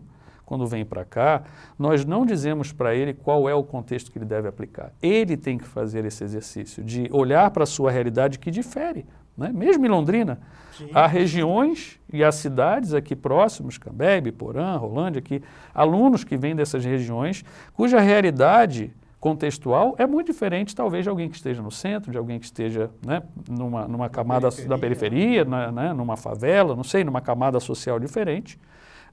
quando 0.52 0.68
vem 0.68 0.84
para 0.84 1.06
cá, 1.06 1.44
nós 1.80 2.04
não 2.04 2.26
dizemos 2.26 2.74
para 2.74 2.94
ele 2.94 3.14
qual 3.14 3.48
é 3.48 3.56
o 3.56 3.64
contexto 3.64 4.12
que 4.12 4.18
ele 4.18 4.26
deve 4.26 4.50
aplicar. 4.50 4.92
Ele 5.02 5.38
tem 5.38 5.58
que 5.58 5.64
fazer 5.64 6.04
esse 6.04 6.26
exercício 6.26 6.84
de 6.84 7.08
olhar 7.10 7.50
para 7.52 7.64
a 7.64 7.66
sua 7.66 7.90
realidade 7.90 8.38
que 8.38 8.52
difere. 8.52 9.06
Né? 9.38 9.50
Mesmo 9.54 9.86
em 9.86 9.88
Londrina, 9.88 10.42
Sim. 10.78 10.90
há 10.94 11.08
regiões 11.08 11.98
e 12.12 12.22
há 12.22 12.34
cidades 12.34 12.94
aqui 12.94 13.16
próximos, 13.16 13.78
Cambé, 13.78 14.20
Porã, 14.30 14.76
Rolândia, 14.76 15.20
aqui, 15.20 15.42
alunos 15.74 16.26
que 16.26 16.36
vêm 16.36 16.54
dessas 16.54 16.84
regiões, 16.84 17.46
cuja 17.74 18.02
realidade 18.02 18.94
contextual 19.22 19.96
é 19.98 20.06
muito 20.06 20.34
diferente, 20.34 20.76
talvez, 20.76 21.06
de 21.06 21.10
alguém 21.10 21.30
que 21.30 21.38
esteja 21.38 21.62
no 21.62 21.72
centro, 21.72 22.12
de 22.12 22.18
alguém 22.18 22.38
que 22.38 22.46
esteja 22.46 22.92
né, 23.06 23.24
numa, 23.50 23.88
numa 23.88 24.10
camada 24.10 24.50
periferia. 24.50 24.70
da 24.70 24.78
periferia, 24.78 25.46
né, 25.46 25.94
numa 25.94 26.18
favela, 26.18 26.76
não 26.76 26.84
sei, 26.84 27.06
numa 27.06 27.22
camada 27.22 27.58
social 27.62 27.98
diferente, 27.98 28.60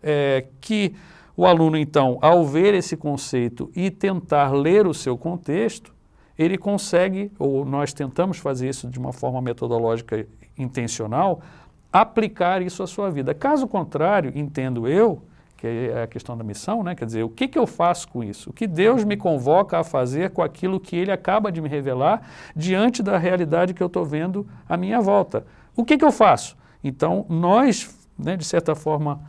é, 0.03 0.47
que 0.61 0.95
o 1.39 1.47
aluno, 1.47 1.79
então, 1.79 2.19
ao 2.21 2.45
ver 2.45 2.75
esse 2.75 2.97
conceito 2.97 3.71
e 3.77 3.93
tentar 3.93 4.51
ler 4.53 4.89
o 4.89 4.93
seu 4.93 5.17
contexto, 5.17 5.95
ele 6.37 6.59
consegue, 6.59 7.31
ou 7.39 7.65
nós 7.65 7.93
tentamos 7.93 8.39
fazer 8.39 8.69
isso 8.69 8.89
de 8.89 8.99
uma 8.99 9.13
forma 9.13 9.41
metodológica 9.41 10.27
intencional, 10.59 11.41
aplicar 11.93 12.61
isso 12.61 12.83
à 12.83 12.89
sua 12.89 13.09
vida. 13.09 13.33
Caso 13.35 13.69
contrário, 13.69 14.33
entendo 14.35 14.89
eu, 14.89 15.23
que 15.57 15.69
é 15.69 16.03
a 16.03 16.07
questão 16.09 16.37
da 16.37 16.43
missão, 16.43 16.83
né? 16.83 16.97
quer 16.97 17.05
dizer, 17.05 17.23
o 17.23 17.29
que, 17.29 17.47
que 17.47 17.59
eu 17.59 17.69
faço 17.69 18.09
com 18.09 18.25
isso? 18.25 18.51
O 18.51 18.53
que 18.53 18.67
Deus 18.67 19.05
me 19.05 19.17
convoca 19.17 19.79
a 19.79 19.85
fazer 19.85 20.31
com 20.31 20.43
aquilo 20.43 20.81
que 20.81 20.97
Ele 20.97 21.13
acaba 21.13 21.53
de 21.53 21.61
me 21.61 21.69
revelar 21.69 22.21
diante 22.57 23.01
da 23.01 23.17
realidade 23.17 23.75
que 23.75 23.83
eu 23.83 23.87
estou 23.87 24.05
vendo 24.05 24.45
à 24.69 24.77
minha 24.77 25.01
volta? 25.01 25.47
O 25.77 25.85
que, 25.85 25.97
que 25.97 26.05
eu 26.05 26.11
faço? 26.11 26.57
Então, 26.83 27.25
nós, 27.29 27.97
né, 28.19 28.37
de 28.37 28.45
certa 28.45 28.75
forma, 28.75 29.21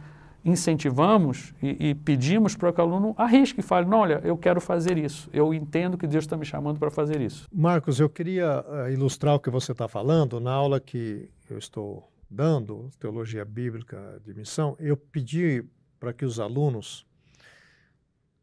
incentivamos 0.49 1.53
e, 1.61 1.89
e 1.89 1.95
pedimos 1.95 2.55
para 2.55 2.73
que 2.73 2.79
o 2.79 2.83
aluno 2.83 3.13
arrisque 3.17 3.59
e 3.59 3.63
fale, 3.63 3.87
não, 3.87 3.99
olha, 3.99 4.21
eu 4.23 4.37
quero 4.37 4.59
fazer 4.59 4.97
isso, 4.97 5.29
eu 5.31 5.53
entendo 5.53 5.97
que 5.97 6.07
Deus 6.07 6.23
está 6.23 6.35
me 6.35 6.45
chamando 6.45 6.79
para 6.79 6.91
fazer 6.91 7.21
isso. 7.21 7.47
Marcos, 7.53 7.99
eu 7.99 8.09
queria 8.09 8.65
uh, 8.67 8.91
ilustrar 8.91 9.35
o 9.35 9.39
que 9.39 9.49
você 9.49 9.71
está 9.71 9.87
falando 9.87 10.39
na 10.39 10.51
aula 10.51 10.79
que 10.79 11.29
eu 11.49 11.57
estou 11.57 12.11
dando, 12.29 12.89
Teologia 12.99 13.43
Bíblica 13.43 14.21
de 14.25 14.33
Missão, 14.33 14.75
eu 14.79 14.95
pedi 14.95 15.63
para 15.99 16.13
que 16.13 16.25
os 16.25 16.39
alunos 16.39 17.05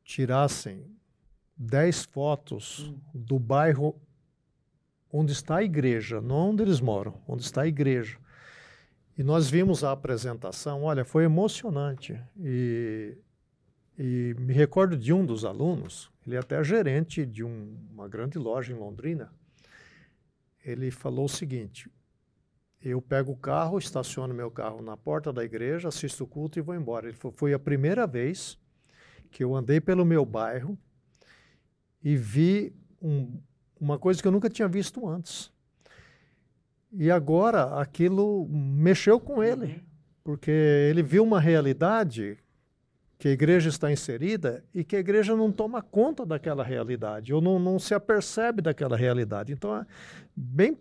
tirassem 0.04 0.84
10 1.56 2.04
fotos 2.04 2.80
hum. 2.88 2.98
do 3.14 3.38
bairro 3.38 3.94
onde 5.12 5.32
está 5.32 5.56
a 5.56 5.62
igreja, 5.62 6.20
não 6.20 6.50
onde 6.50 6.62
eles 6.62 6.80
moram, 6.80 7.14
onde 7.26 7.42
está 7.42 7.62
a 7.62 7.66
igreja. 7.66 8.18
E 9.16 9.22
nós 9.22 9.48
vimos 9.48 9.82
a 9.82 9.92
apresentação, 9.92 10.82
olha, 10.82 11.04
foi 11.04 11.24
emocionante. 11.24 12.20
E, 12.38 13.16
e 13.98 14.34
me 14.38 14.52
recordo 14.52 14.96
de 14.96 15.12
um 15.12 15.24
dos 15.24 15.44
alunos, 15.44 16.10
ele 16.26 16.36
é 16.36 16.38
até 16.38 16.62
gerente 16.62 17.24
de 17.24 17.42
um, 17.42 17.78
uma 17.90 18.08
grande 18.08 18.38
loja 18.38 18.72
em 18.72 18.76
Londrina. 18.76 19.32
Ele 20.62 20.90
falou 20.90 21.24
o 21.24 21.28
seguinte: 21.28 21.90
eu 22.82 23.00
pego 23.00 23.32
o 23.32 23.36
carro, 23.36 23.78
estaciono 23.78 24.34
meu 24.34 24.50
carro 24.50 24.82
na 24.82 24.96
porta 24.96 25.32
da 25.32 25.42
igreja, 25.42 25.88
assisto 25.88 26.24
o 26.24 26.26
culto 26.26 26.58
e 26.58 26.62
vou 26.62 26.74
embora. 26.74 27.08
Ele 27.08 27.16
falou, 27.16 27.36
foi 27.36 27.54
a 27.54 27.58
primeira 27.58 28.06
vez 28.06 28.58
que 29.30 29.42
eu 29.42 29.56
andei 29.56 29.80
pelo 29.80 30.04
meu 30.04 30.24
bairro 30.26 30.78
e 32.02 32.16
vi 32.16 32.76
um, 33.00 33.40
uma 33.80 33.98
coisa 33.98 34.20
que 34.20 34.28
eu 34.28 34.32
nunca 34.32 34.50
tinha 34.50 34.68
visto 34.68 35.08
antes. 35.08 35.50
E 36.98 37.10
agora 37.10 37.78
aquilo 37.78 38.48
mexeu 38.48 39.20
com 39.20 39.42
ele, 39.42 39.66
uhum. 39.66 39.80
porque 40.24 40.50
ele 40.50 41.02
viu 41.02 41.22
uma 41.22 41.38
realidade 41.38 42.38
que 43.18 43.28
a 43.28 43.30
igreja 43.30 43.68
está 43.68 43.90
inserida 43.90 44.64
e 44.74 44.84
que 44.84 44.96
a 44.96 44.98
igreja 44.98 45.34
não 45.34 45.50
toma 45.50 45.82
conta 45.82 46.24
daquela 46.24 46.62
realidade, 46.62 47.32
ou 47.32 47.40
não, 47.40 47.58
não 47.58 47.78
se 47.78 47.94
apercebe 47.94 48.60
daquela 48.60 48.96
realidade. 48.96 49.52
Então, 49.52 49.74
é 49.76 49.86
bem 50.34 50.76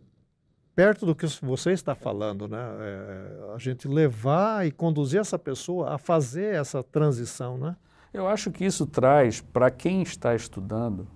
perto 0.76 1.06
do 1.06 1.16
que 1.16 1.26
você 1.42 1.72
está 1.72 1.96
falando, 1.96 2.48
né? 2.48 2.60
É, 2.60 3.54
a 3.56 3.58
gente 3.58 3.88
levar 3.88 4.68
e 4.68 4.72
conduzir 4.72 5.22
essa 5.22 5.40
pessoa 5.40 5.96
a 5.96 5.98
fazer 5.98 6.56
essa 6.56 6.84
transição, 6.84 7.58
né? 7.58 7.76
Eu 8.14 8.28
acho 8.28 8.52
que 8.52 8.66
isso 8.66 8.86
traz 8.86 9.42
para 9.42 9.72
quem 9.72 10.02
está 10.02 10.36
estudando 10.36 11.08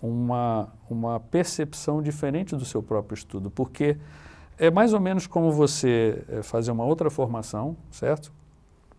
uma, 0.00 0.72
uma 0.88 1.20
percepção 1.20 2.02
diferente 2.02 2.56
do 2.56 2.64
seu 2.64 2.82
próprio 2.82 3.14
estudo, 3.14 3.50
porque 3.50 3.96
é 4.58 4.70
mais 4.70 4.92
ou 4.92 5.00
menos 5.00 5.26
como 5.26 5.50
você 5.52 6.22
eh, 6.28 6.42
fazer 6.42 6.70
uma 6.70 6.84
outra 6.84 7.10
formação, 7.10 7.76
certo? 7.90 8.32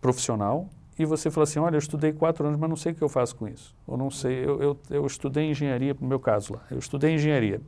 Profissional, 0.00 0.68
e 0.98 1.04
você 1.04 1.30
fala 1.30 1.44
assim, 1.44 1.58
olha, 1.58 1.76
eu 1.76 1.78
estudei 1.78 2.12
quatro 2.12 2.46
anos, 2.46 2.58
mas 2.58 2.68
não 2.68 2.76
sei 2.76 2.92
o 2.92 2.94
que 2.94 3.02
eu 3.02 3.08
faço 3.08 3.36
com 3.36 3.46
isso. 3.46 3.74
Eu 3.86 3.96
não 3.96 4.10
sei, 4.10 4.44
eu, 4.44 4.62
eu, 4.62 4.78
eu 4.90 5.06
estudei 5.06 5.50
engenharia, 5.50 5.94
no 6.00 6.08
meu 6.08 6.18
caso 6.18 6.54
lá, 6.54 6.62
eu 6.70 6.78
estudei 6.78 7.14
engenharia. 7.14 7.60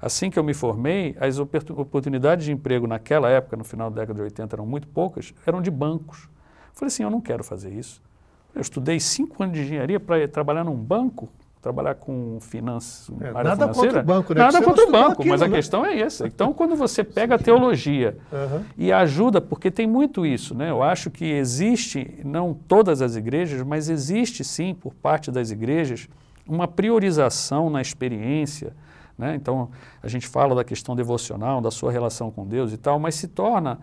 Assim 0.00 0.30
que 0.30 0.38
eu 0.38 0.44
me 0.44 0.52
formei, 0.52 1.16
as 1.18 1.38
oportunidades 1.38 2.44
de 2.44 2.52
emprego 2.52 2.86
naquela 2.86 3.30
época, 3.30 3.56
no 3.56 3.64
final 3.64 3.88
da 3.88 4.00
década 4.00 4.16
de 4.16 4.22
80, 4.22 4.56
eram 4.56 4.66
muito 4.66 4.88
poucas, 4.88 5.32
eram 5.46 5.62
de 5.62 5.70
bancos. 5.70 6.24
Eu 6.24 6.74
falei 6.74 6.88
assim, 6.88 7.02
eu 7.02 7.10
não 7.10 7.20
quero 7.20 7.42
fazer 7.42 7.72
isso. 7.72 8.02
Eu 8.54 8.60
estudei 8.60 8.98
cinco 9.00 9.42
anos 9.42 9.54
de 9.56 9.62
engenharia 9.62 10.00
para 10.00 10.26
trabalhar 10.28 10.64
num 10.64 10.76
banco, 10.76 11.28
trabalhar 11.66 11.96
com 11.96 12.38
finanças, 12.40 13.10
é, 13.20 13.32
nada. 13.32 13.66
Contra 13.66 14.00
o 14.00 14.04
banco, 14.04 14.34
né? 14.34 14.40
Nada 14.40 14.62
contra 14.62 14.86
o 14.86 14.90
banco, 14.90 15.12
aquilo, 15.22 15.30
mas 15.30 15.42
a 15.42 15.48
né? 15.48 15.56
questão 15.56 15.84
é 15.84 15.98
essa. 15.98 16.26
Então, 16.36 16.52
quando 16.52 16.76
você 16.76 17.02
pega 17.02 17.36
a 17.36 17.38
teologia 17.38 18.18
uhum. 18.30 18.62
e 18.76 18.92
ajuda, 18.92 19.40
porque 19.40 19.70
tem 19.70 19.86
muito 19.86 20.26
isso, 20.26 20.54
né? 20.54 20.70
Eu 20.70 20.82
acho 20.82 21.10
que 21.10 21.24
existe, 21.24 22.20
não 22.24 22.52
todas 22.52 23.00
as 23.00 23.16
igrejas, 23.16 23.62
mas 23.62 23.88
existe 23.88 24.44
sim, 24.44 24.74
por 24.74 24.92
parte 24.92 25.30
das 25.30 25.50
igrejas, 25.50 26.08
uma 26.46 26.68
priorização 26.68 27.70
na 27.70 27.80
experiência. 27.80 28.74
Né? 29.16 29.34
Então, 29.34 29.70
a 30.02 30.08
gente 30.08 30.28
fala 30.28 30.54
da 30.54 30.62
questão 30.62 30.94
devocional, 30.94 31.60
da 31.62 31.70
sua 31.70 31.90
relação 31.90 32.30
com 32.30 32.46
Deus 32.46 32.72
e 32.72 32.76
tal, 32.76 32.98
mas 32.98 33.14
se 33.14 33.28
torna 33.28 33.78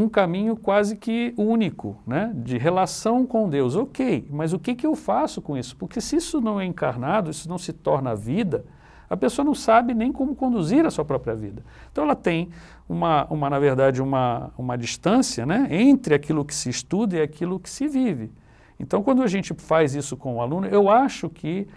um 0.00 0.08
caminho 0.08 0.56
quase 0.56 0.96
que 0.96 1.34
único, 1.36 1.98
né? 2.06 2.32
de 2.34 2.56
relação 2.56 3.26
com 3.26 3.48
Deus. 3.48 3.76
Ok, 3.76 4.26
mas 4.30 4.52
o 4.52 4.58
que, 4.58 4.74
que 4.74 4.86
eu 4.86 4.94
faço 4.94 5.42
com 5.42 5.56
isso? 5.56 5.76
Porque 5.76 6.00
se 6.00 6.16
isso 6.16 6.40
não 6.40 6.60
é 6.60 6.64
encarnado, 6.64 7.30
isso 7.30 7.48
não 7.48 7.58
se 7.58 7.72
torna 7.72 8.14
vida, 8.14 8.64
a 9.08 9.16
pessoa 9.16 9.44
não 9.44 9.54
sabe 9.54 9.92
nem 9.92 10.12
como 10.12 10.34
conduzir 10.34 10.86
a 10.86 10.90
sua 10.90 11.04
própria 11.04 11.34
vida. 11.34 11.62
Então 11.90 12.04
ela 12.04 12.14
tem 12.14 12.50
uma, 12.88 13.26
uma 13.28 13.50
na 13.50 13.58
verdade, 13.58 14.00
uma, 14.00 14.52
uma 14.56 14.78
distância 14.78 15.44
né? 15.44 15.68
entre 15.70 16.14
aquilo 16.14 16.44
que 16.44 16.54
se 16.54 16.70
estuda 16.70 17.16
e 17.16 17.20
aquilo 17.20 17.58
que 17.58 17.68
se 17.68 17.88
vive. 17.88 18.32
Então, 18.78 19.02
quando 19.02 19.22
a 19.22 19.26
gente 19.26 19.52
faz 19.54 19.94
isso 19.94 20.16
com 20.16 20.36
o 20.36 20.40
aluno, 20.40 20.66
eu 20.66 20.88
acho 20.88 21.28
que 21.28 21.68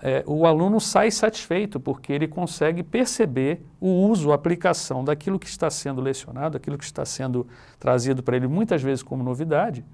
é, 0.00 0.22
o 0.26 0.46
aluno 0.46 0.80
sai 0.80 1.10
satisfeito, 1.10 1.80
porque 1.80 2.12
ele 2.12 2.28
consegue 2.28 2.82
perceber 2.82 3.62
o 3.80 3.88
uso, 3.88 4.30
a 4.30 4.34
aplicação 4.34 5.04
daquilo 5.04 5.38
que 5.38 5.46
está 5.46 5.68
sendo 5.70 6.00
lecionado, 6.00 6.56
aquilo 6.56 6.78
que 6.78 6.84
está 6.84 7.04
sendo 7.04 7.46
trazido 7.78 8.22
para 8.22 8.36
ele 8.36 8.46
muitas 8.46 8.82
vezes 8.82 9.02
como 9.02 9.24
novidade, 9.24 9.84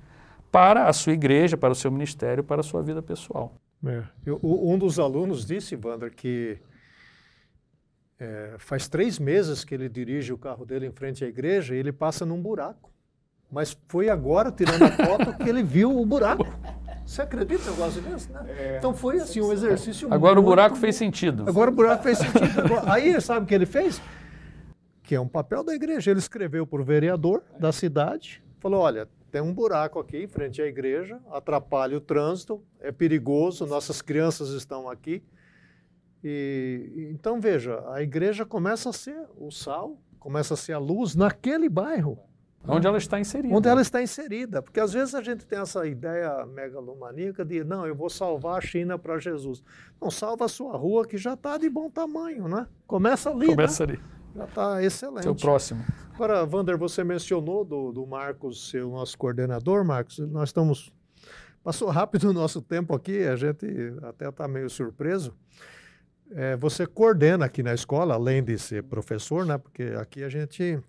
para 0.52 0.88
a 0.88 0.92
sua 0.92 1.12
igreja, 1.12 1.56
para 1.56 1.72
o 1.72 1.74
seu 1.74 1.90
ministério, 1.90 2.44
para 2.44 2.60
a 2.60 2.64
sua 2.64 2.82
vida 2.82 3.02
pessoal. 3.02 3.54
É. 3.86 4.04
Eu, 4.24 4.38
um 4.42 4.78
dos 4.78 4.98
alunos 4.98 5.44
disse, 5.44 5.76
Wander, 5.76 6.14
que 6.14 6.58
é, 8.18 8.54
faz 8.58 8.88
três 8.88 9.18
meses 9.18 9.64
que 9.64 9.74
ele 9.74 9.88
dirige 9.88 10.32
o 10.32 10.38
carro 10.38 10.64
dele 10.64 10.86
em 10.86 10.92
frente 10.92 11.24
à 11.24 11.28
igreja 11.28 11.74
e 11.74 11.78
ele 11.78 11.92
passa 11.92 12.24
num 12.24 12.40
buraco. 12.40 12.90
Mas 13.50 13.76
foi 13.88 14.08
agora, 14.08 14.50
tirando 14.50 14.82
a 14.82 14.90
foto, 14.90 15.36
que 15.38 15.48
ele 15.48 15.62
viu 15.62 15.96
o 15.96 16.04
buraco. 16.04 16.44
Você 17.06 17.22
acredita 17.22 17.64
no 17.64 17.70
negócio 17.72 18.00
desse, 18.00 18.32
né? 18.32 18.44
É, 18.48 18.78
então 18.78 18.94
foi 18.94 19.18
assim, 19.18 19.40
um 19.40 19.52
exercício 19.52 20.12
Agora 20.12 20.40
o 20.40 20.42
buraco 20.42 20.76
fez 20.76 20.96
sentido. 20.96 21.44
Agora 21.46 21.70
o 21.70 21.74
buraco 21.74 22.02
fez 22.02 22.18
sentido. 22.18 22.62
Aí 22.90 23.20
sabe 23.20 23.44
o 23.44 23.48
que 23.48 23.54
ele 23.54 23.66
fez? 23.66 24.00
Que 25.02 25.14
é 25.14 25.20
um 25.20 25.28
papel 25.28 25.62
da 25.62 25.74
igreja. 25.74 26.10
Ele 26.10 26.18
escreveu 26.18 26.66
para 26.66 26.80
o 26.80 26.84
vereador 26.84 27.42
da 27.58 27.72
cidade, 27.72 28.42
falou: 28.58 28.80
olha, 28.80 29.06
tem 29.30 29.42
um 29.42 29.52
buraco 29.52 29.98
aqui 29.98 30.22
em 30.22 30.26
frente 30.28 30.62
à 30.62 30.66
igreja, 30.66 31.20
atrapalha 31.30 31.96
o 31.96 32.00
trânsito, 32.00 32.62
é 32.80 32.90
perigoso, 32.90 33.66
nossas 33.66 34.00
crianças 34.00 34.50
estão 34.50 34.88
aqui. 34.88 35.22
E, 36.22 37.10
então 37.12 37.38
veja, 37.38 37.84
a 37.90 38.00
igreja 38.00 38.46
começa 38.46 38.88
a 38.88 38.92
ser 38.92 39.26
o 39.36 39.50
sal, 39.50 39.98
começa 40.18 40.54
a 40.54 40.56
ser 40.56 40.72
a 40.72 40.78
luz 40.78 41.14
naquele 41.14 41.68
bairro. 41.68 42.18
Onde 42.66 42.86
ela 42.86 42.96
está 42.96 43.20
inserida. 43.20 43.54
Onde 43.54 43.68
ela 43.68 43.82
está 43.82 44.02
inserida. 44.02 44.62
Porque 44.62 44.80
às 44.80 44.92
vezes 44.92 45.14
a 45.14 45.22
gente 45.22 45.44
tem 45.44 45.58
essa 45.58 45.86
ideia 45.86 46.46
megalomaníaca 46.46 47.44
de, 47.44 47.62
não, 47.62 47.86
eu 47.86 47.94
vou 47.94 48.08
salvar 48.08 48.58
a 48.58 48.60
China 48.60 48.98
para 48.98 49.18
Jesus. 49.18 49.62
Não, 50.00 50.10
salva 50.10 50.46
a 50.46 50.48
sua 50.48 50.76
rua 50.76 51.06
que 51.06 51.18
já 51.18 51.34
está 51.34 51.58
de 51.58 51.68
bom 51.68 51.90
tamanho, 51.90 52.48
né? 52.48 52.66
Começa 52.86 53.30
ali. 53.30 53.46
Começa 53.46 53.86
né? 53.86 53.94
ali. 53.94 54.02
Já 54.34 54.44
está 54.44 54.82
excelente. 54.82 55.22
Seu 55.24 55.34
próximo. 55.34 55.84
Agora, 56.14 56.44
Wander, 56.44 56.78
você 56.78 57.04
mencionou 57.04 57.64
do, 57.64 57.92
do 57.92 58.06
Marcos, 58.06 58.70
seu 58.70 58.90
nosso 58.90 59.16
coordenador, 59.18 59.84
Marcos. 59.84 60.18
Nós 60.18 60.48
estamos. 60.48 60.92
Passou 61.62 61.88
rápido 61.88 62.30
o 62.30 62.32
nosso 62.32 62.60
tempo 62.60 62.94
aqui, 62.94 63.24
a 63.26 63.36
gente 63.36 63.66
até 64.02 64.28
está 64.28 64.46
meio 64.46 64.68
surpreso. 64.68 65.34
É, 66.30 66.56
você 66.56 66.86
coordena 66.86 67.46
aqui 67.46 67.62
na 67.62 67.72
escola, 67.72 68.14
além 68.14 68.42
de 68.42 68.58
ser 68.58 68.82
professor, 68.82 69.46
né? 69.46 69.56
Porque 69.56 69.94
aqui 69.98 70.22
a 70.24 70.28
gente 70.28 70.80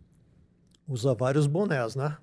usa 0.87 1.13
vários 1.13 1.47
bonés, 1.47 1.95
né? 1.95 2.17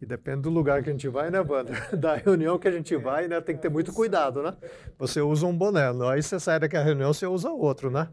E 0.00 0.06
depende 0.06 0.42
do 0.42 0.50
lugar 0.50 0.82
que 0.82 0.88
a 0.88 0.92
gente 0.92 1.08
vai, 1.08 1.30
né, 1.30 1.40
Wander? 1.40 1.76
Da 1.96 2.16
reunião 2.16 2.58
que 2.58 2.66
a 2.66 2.70
gente 2.70 2.96
vai, 2.96 3.28
né, 3.28 3.40
tem 3.40 3.54
que 3.54 3.60
ter 3.60 3.68
muito 3.68 3.92
cuidado, 3.92 4.42
né? 4.42 4.56
Você 4.98 5.20
usa 5.20 5.46
um 5.46 5.56
boné, 5.56 5.88
aí 6.10 6.22
você 6.22 6.40
sai 6.40 6.58
daquela 6.58 6.84
reunião, 6.84 7.12
você 7.12 7.26
usa 7.26 7.50
outro, 7.50 7.90
né? 7.90 8.08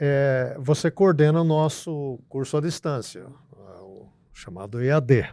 É, 0.00 0.56
você 0.58 0.90
coordena 0.90 1.40
o 1.40 1.44
nosso 1.44 2.18
curso 2.28 2.56
à 2.56 2.60
distância, 2.60 3.26
o 3.80 4.08
chamado 4.32 4.82
EAD. 4.82 5.28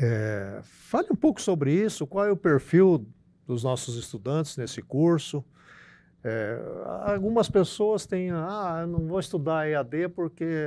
É, 0.00 0.60
fale 0.62 1.08
um 1.10 1.16
pouco 1.16 1.40
sobre 1.40 1.72
isso, 1.72 2.06
qual 2.06 2.26
é 2.26 2.30
o 2.30 2.36
perfil 2.36 3.06
dos 3.46 3.64
nossos 3.64 3.96
estudantes 3.96 4.56
nesse 4.56 4.80
curso, 4.80 5.44
é, 6.24 6.60
algumas 7.04 7.48
pessoas 7.48 8.04
têm, 8.04 8.30
ah, 8.32 8.84
não 8.88 9.06
vou 9.06 9.20
estudar 9.20 9.68
EAD 9.68 10.08
porque 10.08 10.66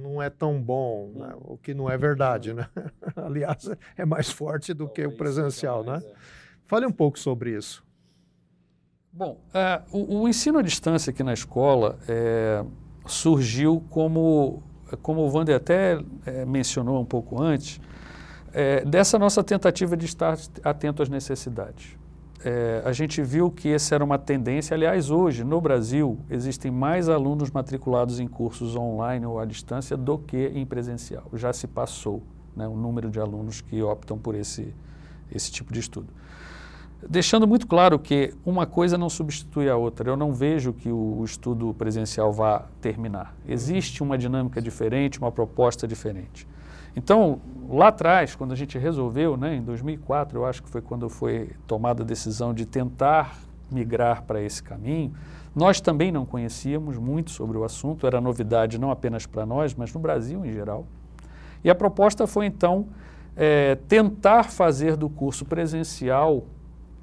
não 0.00 0.22
é 0.22 0.30
tão 0.30 0.60
bom, 0.62 1.10
né? 1.16 1.34
o 1.40 1.58
que 1.58 1.74
não 1.74 1.90
é 1.90 1.98
verdade, 1.98 2.54
né? 2.54 2.68
Aliás, 3.16 3.68
é 3.96 4.04
mais 4.04 4.30
forte 4.30 4.72
do 4.72 4.88
que 4.88 5.04
o 5.04 5.16
presencial, 5.16 5.82
né? 5.82 6.00
É. 6.04 6.12
Fale 6.66 6.86
um 6.86 6.92
pouco 6.92 7.18
sobre 7.18 7.56
isso. 7.56 7.84
Bom, 9.12 9.40
é, 9.52 9.82
o, 9.92 10.20
o, 10.20 10.28
ensino 10.28 10.58
à 10.58 10.62
distância 10.62 11.10
aqui 11.10 11.22
na 11.22 11.32
escola 11.32 11.98
é, 12.08 12.64
surgiu 13.06 13.84
como, 13.90 14.62
como 15.02 15.22
o 15.22 15.32
Wander 15.32 15.56
até 15.56 15.98
é, 16.24 16.44
mencionou 16.44 17.00
um 17.00 17.04
pouco 17.04 17.40
antes, 17.42 17.80
é, 18.52 18.84
dessa 18.84 19.18
nossa 19.18 19.42
tentativa 19.42 19.96
de 19.96 20.06
estar 20.06 20.36
atento 20.62 21.02
às 21.02 21.08
necessidades 21.08 21.96
é, 22.44 22.82
a 22.84 22.92
gente 22.92 23.22
viu 23.22 23.50
que 23.50 23.70
essa 23.70 23.94
era 23.94 24.04
uma 24.04 24.18
tendência. 24.18 24.74
Aliás, 24.74 25.10
hoje, 25.10 25.42
no 25.42 25.60
Brasil, 25.60 26.18
existem 26.28 26.70
mais 26.70 27.08
alunos 27.08 27.50
matriculados 27.50 28.20
em 28.20 28.28
cursos 28.28 28.76
online 28.76 29.24
ou 29.24 29.38
à 29.38 29.46
distância 29.46 29.96
do 29.96 30.18
que 30.18 30.52
em 30.54 30.66
presencial. 30.66 31.24
Já 31.32 31.54
se 31.54 31.66
passou 31.66 32.22
né, 32.54 32.68
o 32.68 32.76
número 32.76 33.10
de 33.10 33.18
alunos 33.18 33.62
que 33.62 33.82
optam 33.82 34.18
por 34.18 34.34
esse, 34.34 34.74
esse 35.34 35.50
tipo 35.50 35.72
de 35.72 35.80
estudo. 35.80 36.08
Deixando 37.08 37.46
muito 37.46 37.66
claro 37.66 37.98
que 37.98 38.34
uma 38.44 38.66
coisa 38.66 38.98
não 38.98 39.08
substitui 39.08 39.68
a 39.70 39.76
outra. 39.76 40.10
Eu 40.10 40.16
não 40.16 40.32
vejo 40.32 40.72
que 40.74 40.90
o 40.90 41.22
estudo 41.24 41.72
presencial 41.74 42.30
vá 42.30 42.66
terminar. 42.80 43.34
Existe 43.48 44.02
uma 44.02 44.18
dinâmica 44.18 44.60
diferente, 44.60 45.18
uma 45.18 45.32
proposta 45.32 45.88
diferente. 45.88 46.46
Então, 46.96 47.40
lá 47.68 47.88
atrás, 47.88 48.34
quando 48.34 48.52
a 48.52 48.56
gente 48.56 48.78
resolveu, 48.78 49.36
né, 49.36 49.56
em 49.56 49.62
2004, 49.62 50.38
eu 50.38 50.46
acho 50.46 50.62
que 50.62 50.68
foi 50.68 50.80
quando 50.80 51.08
foi 51.08 51.50
tomada 51.66 52.02
a 52.02 52.06
decisão 52.06 52.54
de 52.54 52.64
tentar 52.64 53.38
migrar 53.70 54.22
para 54.22 54.40
esse 54.40 54.62
caminho, 54.62 55.12
nós 55.54 55.80
também 55.80 56.10
não 56.10 56.26
conhecíamos 56.26 56.98
muito 56.98 57.30
sobre 57.30 57.56
o 57.56 57.64
assunto, 57.64 58.06
era 58.06 58.20
novidade 58.20 58.78
não 58.78 58.90
apenas 58.90 59.26
para 59.26 59.46
nós, 59.46 59.74
mas 59.74 59.92
no 59.92 60.00
Brasil 60.00 60.44
em 60.44 60.52
geral. 60.52 60.86
E 61.62 61.70
a 61.70 61.74
proposta 61.74 62.26
foi 62.26 62.46
então 62.46 62.88
é, 63.36 63.76
tentar 63.88 64.44
fazer 64.44 64.96
do 64.96 65.08
curso 65.08 65.44
presencial 65.44 66.44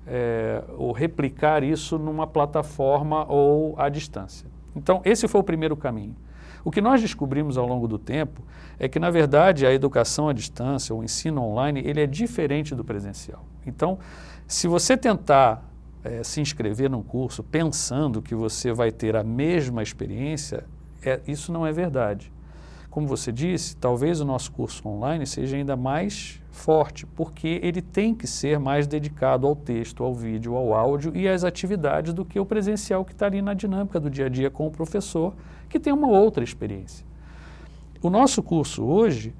é, 0.05 0.63
ou 0.77 0.91
replicar 0.91 1.63
isso 1.63 1.97
numa 1.97 2.27
plataforma 2.27 3.25
ou 3.27 3.75
à 3.77 3.89
distância. 3.89 4.47
Então, 4.75 5.01
esse 5.03 5.27
foi 5.27 5.41
o 5.41 5.43
primeiro 5.43 5.75
caminho. 5.75 6.15
O 6.63 6.71
que 6.71 6.81
nós 6.81 7.01
descobrimos 7.01 7.57
ao 7.57 7.65
longo 7.67 7.87
do 7.87 7.97
tempo 7.97 8.41
é 8.77 8.87
que, 8.87 8.99
na 8.99 9.09
verdade, 9.09 9.65
a 9.65 9.73
educação 9.73 10.29
à 10.29 10.33
distância, 10.33 10.93
o 10.93 11.03
ensino 11.03 11.41
online, 11.41 11.81
ele 11.85 12.01
é 12.01 12.07
diferente 12.07 12.75
do 12.75 12.83
presencial. 12.83 13.45
Então, 13.65 13.99
se 14.47 14.67
você 14.67 14.97
tentar 14.97 15.63
é, 16.03 16.23
se 16.23 16.41
inscrever 16.41 16.89
num 16.89 17.03
curso 17.03 17.43
pensando 17.43 18.21
que 18.21 18.35
você 18.35 18.73
vai 18.73 18.91
ter 18.91 19.15
a 19.15 19.23
mesma 19.23 19.83
experiência, 19.83 20.65
é, 21.03 21.19
isso 21.27 21.51
não 21.51 21.65
é 21.65 21.71
verdade. 21.71 22.31
Como 22.89 23.07
você 23.07 23.31
disse, 23.31 23.75
talvez 23.77 24.19
o 24.19 24.25
nosso 24.25 24.51
curso 24.51 24.87
online 24.87 25.25
seja 25.25 25.55
ainda 25.55 25.75
mais 25.75 26.40
forte, 26.51 27.05
porque 27.05 27.59
ele 27.63 27.81
tem 27.81 28.13
que 28.13 28.27
ser 28.27 28.59
mais 28.59 28.85
dedicado 28.85 29.47
ao 29.47 29.55
texto, 29.55 30.03
ao 30.03 30.13
vídeo, 30.13 30.55
ao 30.55 30.73
áudio 30.73 31.15
e 31.15 31.27
às 31.27 31.43
atividades 31.43 32.13
do 32.13 32.25
que 32.25 32.39
o 32.39 32.45
presencial 32.45 33.03
que 33.05 33.13
está 33.13 33.25
ali 33.25 33.41
na 33.41 33.53
dinâmica 33.53 33.99
do 33.99 34.09
dia 34.09 34.25
a 34.25 34.29
dia 34.29 34.49
com 34.51 34.67
o 34.67 34.71
professor, 34.71 35.33
que 35.69 35.79
tem 35.79 35.93
uma 35.93 36.07
outra 36.09 36.43
experiência. 36.43 37.05
O 38.01 38.09
nosso 38.09 38.43
curso 38.43 38.83
hoje 38.83 39.33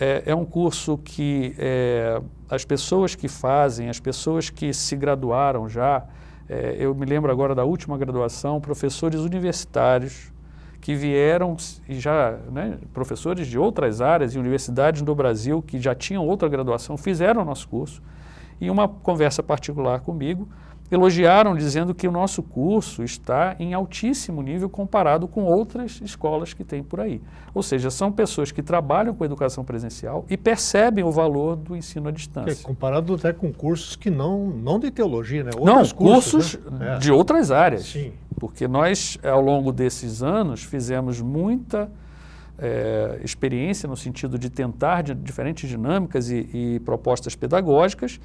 é, 0.00 0.24
é 0.26 0.34
um 0.34 0.44
curso 0.44 0.98
que 0.98 1.54
é, 1.58 2.20
as 2.48 2.64
pessoas 2.64 3.14
que 3.14 3.28
fazem, 3.28 3.88
as 3.88 4.00
pessoas 4.00 4.50
que 4.50 4.72
se 4.72 4.96
graduaram 4.96 5.68
já, 5.68 6.04
é, 6.48 6.76
eu 6.78 6.94
me 6.94 7.06
lembro 7.06 7.30
agora 7.30 7.54
da 7.54 7.64
última 7.64 7.96
graduação, 7.98 8.60
professores 8.60 9.20
universitários 9.20 10.32
que 10.84 10.94
vieram 10.94 11.56
e 11.88 11.98
já, 11.98 12.32
né, 12.52 12.76
professores 12.92 13.46
de 13.46 13.58
outras 13.58 14.02
áreas 14.02 14.34
e 14.34 14.38
universidades 14.38 15.00
do 15.00 15.14
Brasil 15.14 15.62
que 15.62 15.80
já 15.80 15.94
tinham 15.94 16.26
outra 16.26 16.46
graduação, 16.46 16.98
fizeram 16.98 17.40
o 17.40 17.44
nosso 17.44 17.66
curso. 17.66 18.02
E 18.60 18.68
uma 18.68 18.86
conversa 18.86 19.42
particular 19.42 20.00
comigo, 20.00 20.46
elogiaram 20.90 21.56
dizendo 21.56 21.94
que 21.94 22.06
o 22.06 22.12
nosso 22.12 22.42
curso 22.42 23.02
está 23.02 23.56
em 23.58 23.72
altíssimo 23.72 24.42
nível 24.42 24.68
comparado 24.68 25.26
com 25.26 25.44
outras 25.44 26.00
escolas 26.02 26.52
que 26.52 26.62
tem 26.62 26.82
por 26.82 27.00
aí. 27.00 27.20
Ou 27.54 27.62
seja, 27.62 27.90
são 27.90 28.12
pessoas 28.12 28.52
que 28.52 28.62
trabalham 28.62 29.14
com 29.14 29.24
educação 29.24 29.64
presencial 29.64 30.24
e 30.28 30.36
percebem 30.36 31.02
o 31.02 31.10
valor 31.10 31.56
do 31.56 31.74
ensino 31.76 32.08
à 32.08 32.12
distância. 32.12 32.62
É, 32.62 32.64
comparado 32.64 33.14
até 33.14 33.32
com 33.32 33.52
cursos 33.52 33.96
que 33.96 34.10
não, 34.10 34.46
não 34.48 34.78
de 34.78 34.90
teologia, 34.90 35.42
né? 35.42 35.50
Outros 35.56 35.92
não, 35.92 35.98
cursos, 35.98 36.56
cursos 36.56 36.72
né? 36.72 36.98
de 36.98 37.10
é. 37.10 37.12
outras 37.12 37.50
áreas. 37.50 37.84
Sim. 37.86 38.12
Porque 38.38 38.68
nós, 38.68 39.18
ao 39.22 39.40
longo 39.40 39.72
desses 39.72 40.22
anos, 40.22 40.62
fizemos 40.62 41.20
muita 41.20 41.90
é, 42.58 43.20
experiência 43.22 43.88
no 43.88 43.96
sentido 43.96 44.38
de 44.38 44.50
tentar 44.50 45.02
de 45.02 45.14
diferentes 45.14 45.68
dinâmicas 45.68 46.30
e, 46.30 46.48
e 46.52 46.80
propostas 46.80 47.34
pedagógicas 47.34 48.20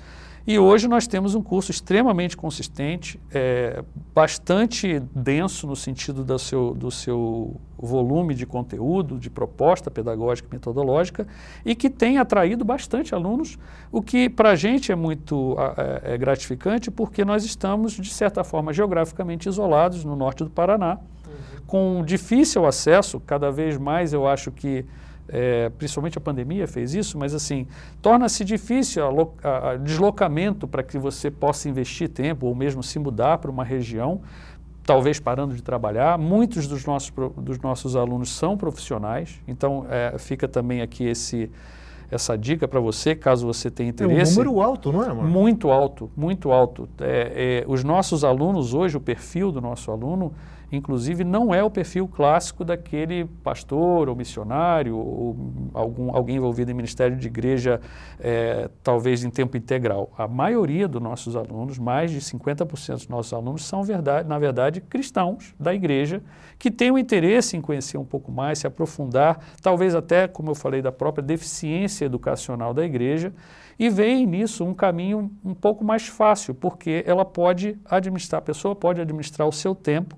e 0.47 0.57
hoje 0.57 0.87
nós 0.87 1.07
temos 1.07 1.35
um 1.35 1.41
curso 1.41 1.71
extremamente 1.71 2.35
consistente, 2.35 3.19
é, 3.31 3.83
bastante 4.13 4.99
denso 5.13 5.67
no 5.67 5.75
sentido 5.75 6.23
do 6.23 6.39
seu, 6.39 6.73
do 6.73 6.89
seu 6.89 7.59
volume 7.77 8.33
de 8.33 8.45
conteúdo, 8.45 9.17
de 9.17 9.29
proposta 9.29 9.89
pedagógica 9.91 10.47
e 10.49 10.53
metodológica, 10.53 11.27
e 11.65 11.75
que 11.75 11.89
tem 11.89 12.17
atraído 12.17 12.65
bastante 12.65 13.13
alunos, 13.13 13.57
o 13.91 14.01
que 14.01 14.29
para 14.29 14.51
a 14.51 14.55
gente 14.55 14.91
é 14.91 14.95
muito 14.95 15.55
é, 15.77 16.13
é 16.13 16.17
gratificante, 16.17 16.89
porque 16.89 17.23
nós 17.23 17.45
estamos, 17.45 17.93
de 17.93 18.09
certa 18.09 18.43
forma, 18.43 18.73
geograficamente 18.73 19.47
isolados 19.47 20.03
no 20.03 20.15
norte 20.15 20.43
do 20.43 20.49
Paraná, 20.49 20.97
uhum. 21.25 21.61
com 21.67 22.03
difícil 22.05 22.65
acesso, 22.65 23.19
cada 23.19 23.51
vez 23.51 23.77
mais 23.77 24.13
eu 24.13 24.27
acho 24.27 24.51
que 24.51 24.85
é, 25.31 25.69
principalmente 25.69 26.17
a 26.17 26.21
pandemia 26.21 26.67
fez 26.67 26.93
isso, 26.93 27.17
mas 27.17 27.33
assim, 27.33 27.67
torna-se 28.01 28.43
difícil 28.43 29.03
o 29.07 29.77
deslocamento 29.77 30.67
para 30.67 30.83
que 30.83 30.97
você 30.97 31.29
possa 31.29 31.69
investir 31.69 32.09
tempo 32.09 32.47
ou 32.47 32.55
mesmo 32.55 32.81
se 32.81 32.99
mudar 32.99 33.37
para 33.37 33.49
uma 33.49 33.63
região, 33.63 34.21
talvez 34.83 35.19
parando 35.19 35.55
de 35.55 35.61
trabalhar. 35.61 36.17
Muitos 36.17 36.67
dos 36.67 36.85
nossos, 36.85 37.11
dos 37.37 37.59
nossos 37.59 37.95
alunos 37.95 38.29
são 38.29 38.57
profissionais, 38.57 39.39
então 39.47 39.85
é, 39.89 40.17
fica 40.17 40.47
também 40.47 40.81
aqui 40.81 41.05
esse, 41.05 41.51
essa 42.09 42.35
dica 42.35 42.67
para 42.67 42.79
você, 42.79 43.13
caso 43.13 43.45
você 43.45 43.69
tenha 43.69 43.89
interesse. 43.89 44.37
É 44.37 44.41
um 44.41 44.45
número 44.45 44.61
alto, 44.61 44.91
não 44.91 45.03
é, 45.03 45.07
Marcos? 45.07 45.29
Muito 45.29 45.69
alto, 45.69 46.09
muito 46.17 46.51
alto. 46.51 46.89
É, 46.99 47.63
é, 47.63 47.65
os 47.67 47.83
nossos 47.83 48.23
alunos 48.23 48.73
hoje, 48.73 48.97
o 48.97 48.99
perfil 48.99 49.51
do 49.51 49.61
nosso 49.61 49.91
aluno, 49.91 50.33
inclusive, 50.71 51.23
não 51.23 51.53
é 51.53 51.63
o 51.63 51.69
perfil 51.69 52.07
clássico 52.07 52.63
daquele 52.63 53.25
pastor 53.43 54.09
ou 54.09 54.15
missionário 54.15 54.95
ou 54.95 55.35
algum, 55.73 56.15
alguém 56.15 56.37
envolvido 56.37 56.71
em 56.71 56.73
ministério 56.73 57.17
de 57.17 57.27
igreja, 57.27 57.81
é, 58.19 58.69
talvez 58.83 59.23
em 59.23 59.29
tempo 59.29 59.57
integral. 59.57 60.11
A 60.17 60.27
maioria 60.27 60.87
dos 60.87 61.01
nossos 61.01 61.35
alunos, 61.35 61.77
mais 61.77 62.11
de 62.11 62.19
50% 62.19 62.93
dos 62.93 63.07
nossos 63.07 63.33
alunos, 63.33 63.65
são, 63.65 63.83
verdade, 63.83 64.27
na 64.27 64.37
verdade, 64.37 64.81
cristãos 64.81 65.53
da 65.59 65.73
igreja 65.73 66.21
que 66.57 66.69
têm 66.69 66.91
o 66.91 66.97
interesse 66.97 67.57
em 67.57 67.61
conhecer 67.61 67.97
um 67.97 68.05
pouco 68.05 68.31
mais, 68.31 68.59
se 68.59 68.67
aprofundar, 68.67 69.39
talvez 69.61 69.95
até, 69.95 70.27
como 70.27 70.51
eu 70.51 70.55
falei, 70.55 70.81
da 70.81 70.91
própria 70.91 71.23
deficiência 71.23 72.05
educacional 72.05 72.73
da 72.73 72.85
igreja 72.85 73.33
e 73.79 73.89
veem 73.89 74.25
nisso 74.25 74.65
um 74.65 74.73
caminho 74.73 75.31
um 75.43 75.53
pouco 75.53 75.85
mais 75.85 76.07
fácil, 76.07 76.53
porque 76.53 77.01
ela 77.07 77.23
pode 77.23 77.79
administrar, 77.85 78.39
a 78.39 78.41
pessoa 78.41 78.75
pode 78.75 78.99
administrar 78.99 79.47
o 79.47 79.53
seu 79.53 79.73
tempo 79.73 80.17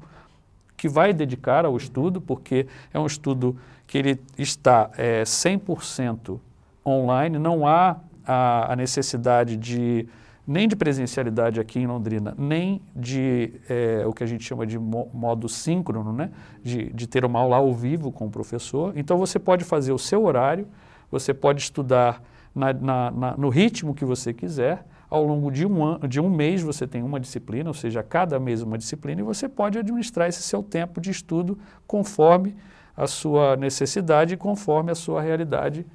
que 0.81 0.89
vai 0.89 1.13
dedicar 1.13 1.63
ao 1.63 1.77
estudo, 1.77 2.19
porque 2.19 2.65
é 2.91 2.97
um 2.97 3.05
estudo 3.05 3.55
que 3.85 3.99
ele 3.99 4.19
está 4.35 4.89
é, 4.97 5.21
100% 5.21 6.39
online, 6.83 7.37
não 7.37 7.67
há 7.67 7.97
a, 8.25 8.73
a, 8.73 8.75
necessidade 8.75 9.57
de 9.57 10.07
nem 10.47 10.67
de 10.67 10.75
presencialidade 10.75 11.59
aqui 11.59 11.77
em 11.77 11.85
Londrina, 11.85 12.33
nem 12.35 12.81
de 12.95 13.53
é, 13.69 14.03
o 14.07 14.11
que 14.11 14.23
a 14.23 14.25
gente 14.25 14.43
chama 14.43 14.65
de 14.65 14.79
mo 14.79 15.07
modo 15.13 15.47
síncrono, 15.47 16.11
né? 16.11 16.31
de, 16.63 16.91
de 16.91 17.05
ter 17.05 17.23
uma 17.23 17.39
aula 17.39 17.57
ao 17.57 17.71
vivo 17.75 18.11
com 18.11 18.25
o 18.25 18.31
professor. 18.31 18.91
Então 18.95 19.19
você 19.19 19.37
pode 19.37 19.63
fazer 19.63 19.91
o 19.91 19.99
seu 19.99 20.25
horário, 20.25 20.67
você 21.11 21.31
pode 21.31 21.61
estudar 21.61 22.23
na, 22.55 22.73
na, 22.73 23.11
na, 23.11 23.37
no 23.37 23.49
ritmo 23.49 23.93
que 23.93 24.03
você 24.03 24.33
quiser, 24.33 24.83
ao 25.11 25.25
longo 25.25 25.51
de 25.51 25.65
um, 25.65 25.83
ano, 25.83 26.07
de 26.07 26.21
um 26.21 26.29
mês 26.29 26.61
você 26.61 26.87
tem 26.87 27.03
uma 27.03 27.19
disciplina, 27.19 27.69
ou 27.69 27.73
seja, 27.73 28.01
cada 28.01 28.39
mês 28.39 28.61
uma 28.61 28.77
disciplina, 28.77 29.19
e 29.19 29.23
você 29.23 29.49
pode 29.49 29.77
administrar 29.77 30.29
esse 30.29 30.41
seu 30.41 30.63
tempo 30.63 31.01
de 31.01 31.11
estudo 31.11 31.59
conforme 31.85 32.55
a 32.95 33.05
sua 33.07 33.57
necessidade 33.57 34.35
e 34.35 34.37
conforme 34.37 34.89
a 34.89 34.95
sua 34.95 35.21
realidade, 35.21 35.85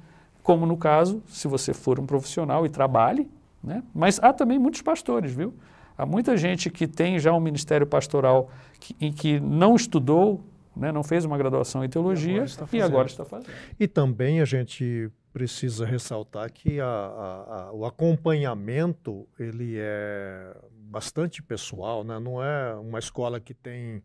como 0.43 0.67
no 0.67 0.77
caso, 0.77 1.23
se 1.27 1.47
você 1.47 1.73
for 1.73 1.99
um 1.99 2.05
profissional 2.05 2.63
e 2.63 2.69
trabalhe, 2.69 3.27
né? 3.63 3.83
mas 3.93 4.19
há 4.21 4.31
também 4.31 4.59
muitos 4.59 4.83
pastores, 4.83 5.33
viu? 5.33 5.51
Há 5.97 6.05
muita 6.05 6.37
gente 6.37 6.69
que 6.69 6.85
tem 6.85 7.17
já 7.17 7.33
um 7.33 7.39
ministério 7.39 7.87
pastoral 7.87 8.51
que, 8.79 8.95
em 9.01 9.11
que 9.11 9.39
não 9.39 9.75
estudou, 9.75 10.43
né, 10.77 10.91
não 10.91 11.03
fez 11.03 11.25
uma 11.25 11.37
graduação 11.37 11.83
em 11.83 11.89
teologia 11.89 12.37
e 12.37 12.41
agora, 12.41 12.69
e 12.71 12.81
agora 12.81 13.07
está 13.07 13.25
fazendo. 13.25 13.51
E 13.79 13.87
também 13.87 14.41
a 14.41 14.45
gente 14.45 15.09
precisa 15.33 15.85
ressaltar 15.85 16.51
que 16.51 16.79
a, 16.79 16.85
a, 16.85 17.61
a, 17.61 17.71
o 17.73 17.85
acompanhamento 17.85 19.27
ele 19.37 19.75
é 19.77 20.55
bastante 20.71 21.43
pessoal, 21.43 22.03
né? 22.03 22.19
não 22.19 22.43
é 22.43 22.75
uma 22.75 22.99
escola 22.99 23.39
que 23.39 23.53
tem 23.53 24.01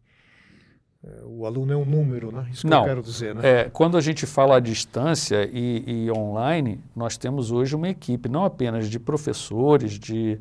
é, 1.05 1.23
o 1.25 1.45
aluno 1.47 1.73
é 1.73 1.77
um 1.77 1.85
número, 1.85 2.31
né? 2.31 2.47
Isso 2.53 2.63
que 2.63 2.69
não, 2.69 2.81
eu 2.81 2.85
quero 2.85 3.03
dizer, 3.03 3.35
né? 3.35 3.43
É, 3.45 3.71
quando 3.71 3.97
a 3.97 4.01
gente 4.01 4.25
fala 4.25 4.59
à 4.59 4.61
distância 4.61 5.49
e, 5.53 5.83
e, 6.05 6.11
online, 6.13 6.81
nós 6.95 7.17
temos 7.17 7.51
hoje 7.51 7.75
uma 7.75 7.89
equipe 7.89 8.29
não 8.29 8.45
apenas 8.45 8.89
de 8.89 9.01
professores, 9.01 9.99
de, 9.99 10.39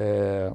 é, 0.00 0.52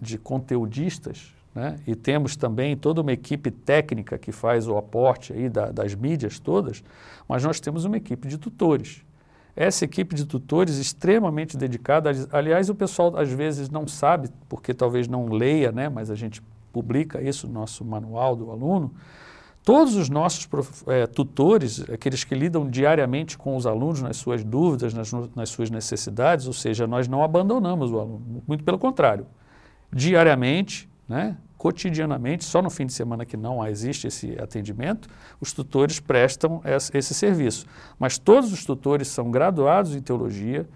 de 0.00 0.18
conteudistas, 0.18 1.32
né? 1.54 1.78
e 1.86 1.94
temos 1.94 2.36
também 2.36 2.76
toda 2.76 3.00
uma 3.00 3.12
equipe 3.12 3.50
técnica 3.50 4.18
que 4.18 4.32
faz 4.32 4.68
o 4.68 4.76
aporte 4.76 5.32
aí 5.32 5.48
da, 5.48 5.70
das 5.70 5.94
mídias 5.94 6.38
todas, 6.38 6.82
mas 7.28 7.44
nós 7.44 7.60
temos 7.60 7.84
uma 7.84 7.96
equipe 7.96 8.28
de 8.28 8.38
tutores. 8.38 9.02
Essa 9.56 9.84
equipe 9.84 10.14
de 10.14 10.24
tutores 10.24 10.78
extremamente 10.78 11.56
dedicada, 11.56 12.10
aliás, 12.32 12.70
o 12.70 12.74
pessoal 12.74 13.16
às 13.16 13.30
vezes 13.30 13.68
não 13.68 13.86
sabe, 13.86 14.30
porque 14.48 14.72
talvez 14.72 15.08
não 15.08 15.26
leia, 15.26 15.72
né, 15.72 15.88
mas 15.88 16.10
a 16.10 16.14
gente 16.14 16.40
publica 16.72 17.20
isso 17.20 17.46
no 17.46 17.54
nosso 17.54 17.84
manual 17.84 18.36
do 18.36 18.50
aluno. 18.50 18.92
Todos 19.62 19.94
os 19.94 20.08
nossos 20.08 20.48
é, 20.86 21.06
tutores, 21.06 21.84
aqueles 21.90 22.24
que 22.24 22.34
lidam 22.34 22.68
diariamente 22.68 23.36
com 23.36 23.54
os 23.56 23.66
alunos 23.66 24.00
nas 24.00 24.16
suas 24.16 24.42
dúvidas, 24.42 24.94
nas, 24.94 25.12
nas 25.36 25.50
suas 25.50 25.70
necessidades, 25.70 26.46
ou 26.46 26.52
seja, 26.52 26.86
nós 26.86 27.06
não 27.06 27.22
abandonamos 27.22 27.92
o 27.92 27.98
aluno, 27.98 28.42
muito 28.48 28.64
pelo 28.64 28.78
contrário. 28.78 29.26
Diariamente, 29.92 30.89
né, 31.10 31.36
cotidianamente, 31.58 32.44
só 32.44 32.62
no 32.62 32.70
fim 32.70 32.86
de 32.86 32.92
semana 32.92 33.26
que 33.26 33.36
não 33.36 33.66
existe 33.66 34.06
esse 34.06 34.40
atendimento, 34.40 35.08
os 35.40 35.52
tutores 35.52 35.98
prestam 35.98 36.62
esse 36.94 37.12
serviço. 37.12 37.66
Mas 37.98 38.16
todos 38.16 38.52
os 38.52 38.64
tutores 38.64 39.08
são 39.08 39.28
graduados 39.28 39.96
em 39.96 40.00
teologia, 40.00 40.68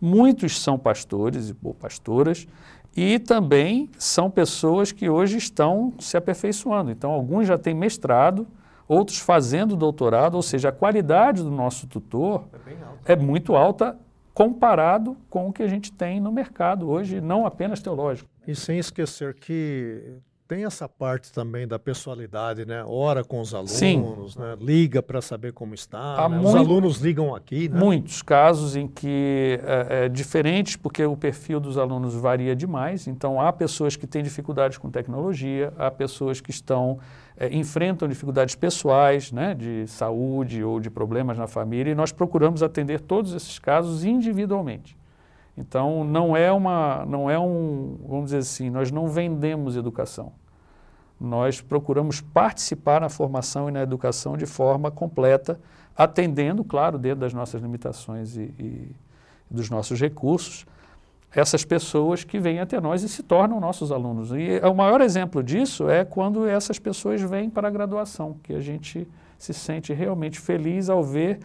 muitos 0.00 0.60
são 0.60 0.78
pastores 0.78 1.52
ou 1.60 1.74
pastoras, 1.74 2.46
e 2.96 3.18
também 3.18 3.90
são 3.98 4.30
pessoas 4.30 4.92
que 4.92 5.08
hoje 5.08 5.36
estão 5.38 5.92
se 5.98 6.16
aperfeiçoando. 6.16 6.92
Então, 6.92 7.10
alguns 7.10 7.48
já 7.48 7.58
têm 7.58 7.74
mestrado, 7.74 8.46
outros 8.86 9.18
fazendo 9.18 9.74
doutorado, 9.74 10.36
ou 10.36 10.42
seja, 10.42 10.68
a 10.68 10.72
qualidade 10.72 11.42
do 11.42 11.50
nosso 11.50 11.88
tutor 11.88 12.44
é, 13.04 13.12
é 13.12 13.16
muito 13.16 13.56
alta 13.56 13.98
comparado 14.32 15.16
com 15.28 15.48
o 15.48 15.52
que 15.52 15.62
a 15.62 15.68
gente 15.68 15.92
tem 15.92 16.20
no 16.20 16.32
mercado 16.32 16.88
hoje, 16.88 17.20
não 17.20 17.44
apenas 17.44 17.82
teológico. 17.82 18.30
E 18.50 18.56
sem 18.56 18.80
esquecer 18.80 19.34
que 19.34 20.18
tem 20.48 20.64
essa 20.64 20.88
parte 20.88 21.32
também 21.32 21.68
da 21.68 21.78
pessoalidade, 21.78 22.66
né? 22.66 22.82
Ora 22.84 23.22
com 23.22 23.40
os 23.40 23.54
alunos, 23.54 24.34
né? 24.34 24.56
liga 24.60 25.00
para 25.00 25.22
saber 25.22 25.52
como 25.52 25.72
está. 25.72 26.28
Né? 26.28 26.34
Muito, 26.34 26.48
os 26.48 26.54
alunos 26.56 26.98
ligam 26.98 27.32
aqui. 27.32 27.68
Né? 27.68 27.78
Muitos 27.78 28.22
casos 28.22 28.74
em 28.74 28.88
que 28.88 29.60
é, 29.62 30.06
é 30.06 30.08
diferentes, 30.08 30.74
porque 30.74 31.04
o 31.04 31.16
perfil 31.16 31.60
dos 31.60 31.78
alunos 31.78 32.16
varia 32.16 32.56
demais. 32.56 33.06
Então 33.06 33.40
há 33.40 33.52
pessoas 33.52 33.94
que 33.94 34.08
têm 34.08 34.24
dificuldades 34.24 34.76
com 34.76 34.90
tecnologia, 34.90 35.72
há 35.78 35.88
pessoas 35.88 36.40
que 36.40 36.50
estão 36.50 36.98
é, 37.36 37.54
enfrentam 37.54 38.08
dificuldades 38.08 38.56
pessoais, 38.56 39.30
né? 39.30 39.54
de 39.54 39.86
saúde 39.86 40.64
ou 40.64 40.80
de 40.80 40.90
problemas 40.90 41.38
na 41.38 41.46
família, 41.46 41.92
e 41.92 41.94
nós 41.94 42.10
procuramos 42.10 42.60
atender 42.64 43.00
todos 43.00 43.32
esses 43.32 43.60
casos 43.60 44.04
individualmente. 44.04 44.98
Então 45.60 46.02
não 46.02 46.36
é 46.36 46.50
uma, 46.50 47.04
não 47.06 47.30
é 47.30 47.38
um, 47.38 47.98
vamos 48.08 48.26
dizer 48.26 48.38
assim, 48.38 48.70
nós 48.70 48.90
não 48.90 49.06
vendemos 49.06 49.76
educação 49.76 50.32
nós 51.20 51.60
procuramos 51.60 52.22
participar 52.22 53.02
na 53.02 53.10
formação 53.10 53.68
e 53.68 53.72
na 53.72 53.82
educação 53.82 54.38
de 54.38 54.46
forma 54.46 54.90
completa, 54.90 55.60
atendendo, 55.94 56.64
claro, 56.64 56.98
dentro 56.98 57.20
das 57.20 57.34
nossas 57.34 57.60
limitações 57.60 58.36
e, 58.36 58.54
e 58.58 58.90
dos 59.50 59.68
nossos 59.68 60.00
recursos, 60.00 60.64
essas 61.32 61.64
pessoas 61.64 62.24
que 62.24 62.40
vêm 62.40 62.58
até 62.58 62.80
nós 62.80 63.02
e 63.02 63.08
se 63.08 63.22
tornam 63.22 63.60
nossos 63.60 63.92
alunos. 63.92 64.32
E 64.32 64.60
o 64.64 64.74
maior 64.74 65.00
exemplo 65.02 65.42
disso 65.42 65.88
é 65.90 66.04
quando 66.04 66.46
essas 66.46 66.78
pessoas 66.78 67.20
vêm 67.20 67.50
para 67.50 67.68
a 67.68 67.70
graduação, 67.70 68.36
que 68.42 68.54
a 68.54 68.60
gente 68.60 69.06
se 69.38 69.52
sente 69.52 69.92
realmente 69.92 70.40
feliz 70.40 70.88
ao 70.88 71.04
ver 71.04 71.38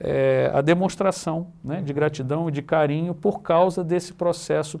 é, 0.00 0.50
a 0.54 0.60
demonstração 0.60 1.52
né, 1.62 1.80
de 1.80 1.92
gratidão 1.92 2.48
e 2.48 2.52
de 2.52 2.62
carinho 2.62 3.14
por 3.14 3.42
causa 3.42 3.82
desse 3.82 4.12
processo, 4.12 4.80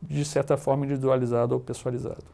de 0.00 0.24
certa 0.24 0.56
forma, 0.56 0.84
individualizado 0.84 1.54
ou 1.54 1.60
pessoalizado. 1.60 2.24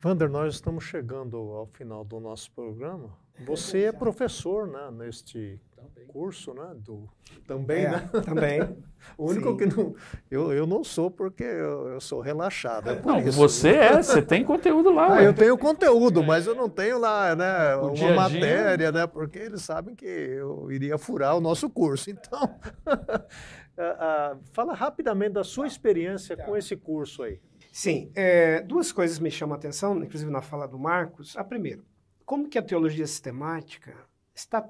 Vander, 0.00 0.30
nós 0.30 0.54
estamos 0.54 0.84
chegando 0.84 1.36
ao 1.36 1.66
final 1.66 2.04
do 2.04 2.20
nosso 2.20 2.50
programa. 2.52 3.10
Você 3.44 3.84
é 3.84 3.92
professor 3.92 4.66
né, 4.66 4.90
neste 4.92 5.60
também. 5.76 6.06
curso, 6.06 6.54
né? 6.54 6.74
Do, 6.76 7.08
também, 7.46 7.84
é, 7.84 7.90
né? 7.90 8.10
Também. 8.24 8.60
o 9.16 9.30
único 9.30 9.50
Sim. 9.50 9.56
que 9.56 9.66
não. 9.66 9.94
Eu, 10.30 10.52
eu 10.52 10.66
não 10.66 10.82
sou 10.82 11.10
porque 11.10 11.44
eu, 11.44 11.88
eu 11.88 12.00
sou 12.00 12.20
relaxado. 12.20 12.90
É 12.90 13.02
não, 13.02 13.20
isso. 13.20 13.36
você 13.36 13.70
é, 13.70 14.02
você 14.02 14.22
tem 14.22 14.44
conteúdo 14.44 14.90
lá. 14.90 15.16
Ah, 15.16 15.22
eu 15.22 15.34
tenho 15.34 15.56
conteúdo, 15.58 16.22
mas 16.22 16.46
eu 16.46 16.54
não 16.54 16.68
tenho 16.68 16.98
lá 16.98 17.36
né, 17.36 17.76
o 17.76 17.88
uma 17.88 17.94
dia 17.94 18.14
matéria, 18.14 18.90
né? 18.90 19.06
Porque 19.06 19.38
eles 19.38 19.62
sabem 19.62 19.94
que 19.94 20.06
eu 20.06 20.70
iria 20.70 20.96
furar 20.96 21.36
o 21.36 21.40
nosso 21.40 21.68
curso. 21.68 22.10
Então, 22.10 22.44
uh, 22.86 22.90
uh, 24.34 24.40
fala 24.52 24.72
rapidamente 24.72 25.32
da 25.32 25.44
sua 25.44 25.66
experiência 25.66 26.36
com 26.36 26.56
esse 26.56 26.74
curso 26.76 27.22
aí. 27.22 27.40
Sim, 27.72 28.10
é, 28.14 28.62
duas 28.62 28.90
coisas 28.90 29.18
me 29.18 29.30
chamam 29.30 29.54
a 29.54 29.58
atenção, 29.58 30.02
inclusive 30.02 30.30
na 30.30 30.40
fala 30.40 30.66
do 30.66 30.78
Marcos. 30.78 31.36
A 31.36 31.44
primeira, 31.44 31.82
como 32.26 32.48
que 32.48 32.58
a 32.58 32.62
teologia 32.62 33.06
sistemática 33.06 33.96
está 34.34 34.68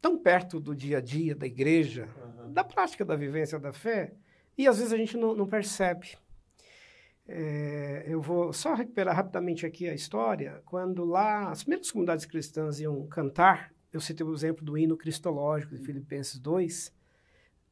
tão 0.00 0.18
perto 0.18 0.58
do 0.58 0.74
dia 0.74 0.98
a 0.98 1.00
dia 1.00 1.34
da 1.34 1.46
igreja, 1.46 2.08
uhum. 2.16 2.52
da 2.52 2.64
prática 2.64 3.04
da 3.04 3.14
vivência 3.14 3.58
da 3.58 3.72
fé, 3.72 4.14
e 4.56 4.66
às 4.66 4.78
vezes 4.78 4.92
a 4.92 4.96
gente 4.96 5.16
não, 5.16 5.34
não 5.34 5.46
percebe. 5.46 6.16
É, 7.28 8.04
eu 8.06 8.20
vou 8.20 8.52
só 8.52 8.72
recuperar 8.74 9.14
rapidamente 9.14 9.66
aqui 9.66 9.88
a 9.88 9.94
história. 9.94 10.62
Quando 10.64 11.04
lá 11.04 11.50
as 11.50 11.62
primeiras 11.62 11.90
comunidades 11.90 12.24
cristãs 12.24 12.80
iam 12.80 13.06
cantar, 13.08 13.72
eu 13.92 14.00
citei 14.00 14.24
o 14.24 14.32
exemplo 14.32 14.64
do 14.64 14.78
hino 14.78 14.96
cristológico 14.96 15.74
de 15.74 15.84
Filipenses 15.84 16.38
2, 16.38 16.94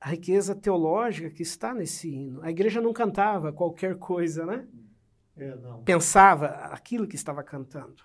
a 0.00 0.10
riqueza 0.10 0.54
teológica 0.54 1.30
que 1.30 1.42
está 1.42 1.72
nesse 1.72 2.10
hino. 2.10 2.42
A 2.42 2.50
igreja 2.50 2.80
não 2.80 2.92
cantava 2.92 3.52
qualquer 3.52 3.96
coisa, 3.96 4.44
né? 4.44 4.66
É, 5.36 5.56
Pensava 5.84 6.46
aquilo 6.46 7.06
que 7.06 7.16
estava 7.16 7.42
cantando. 7.42 8.04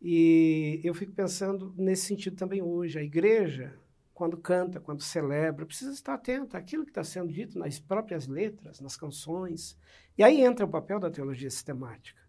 E 0.00 0.80
eu 0.82 0.94
fico 0.94 1.12
pensando 1.12 1.74
nesse 1.76 2.06
sentido 2.06 2.36
também 2.36 2.62
hoje. 2.62 2.98
A 2.98 3.02
igreja, 3.02 3.78
quando 4.14 4.36
canta, 4.36 4.80
quando 4.80 5.02
celebra, 5.02 5.66
precisa 5.66 5.92
estar 5.92 6.14
atenta 6.14 6.56
àquilo 6.56 6.84
que 6.84 6.90
está 6.90 7.04
sendo 7.04 7.32
dito 7.32 7.58
nas 7.58 7.78
próprias 7.78 8.26
letras, 8.26 8.80
nas 8.80 8.96
canções. 8.96 9.76
E 10.16 10.22
aí 10.22 10.40
entra 10.40 10.64
o 10.64 10.70
papel 10.70 10.98
da 10.98 11.10
teologia 11.10 11.50
sistemática. 11.50 12.20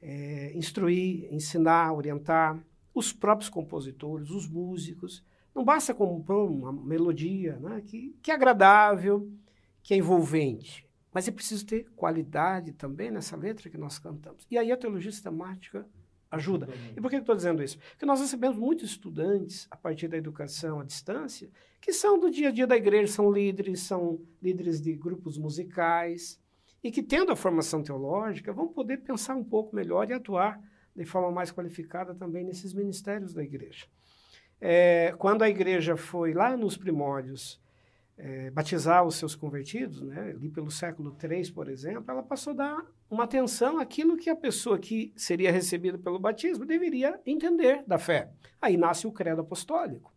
É, 0.00 0.52
instruir, 0.54 1.32
ensinar, 1.32 1.92
orientar 1.92 2.62
os 2.94 3.12
próprios 3.12 3.48
compositores, 3.48 4.30
os 4.30 4.48
músicos, 4.48 5.24
não 5.54 5.64
basta 5.64 5.94
compor 5.94 6.50
uma 6.50 6.72
melodia 6.72 7.56
né, 7.58 7.80
que, 7.80 8.16
que 8.22 8.30
é 8.30 8.34
agradável, 8.34 9.30
que 9.82 9.94
é 9.94 9.96
envolvente, 9.96 10.88
mas 11.12 11.28
é 11.28 11.30
preciso 11.30 11.64
ter 11.64 11.86
qualidade 11.94 12.72
também 12.72 13.10
nessa 13.10 13.36
letra 13.36 13.70
que 13.70 13.78
nós 13.78 13.98
cantamos. 13.98 14.46
E 14.50 14.58
aí 14.58 14.72
a 14.72 14.76
teologia 14.76 15.12
sistemática 15.12 15.86
ajuda. 16.34 16.68
E 16.96 17.00
por 17.00 17.10
que 17.10 17.16
eu 17.16 17.20
estou 17.20 17.34
dizendo 17.34 17.62
isso? 17.62 17.78
Porque 17.90 18.06
nós 18.06 18.20
recebemos 18.20 18.56
muitos 18.56 18.90
estudantes, 18.90 19.66
a 19.70 19.76
partir 19.76 20.08
da 20.08 20.16
educação 20.16 20.80
à 20.80 20.84
distância, 20.84 21.50
que 21.80 21.92
são 21.92 22.18
do 22.18 22.30
dia 22.30 22.48
a 22.48 22.52
dia 22.52 22.66
da 22.66 22.76
igreja, 22.76 23.12
são 23.12 23.30
líderes, 23.30 23.80
são 23.80 24.20
líderes 24.42 24.80
de 24.80 24.92
grupos 24.94 25.36
musicais, 25.38 26.40
e 26.82 26.90
que, 26.90 27.02
tendo 27.02 27.32
a 27.32 27.36
formação 27.36 27.82
teológica, 27.82 28.52
vão 28.52 28.68
poder 28.68 28.98
pensar 28.98 29.34
um 29.34 29.44
pouco 29.44 29.74
melhor 29.74 30.08
e 30.10 30.12
atuar 30.12 30.60
de 30.94 31.04
forma 31.04 31.30
mais 31.30 31.50
qualificada 31.50 32.14
também 32.14 32.44
nesses 32.44 32.74
ministérios 32.74 33.32
da 33.32 33.42
igreja. 33.42 33.86
É, 34.60 35.14
quando 35.18 35.42
a 35.42 35.48
igreja 35.48 35.96
foi 35.96 36.32
lá 36.32 36.56
nos 36.56 36.76
primórdios 36.76 37.60
é, 38.16 38.50
batizar 38.50 39.04
os 39.04 39.16
seus 39.16 39.34
convertidos, 39.34 40.00
né, 40.02 40.34
ali 40.36 40.48
pelo 40.48 40.70
século 40.70 41.16
III, 41.22 41.52
por 41.52 41.68
exemplo, 41.68 42.04
ela 42.08 42.22
passou 42.22 42.52
a 42.52 42.56
dar 42.56 42.86
uma 43.14 43.24
atenção 43.24 43.78
àquilo 43.78 44.16
que 44.16 44.28
a 44.28 44.36
pessoa 44.36 44.78
que 44.78 45.12
seria 45.16 45.50
recebida 45.50 45.96
pelo 45.96 46.18
batismo 46.18 46.66
deveria 46.66 47.18
entender 47.24 47.82
da 47.86 47.98
fé. 47.98 48.30
Aí 48.60 48.76
nasce 48.76 49.06
o 49.06 49.12
credo 49.12 49.40
apostólico. 49.40 50.12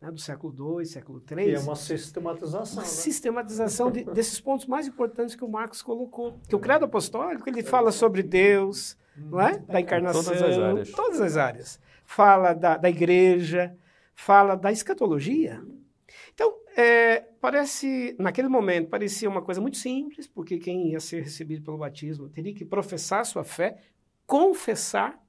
Né, 0.00 0.10
do 0.10 0.20
século 0.20 0.78
II, 0.78 0.84
século 0.84 1.22
III. 1.30 1.48
E 1.48 1.54
é 1.54 1.58
uma 1.58 1.74
sistematização. 1.74 2.74
Uma 2.74 2.82
né? 2.82 2.88
sistematização 2.88 3.90
de, 3.90 4.04
desses 4.12 4.40
pontos 4.40 4.66
mais 4.66 4.86
importantes 4.86 5.34
que 5.34 5.44
o 5.44 5.48
Marcos 5.48 5.82
colocou. 5.82 6.38
Que 6.48 6.54
o 6.54 6.60
credo 6.60 6.84
apostólico 6.84 7.48
ele 7.48 7.62
fala 7.62 7.90
sobre 7.90 8.22
Deus, 8.22 8.96
não 9.16 9.40
é? 9.40 9.58
da 9.58 9.80
encarnação, 9.80 10.22
todas 10.22 10.42
as 10.42 10.58
áreas. 10.58 10.90
Todas 10.90 11.20
as 11.20 11.36
áreas 11.36 11.80
fala 12.04 12.52
da, 12.52 12.76
da 12.76 12.90
igreja, 12.90 13.76
fala 14.14 14.54
da 14.54 14.70
escatologia. 14.70 15.62
Então, 16.32 16.54
é, 16.76 17.24
parece, 17.44 18.16
naquele 18.18 18.48
momento, 18.48 18.88
parecia 18.88 19.28
uma 19.28 19.42
coisa 19.42 19.60
muito 19.60 19.76
simples, 19.76 20.26
porque 20.26 20.56
quem 20.56 20.92
ia 20.92 20.98
ser 20.98 21.22
recebido 21.22 21.62
pelo 21.62 21.76
batismo 21.76 22.26
teria 22.26 22.54
que 22.54 22.64
professar 22.64 23.26
sua 23.26 23.44
fé, 23.44 23.82
confessar. 24.26 25.22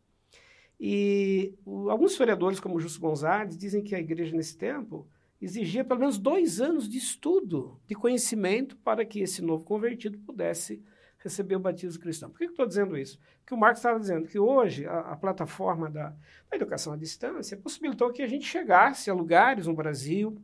E 0.80 1.54
alguns 1.90 2.14
historiadores, 2.14 2.58
como 2.58 2.80
Justo 2.80 3.02
Gonzalez, 3.02 3.58
dizem 3.58 3.84
que 3.84 3.94
a 3.94 4.00
igreja 4.00 4.34
nesse 4.34 4.58
tempo 4.58 5.06
exigia 5.42 5.84
pelo 5.84 6.00
menos 6.00 6.18
dois 6.18 6.62
anos 6.62 6.88
de 6.88 6.98
estudo, 6.98 7.78
de 7.86 7.94
conhecimento, 7.94 8.78
para 8.78 9.04
que 9.04 9.20
esse 9.20 9.42
novo 9.42 9.66
convertido 9.66 10.18
pudesse 10.20 10.82
receber 11.18 11.58
o 11.58 11.60
batismo 11.60 12.02
cristão. 12.02 12.30
Por 12.30 12.38
que 12.38 12.46
eu 12.46 12.52
estou 12.52 12.66
dizendo 12.66 12.98
isso? 12.98 13.20
Porque 13.40 13.54
o 13.54 13.58
Marcos 13.58 13.80
estava 13.80 14.00
dizendo 14.00 14.26
que 14.26 14.40
hoje 14.40 14.86
a, 14.86 15.00
a 15.00 15.16
plataforma 15.18 15.90
da, 15.90 16.12
da, 16.50 16.56
educação 16.56 16.94
à 16.94 16.96
distância 16.96 17.58
possibilitou 17.58 18.14
que 18.14 18.22
a 18.22 18.28
gente 18.28 18.46
chegasse 18.46 19.10
a 19.10 19.14
lugares 19.14 19.68
no 19.68 19.74
Brasil, 19.74 20.42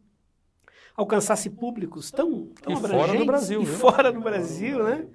alcançasse 0.95 1.49
públicos 1.49 2.11
tão, 2.11 2.47
tão 2.61 2.73
e 2.73 2.75
abrangentes 2.75 3.05
fora 3.05 3.17
do 3.17 3.25
Brasil, 3.25 3.61
e 3.61 3.65
viu? 3.65 3.75
fora 3.75 4.11
do 4.11 4.21
Brasil, 4.21 4.83
né? 4.83 5.07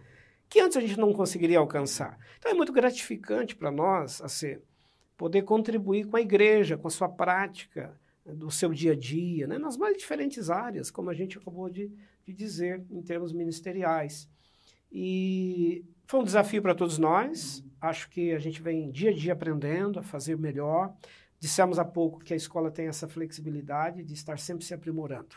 Que 0.48 0.60
antes 0.60 0.76
a 0.76 0.80
gente 0.80 0.98
não 0.98 1.12
conseguiria 1.12 1.58
alcançar. 1.58 2.18
Então 2.38 2.52
é 2.52 2.54
muito 2.54 2.72
gratificante 2.72 3.56
para 3.56 3.70
nós, 3.70 4.20
assim, 4.22 4.58
poder 5.16 5.42
contribuir 5.42 6.06
com 6.06 6.16
a 6.16 6.20
igreja, 6.20 6.76
com 6.76 6.86
a 6.86 6.90
sua 6.90 7.08
prática, 7.08 7.98
do 8.34 8.50
seu 8.50 8.72
dia 8.72 8.92
a 8.92 8.96
dia, 8.96 9.46
né? 9.46 9.58
nas 9.58 9.76
mais 9.76 9.96
diferentes 9.96 10.50
áreas, 10.50 10.90
como 10.90 11.10
a 11.10 11.14
gente 11.14 11.38
acabou 11.38 11.70
de, 11.70 11.90
de 12.24 12.32
dizer, 12.32 12.84
em 12.90 13.02
termos 13.02 13.32
ministeriais. 13.32 14.28
E 14.90 15.84
foi 16.06 16.20
um 16.20 16.24
desafio 16.24 16.62
para 16.62 16.74
todos 16.74 16.98
nós. 16.98 17.64
Acho 17.80 18.08
que 18.10 18.32
a 18.32 18.38
gente 18.38 18.60
vem 18.60 18.90
dia 18.90 19.10
a 19.10 19.14
dia 19.14 19.32
aprendendo 19.32 19.98
a 19.98 20.02
fazer 20.02 20.36
melhor. 20.36 20.94
Dissemos 21.38 21.78
há 21.78 21.84
pouco 21.84 22.20
que 22.20 22.32
a 22.32 22.36
escola 22.36 22.70
tem 22.70 22.88
essa 22.88 23.06
flexibilidade 23.06 24.02
de 24.02 24.14
estar 24.14 24.38
sempre 24.38 24.64
se 24.64 24.74
aprimorando. 24.74 25.36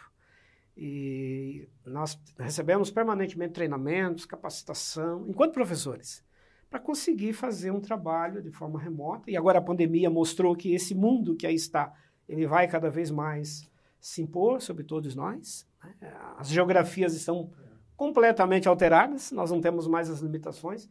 E 0.82 1.68
nós 1.86 2.18
recebemos 2.40 2.90
permanentemente 2.90 3.52
treinamentos, 3.52 4.26
capacitação, 4.26 5.26
enquanto 5.28 5.52
professores, 5.52 6.24
para 6.70 6.80
conseguir 6.80 7.34
fazer 7.34 7.70
um 7.70 7.82
trabalho 7.82 8.42
de 8.42 8.50
forma 8.50 8.80
remota. 8.80 9.30
E 9.30 9.36
agora 9.36 9.60
a 9.60 9.62
pandemia 9.62 10.10
mostrou 10.10 10.56
que 10.56 10.74
esse 10.74 10.96
mundo 10.96 11.36
que 11.36 11.46
aí 11.46 11.56
está, 11.56 11.94
ele 12.30 12.48
vai 12.48 12.66
cada 12.66 12.90
vez 12.90 13.12
mais 13.12 13.70
se 14.00 14.22
impor 14.22 14.62
sobre 14.62 14.86
todos 14.86 15.16
nós. 15.16 15.68
Né? 15.84 16.14
As 16.38 16.48
geografias 16.48 17.14
estão 17.14 17.52
completamente 17.98 18.70
alteradas, 18.70 19.34
nós 19.34 19.52
não 19.52 19.60
temos 19.60 19.86
mais 19.86 20.10
as 20.10 20.22
limitações. 20.22 20.90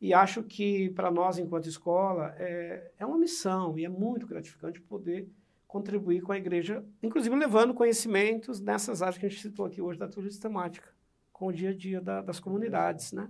E 0.00 0.14
acho 0.14 0.44
que 0.44 0.90
para 0.90 1.10
nós, 1.10 1.38
enquanto 1.38 1.68
escola, 1.68 2.32
é, 2.38 2.92
é 3.00 3.04
uma 3.04 3.18
missão 3.18 3.76
e 3.76 3.84
é 3.84 3.88
muito 3.88 4.28
gratificante 4.28 4.80
poder 4.80 5.28
contribuir 5.74 6.20
com 6.20 6.30
a 6.30 6.36
igreja, 6.36 6.84
inclusive 7.02 7.34
levando 7.34 7.74
conhecimentos 7.74 8.60
nessas 8.60 9.02
áreas 9.02 9.18
que 9.18 9.26
a 9.26 9.28
gente 9.28 9.42
citou 9.42 9.66
aqui 9.66 9.82
hoje 9.82 9.98
da 9.98 10.06
teologia 10.06 10.30
sistemática, 10.30 10.88
com 11.32 11.48
o 11.48 11.52
dia 11.52 11.70
a 11.70 11.74
dia 11.74 12.00
da, 12.00 12.22
das 12.22 12.38
comunidades, 12.38 13.10
né? 13.10 13.28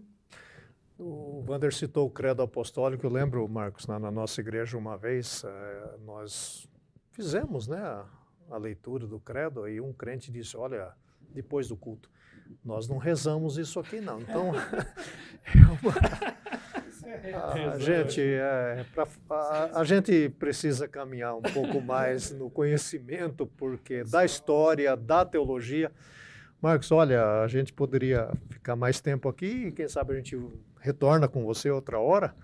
O 0.98 1.42
Wander 1.48 1.72
citou 1.72 2.06
o 2.06 2.10
credo 2.10 2.42
apostólico. 2.42 3.06
Eu 3.06 3.10
lembro, 3.10 3.48
Marcos, 3.48 3.86
na, 3.86 3.98
na 3.98 4.10
nossa 4.10 4.42
igreja 4.42 4.76
uma 4.76 4.94
vez, 4.94 5.42
é, 5.42 5.96
nós 6.04 6.68
fizemos 7.12 7.66
né, 7.66 7.78
a, 7.78 8.06
a, 8.50 8.58
leitura 8.58 9.06
do 9.06 9.18
credo 9.18 9.66
e 9.66 9.80
um 9.80 9.94
crente 9.94 10.30
disse, 10.30 10.54
olha, 10.54 10.92
depois 11.30 11.68
do 11.68 11.76
culto, 11.78 12.10
nós 12.62 12.86
não 12.86 12.98
rezamos 12.98 13.56
isso 13.56 13.80
aqui 13.80 14.02
não. 14.02 14.20
Então, 14.20 14.52
é 15.48 15.64
uma... 15.80 16.43
a, 17.72 17.78
gente, 17.78 18.20
é, 18.20 18.84
pra, 18.94 19.06
a, 19.30 19.80
a, 19.80 19.84
gente 19.84 20.28
precisa 20.30 20.88
caminhar 20.88 21.36
um 21.36 21.42
pouco 21.42 21.80
mais 21.80 22.30
no 22.30 22.50
conhecimento, 22.50 23.46
porque 23.46 24.04
da 24.04 24.24
história, 24.24 24.96
da 24.96 25.24
teologia. 25.24 25.90
Marcos, 26.60 26.90
olha, 26.90 27.42
a 27.42 27.48
gente 27.48 27.72
poderia 27.72 28.30
ficar 28.48 28.74
mais 28.74 29.00
tempo 29.00 29.28
aqui 29.28 29.66
e 29.66 29.72
quem 29.72 29.86
sabe 29.88 30.14
a 30.14 30.16
gente 30.16 30.38
retorna 30.80 31.28
com 31.28 31.44
você 31.44 31.70
outra 31.70 31.98
hora, 31.98 32.34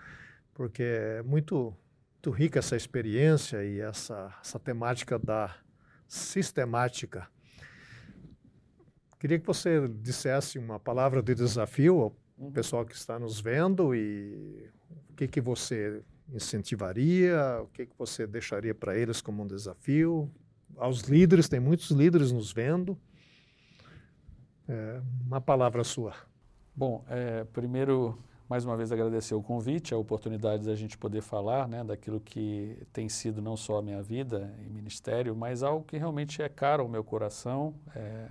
porque 0.55 0.83
é 0.83 1.23
muito, 1.23 1.75
muito 2.15 2.31
rica 2.31 2.59
essa 2.59 2.77
experiência 2.77 3.65
e 3.65 3.81
essa, 3.81 4.35
essa 4.43 4.59
temática 4.59 5.19
da 5.19 5.55
sistemática. 6.07 7.29
Queria 9.19 9.39
que 9.39 9.47
você 9.47 9.87
dissesse 9.87 10.59
uma 10.59 10.81
palavra 10.81 11.23
de 11.23 11.35
desafio 11.35 12.15
uhum. 12.41 12.51
pessoal 12.51 12.85
que 12.85 12.95
está 12.95 13.19
nos 13.19 13.41
vendo 13.41 13.95
e 13.95 14.69
o 15.11 15.15
que, 15.15 15.29
que 15.29 15.41
você 15.41 16.03
incentivaria, 16.33 17.61
o 17.63 17.67
que, 17.69 17.87
que 17.87 17.97
você 17.99 18.27
deixaria 18.27 18.75
para 18.75 18.97
eles 18.97 19.21
como 19.21 19.43
um 19.43 19.47
desafio. 19.47 20.31
Aos 20.77 21.03
líderes, 21.03 21.49
tem 21.49 21.61
muitos 21.61 21.91
líderes 21.91 22.33
nos 22.33 22.53
vendo. 22.53 22.99
É, 24.69 25.01
uma 25.27 25.41
palavra 25.41 25.83
sua. 25.83 26.15
Bom, 26.75 27.05
é, 27.09 27.45
primeiro 27.45 28.19
mais 28.51 28.65
uma 28.65 28.77
vez 28.77 28.91
agradecer 28.91 29.33
o 29.33 29.41
convite, 29.41 29.95
a 29.95 29.97
oportunidade 29.97 30.67
da 30.67 30.75
gente 30.75 30.99
poder 30.99 31.23
falar 31.23 31.69
né, 31.69 31.85
daquilo 31.85 32.19
que 32.19 32.85
tem 32.93 33.09
sido 33.09 33.41
não 33.41 33.57
só 33.57 33.79
a 33.79 33.83
minha 33.83 34.03
vida 34.03 34.53
em 34.67 34.69
ministério, 34.69 35.37
mas 35.37 35.63
algo 35.63 35.85
que 35.85 35.97
realmente 35.97 36.43
é 36.43 36.49
caro 36.49 36.83
ao 36.83 36.89
meu 36.89 37.05
coração, 37.05 37.77
é, 37.95 38.29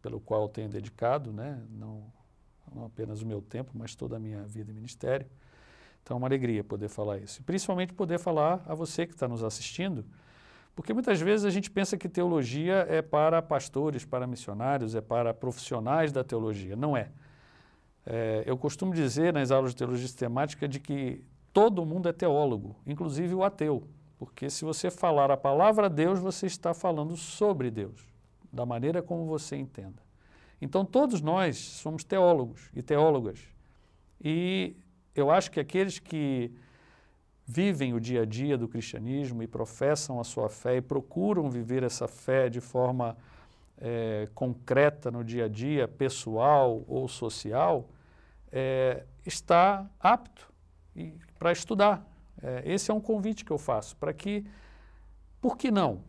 pelo 0.00 0.20
qual 0.20 0.48
tenho 0.48 0.68
dedicado, 0.68 1.32
né, 1.32 1.60
não, 1.70 2.04
não 2.74 2.86
apenas 2.86 3.22
o 3.22 3.26
meu 3.26 3.40
tempo, 3.40 3.72
mas 3.74 3.94
toda 3.94 4.16
a 4.16 4.18
minha 4.18 4.42
vida 4.44 4.70
em 4.70 4.74
ministério. 4.74 5.26
Então 6.02 6.16
é 6.16 6.18
uma 6.18 6.26
alegria 6.26 6.64
poder 6.64 6.88
falar 6.88 7.18
isso. 7.18 7.42
Principalmente 7.42 7.92
poder 7.92 8.18
falar 8.18 8.64
a 8.66 8.74
você 8.74 9.06
que 9.06 9.12
está 9.12 9.28
nos 9.28 9.42
assistindo, 9.42 10.04
porque 10.74 10.94
muitas 10.94 11.20
vezes 11.20 11.44
a 11.44 11.50
gente 11.50 11.70
pensa 11.70 11.96
que 11.96 12.08
teologia 12.08 12.86
é 12.88 13.02
para 13.02 13.42
pastores, 13.42 14.04
para 14.04 14.26
missionários, 14.26 14.94
é 14.94 15.00
para 15.00 15.34
profissionais 15.34 16.12
da 16.12 16.22
teologia. 16.22 16.76
Não 16.76 16.96
é. 16.96 17.10
É, 18.06 18.42
eu 18.46 18.56
costumo 18.56 18.94
dizer 18.94 19.32
nas 19.32 19.50
aulas 19.50 19.72
de 19.72 19.76
teologia 19.76 20.06
sistemática 20.06 20.66
de 20.66 20.80
que 20.80 21.22
todo 21.52 21.84
mundo 21.84 22.08
é 22.08 22.12
teólogo, 22.12 22.76
inclusive 22.86 23.34
o 23.34 23.44
ateu, 23.44 23.82
porque 24.18 24.48
se 24.48 24.64
você 24.64 24.90
falar 24.90 25.30
a 25.30 25.36
palavra 25.36 25.90
Deus, 25.90 26.18
você 26.18 26.46
está 26.46 26.72
falando 26.72 27.16
sobre 27.16 27.70
Deus, 27.70 28.00
da 28.50 28.64
maneira 28.64 29.02
como 29.02 29.26
você 29.26 29.56
entenda. 29.56 30.07
Então 30.60 30.84
todos 30.84 31.20
nós 31.20 31.56
somos 31.56 32.04
teólogos 32.04 32.70
e 32.74 32.82
teólogas. 32.82 33.40
E 34.20 34.76
eu 35.14 35.30
acho 35.30 35.50
que 35.50 35.60
aqueles 35.60 35.98
que 35.98 36.52
vivem 37.46 37.94
o 37.94 38.00
dia 38.00 38.22
a 38.22 38.24
dia 38.26 38.58
do 38.58 38.68
cristianismo 38.68 39.42
e 39.42 39.46
professam 39.46 40.20
a 40.20 40.24
sua 40.24 40.48
fé 40.48 40.76
e 40.76 40.80
procuram 40.82 41.50
viver 41.50 41.82
essa 41.82 42.06
fé 42.06 42.48
de 42.50 42.60
forma 42.60 43.16
é, 43.80 44.28
concreta 44.34 45.10
no 45.10 45.24
dia 45.24 45.46
a 45.46 45.48
dia, 45.48 45.88
pessoal 45.88 46.84
ou 46.86 47.08
social, 47.08 47.88
é, 48.52 49.04
está 49.24 49.88
apto 49.98 50.52
para 51.38 51.52
estudar. 51.52 52.06
É, 52.42 52.62
esse 52.66 52.90
é 52.90 52.94
um 52.94 53.00
convite 53.00 53.44
que 53.44 53.50
eu 53.50 53.58
faço, 53.58 53.96
para 53.96 54.12
que, 54.12 54.44
por 55.40 55.56
que 55.56 55.70
não? 55.70 56.02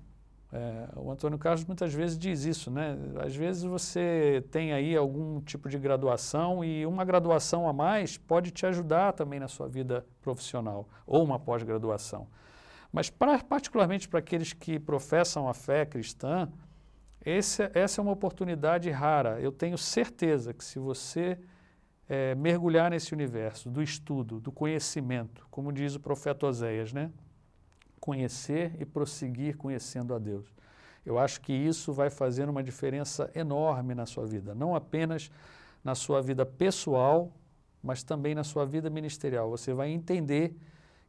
É, 0.51 0.89
o 0.95 1.11
Antônio 1.11 1.37
Carlos 1.37 1.63
muitas 1.63 1.93
vezes 1.93 2.17
diz 2.17 2.43
isso, 2.43 2.71
né? 2.71 2.97
Às 3.23 3.35
vezes 3.35 3.63
você 3.63 4.43
tem 4.49 4.73
aí 4.73 4.95
algum 4.95 5.39
tipo 5.41 5.69
de 5.69 5.77
graduação 5.77 6.63
e 6.63 6.85
uma 6.87 7.05
graduação 7.05 7.69
a 7.69 7.73
mais 7.73 8.17
pode 8.17 8.49
te 8.49 8.65
ajudar 8.65 9.13
também 9.13 9.39
na 9.39 9.47
sua 9.47 9.67
vida 9.67 10.05
profissional, 10.21 10.87
ou 11.05 11.23
uma 11.23 11.39
pós-graduação. 11.39 12.27
Mas 12.91 13.11
pra, 13.11 13.37
particularmente 13.43 14.09
para 14.09 14.19
aqueles 14.19 14.51
que 14.51 14.79
professam 14.79 15.47
a 15.47 15.53
fé 15.53 15.85
cristã, 15.85 16.49
esse, 17.23 17.69
essa 17.73 17.99
é 17.99 18.01
uma 18.01 18.13
oportunidade 18.13 18.89
rara. 18.89 19.39
Eu 19.39 19.51
tenho 19.51 19.77
certeza 19.77 20.51
que 20.51 20.63
se 20.63 20.79
você 20.79 21.37
é, 22.07 22.33
mergulhar 22.33 22.89
nesse 22.89 23.13
universo 23.13 23.69
do 23.69 23.83
estudo, 23.83 24.39
do 24.39 24.51
conhecimento, 24.51 25.45
como 25.51 25.71
diz 25.71 25.93
o 25.93 25.99
profeta 25.99 26.47
Oséias, 26.47 26.91
né? 26.91 27.11
Conhecer 27.99 28.75
e 28.79 28.85
prosseguir 28.85 29.57
conhecendo 29.57 30.13
a 30.13 30.19
Deus. 30.19 30.45
Eu 31.05 31.17
acho 31.17 31.41
que 31.41 31.53
isso 31.53 31.91
vai 31.93 32.09
fazer 32.09 32.49
uma 32.49 32.63
diferença 32.63 33.29
enorme 33.33 33.95
na 33.95 34.05
sua 34.05 34.25
vida, 34.25 34.53
não 34.53 34.75
apenas 34.75 35.31
na 35.83 35.95
sua 35.95 36.21
vida 36.21 36.45
pessoal, 36.45 37.31
mas 37.81 38.03
também 38.03 38.35
na 38.35 38.43
sua 38.43 38.65
vida 38.65 38.89
ministerial. 38.89 39.49
Você 39.49 39.73
vai 39.73 39.89
entender 39.89 40.55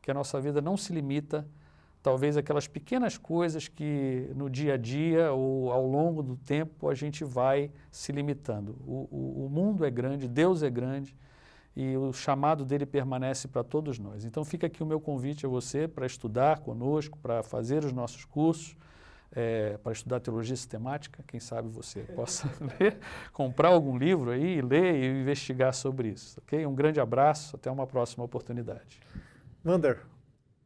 que 0.00 0.10
a 0.10 0.14
nossa 0.14 0.40
vida 0.40 0.60
não 0.60 0.76
se 0.76 0.92
limita 0.92 1.46
talvez 2.02 2.36
aquelas 2.36 2.66
pequenas 2.66 3.18
coisas 3.18 3.68
que 3.68 4.30
no 4.34 4.48
dia 4.48 4.74
a 4.74 4.76
dia 4.76 5.32
ou 5.32 5.70
ao 5.70 5.86
longo 5.86 6.22
do 6.22 6.36
tempo 6.36 6.88
a 6.88 6.94
gente 6.94 7.24
vai 7.24 7.70
se 7.90 8.10
limitando. 8.10 8.78
O, 8.86 9.08
o, 9.10 9.46
o 9.46 9.50
mundo 9.50 9.84
é 9.84 9.90
grande, 9.90 10.26
Deus 10.26 10.62
é 10.62 10.70
grande 10.70 11.14
e 11.76 11.96
o 11.96 12.12
chamado 12.12 12.64
dele 12.64 12.84
permanece 12.84 13.46
para 13.46 13.62
todos 13.62 13.98
nós. 13.98 14.24
Então 14.24 14.44
fica 14.44 14.66
aqui 14.66 14.82
o 14.82 14.86
meu 14.86 15.00
convite 15.00 15.46
a 15.46 15.48
você 15.48 15.86
para 15.86 16.06
estudar 16.06 16.60
conosco, 16.60 17.18
para 17.18 17.42
fazer 17.42 17.84
os 17.84 17.92
nossos 17.92 18.24
cursos, 18.24 18.76
é, 19.32 19.78
para 19.78 19.92
estudar 19.92 20.20
teologia 20.20 20.56
sistemática. 20.56 21.22
Quem 21.26 21.38
sabe 21.38 21.68
você 21.68 22.00
possa 22.14 22.50
ler, 22.78 22.98
comprar 23.32 23.68
algum 23.68 23.96
livro 23.96 24.30
aí, 24.30 24.60
ler 24.60 24.94
e 24.94 25.20
investigar 25.20 25.72
sobre 25.72 26.08
isso. 26.08 26.40
Ok? 26.40 26.64
Um 26.66 26.74
grande 26.74 27.00
abraço, 27.00 27.56
até 27.56 27.70
uma 27.70 27.86
próxima 27.86 28.24
oportunidade. 28.24 29.00
Vander, 29.62 30.00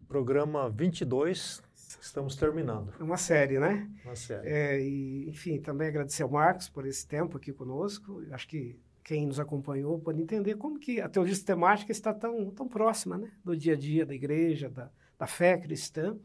programa 0.09 0.71
22, 0.71 1.63
estamos 2.01 2.37
terminando. 2.37 2.95
É 2.99 3.03
uma 3.03 3.17
série, 3.17 3.59
né? 3.59 3.91
Uma 4.05 4.17
série. 4.17 4.49
É, 4.49 4.81
e, 4.81 5.29
enfim, 5.29 5.61
também 5.61 5.89
agradecer 5.89 6.23
ao 6.23 6.31
Marcos 6.31 6.69
por 6.69 6.87
esse 6.87 7.07
tempo 7.07 7.37
aqui 7.37 7.53
conosco. 7.53 8.23
Acho 8.31 8.49
que 8.49 8.79
quem 9.05 9.27
nos 9.27 9.39
acompanhou 9.39 9.99
pode 10.01 10.21
entender 10.21 10.57
como 10.57 10.79
que 10.79 11.01
a 11.01 11.09
teologia 11.09 11.37
sistemática 11.37 11.93
está 11.93 12.13
tão, 12.13 12.51
tão 12.51 12.67
próxima 12.67 13.19
né? 13.19 13.31
do 13.45 13.57
dia 13.57 13.75
a 13.75 13.77
dia 13.77 14.05
da 14.07 14.15
igreja, 14.15 14.69
da, 14.69 14.91
da 15.19 15.27
fé 15.27 15.57
cristã. 15.59 16.19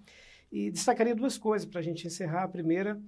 E 0.52 0.72
destacaria 0.72 1.14
duas 1.14 1.38
coisas 1.38 1.68
para 1.68 1.80
a 1.80 1.84
gente 1.84 2.08
encerrar. 2.08 2.44
A 2.44 2.48
primeira, 2.48 3.00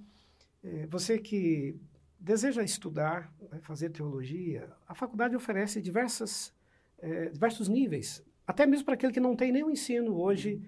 é, 0.62 0.86
você 0.86 1.18
que 1.18 1.74
deseja 2.20 2.62
estudar, 2.62 3.34
né, 3.50 3.58
fazer 3.62 3.90
teologia, 3.90 4.70
a 4.86 4.94
faculdade 4.94 5.34
oferece 5.34 5.82
diversas, 5.82 6.54
é, 7.00 7.30
diversos 7.30 7.68
níveis 7.68 8.22
até 8.46 8.66
mesmo 8.66 8.84
para 8.84 8.94
aquele 8.94 9.12
que 9.12 9.20
não 9.20 9.36
tem 9.36 9.52
nenhum 9.52 9.70
ensino 9.70 10.14
hoje 10.14 10.60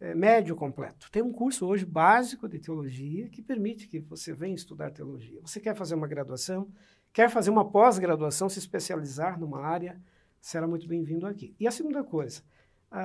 é, 0.00 0.14
médio 0.14 0.56
completo. 0.56 1.10
Tem 1.10 1.22
um 1.22 1.32
curso 1.32 1.66
hoje 1.66 1.84
básico 1.84 2.48
de 2.48 2.58
teologia 2.58 3.28
que 3.28 3.42
permite 3.42 3.86
que 3.86 4.00
você 4.00 4.32
venha 4.32 4.54
estudar 4.54 4.90
teologia. 4.90 5.40
Você 5.42 5.60
quer 5.60 5.74
fazer 5.74 5.94
uma 5.94 6.08
graduação, 6.08 6.70
quer 7.12 7.30
fazer 7.30 7.50
uma 7.50 7.68
pós-graduação, 7.68 8.48
se 8.48 8.58
especializar 8.58 9.38
numa 9.38 9.60
área, 9.60 10.00
será 10.40 10.66
muito 10.66 10.86
bem-vindo 10.86 11.26
aqui. 11.26 11.54
E 11.58 11.66
a 11.66 11.70
segunda 11.70 12.02
coisa, 12.02 12.42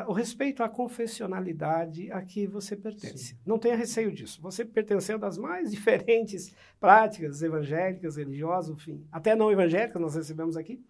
o 0.08 0.14
respeito 0.14 0.64
à 0.64 0.70
confessionalidade 0.70 2.12
a 2.12 2.22
que 2.22 2.48
você 2.48 2.76
pertence. 2.76 3.18
Sim. 3.18 3.38
Não 3.46 3.60
tenha 3.60 3.76
receio 3.76 4.12
disso. 4.12 4.42
Você 4.42 4.66
pertencendo 4.66 5.26
às 5.26 5.38
mais 5.38 5.70
diferentes 5.72 6.54
práticas 6.80 7.42
evangélicas, 7.42 8.16
religiosas, 8.16 8.76
enfim, 8.76 9.06
até 9.12 9.36
não 9.36 9.52
evangélicas 9.52 10.02
nós 10.02 10.16
recebemos 10.16 10.58
aqui. 10.58 10.84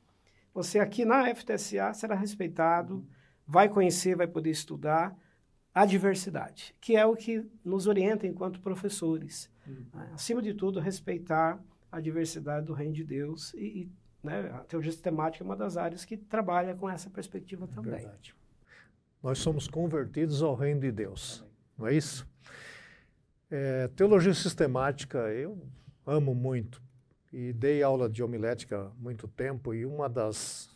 Você 0.53 0.79
aqui 0.79 1.03
na 1.03 1.33
FTSA 1.35 1.93
será 1.93 2.15
respeitado, 2.15 2.95
uhum 2.95 3.05
vai 3.47 3.69
conhecer, 3.69 4.15
vai 4.15 4.27
poder 4.27 4.49
estudar 4.49 5.15
a 5.73 5.85
diversidade, 5.85 6.73
que 6.79 6.95
é 6.95 7.05
o 7.05 7.15
que 7.15 7.45
nos 7.63 7.85
orienta 7.85 8.25
enquanto 8.25 8.61
professores. 8.61 9.51
Uhum. 9.67 9.85
Né? 9.93 10.11
Acima 10.13 10.41
de 10.41 10.53
tudo, 10.53 10.79
respeitar 10.79 11.61
a 11.95 12.01
diversidade 12.01 12.65
do 12.65 12.73
reino 12.73 12.93
de 12.93 13.05
Deus 13.05 13.53
e, 13.53 13.57
e 13.57 13.91
né, 14.21 14.51
a 14.53 14.59
teologia 14.65 14.91
sistemática 14.91 15.43
é 15.43 15.45
uma 15.45 15.55
das 15.55 15.77
áreas 15.77 16.03
que 16.03 16.17
trabalha 16.17 16.75
com 16.75 16.89
essa 16.89 17.09
perspectiva 17.09 17.67
também. 17.67 18.01
Verdade. 18.01 18.35
Nós 19.23 19.39
somos 19.39 19.67
convertidos 19.67 20.43
ao 20.43 20.55
reino 20.55 20.81
de 20.81 20.91
Deus, 20.91 21.45
não 21.77 21.87
é 21.87 21.93
isso? 21.93 22.27
É, 23.49 23.87
teologia 23.89 24.33
sistemática 24.33 25.19
eu 25.31 25.65
amo 26.05 26.35
muito 26.35 26.83
e 27.31 27.53
dei 27.53 27.81
aula 27.81 28.09
de 28.09 28.21
homilética 28.21 28.87
há 28.87 28.89
muito 29.01 29.25
tempo 29.27 29.73
e 29.73 29.85
uma 29.85 30.09
das 30.09 30.75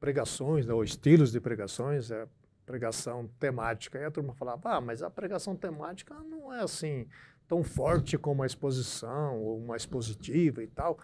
pregações, 0.00 0.66
né, 0.66 0.72
ou 0.72 0.82
estilos 0.82 1.30
de 1.30 1.40
pregações 1.40 2.10
é 2.10 2.26
pregação 2.64 3.28
temática. 3.38 3.98
E 3.98 4.04
a 4.04 4.10
turma 4.10 4.34
falava, 4.34 4.76
ah, 4.76 4.80
mas 4.80 5.02
a 5.02 5.10
pregação 5.10 5.54
temática 5.54 6.14
não 6.22 6.52
é 6.52 6.60
assim 6.60 7.06
tão 7.48 7.64
forte 7.64 8.18
como 8.18 8.42
a 8.42 8.46
exposição 8.46 9.40
ou 9.40 9.58
uma 9.58 9.76
expositiva 9.76 10.62
e 10.62 10.66
tal. 10.66 10.98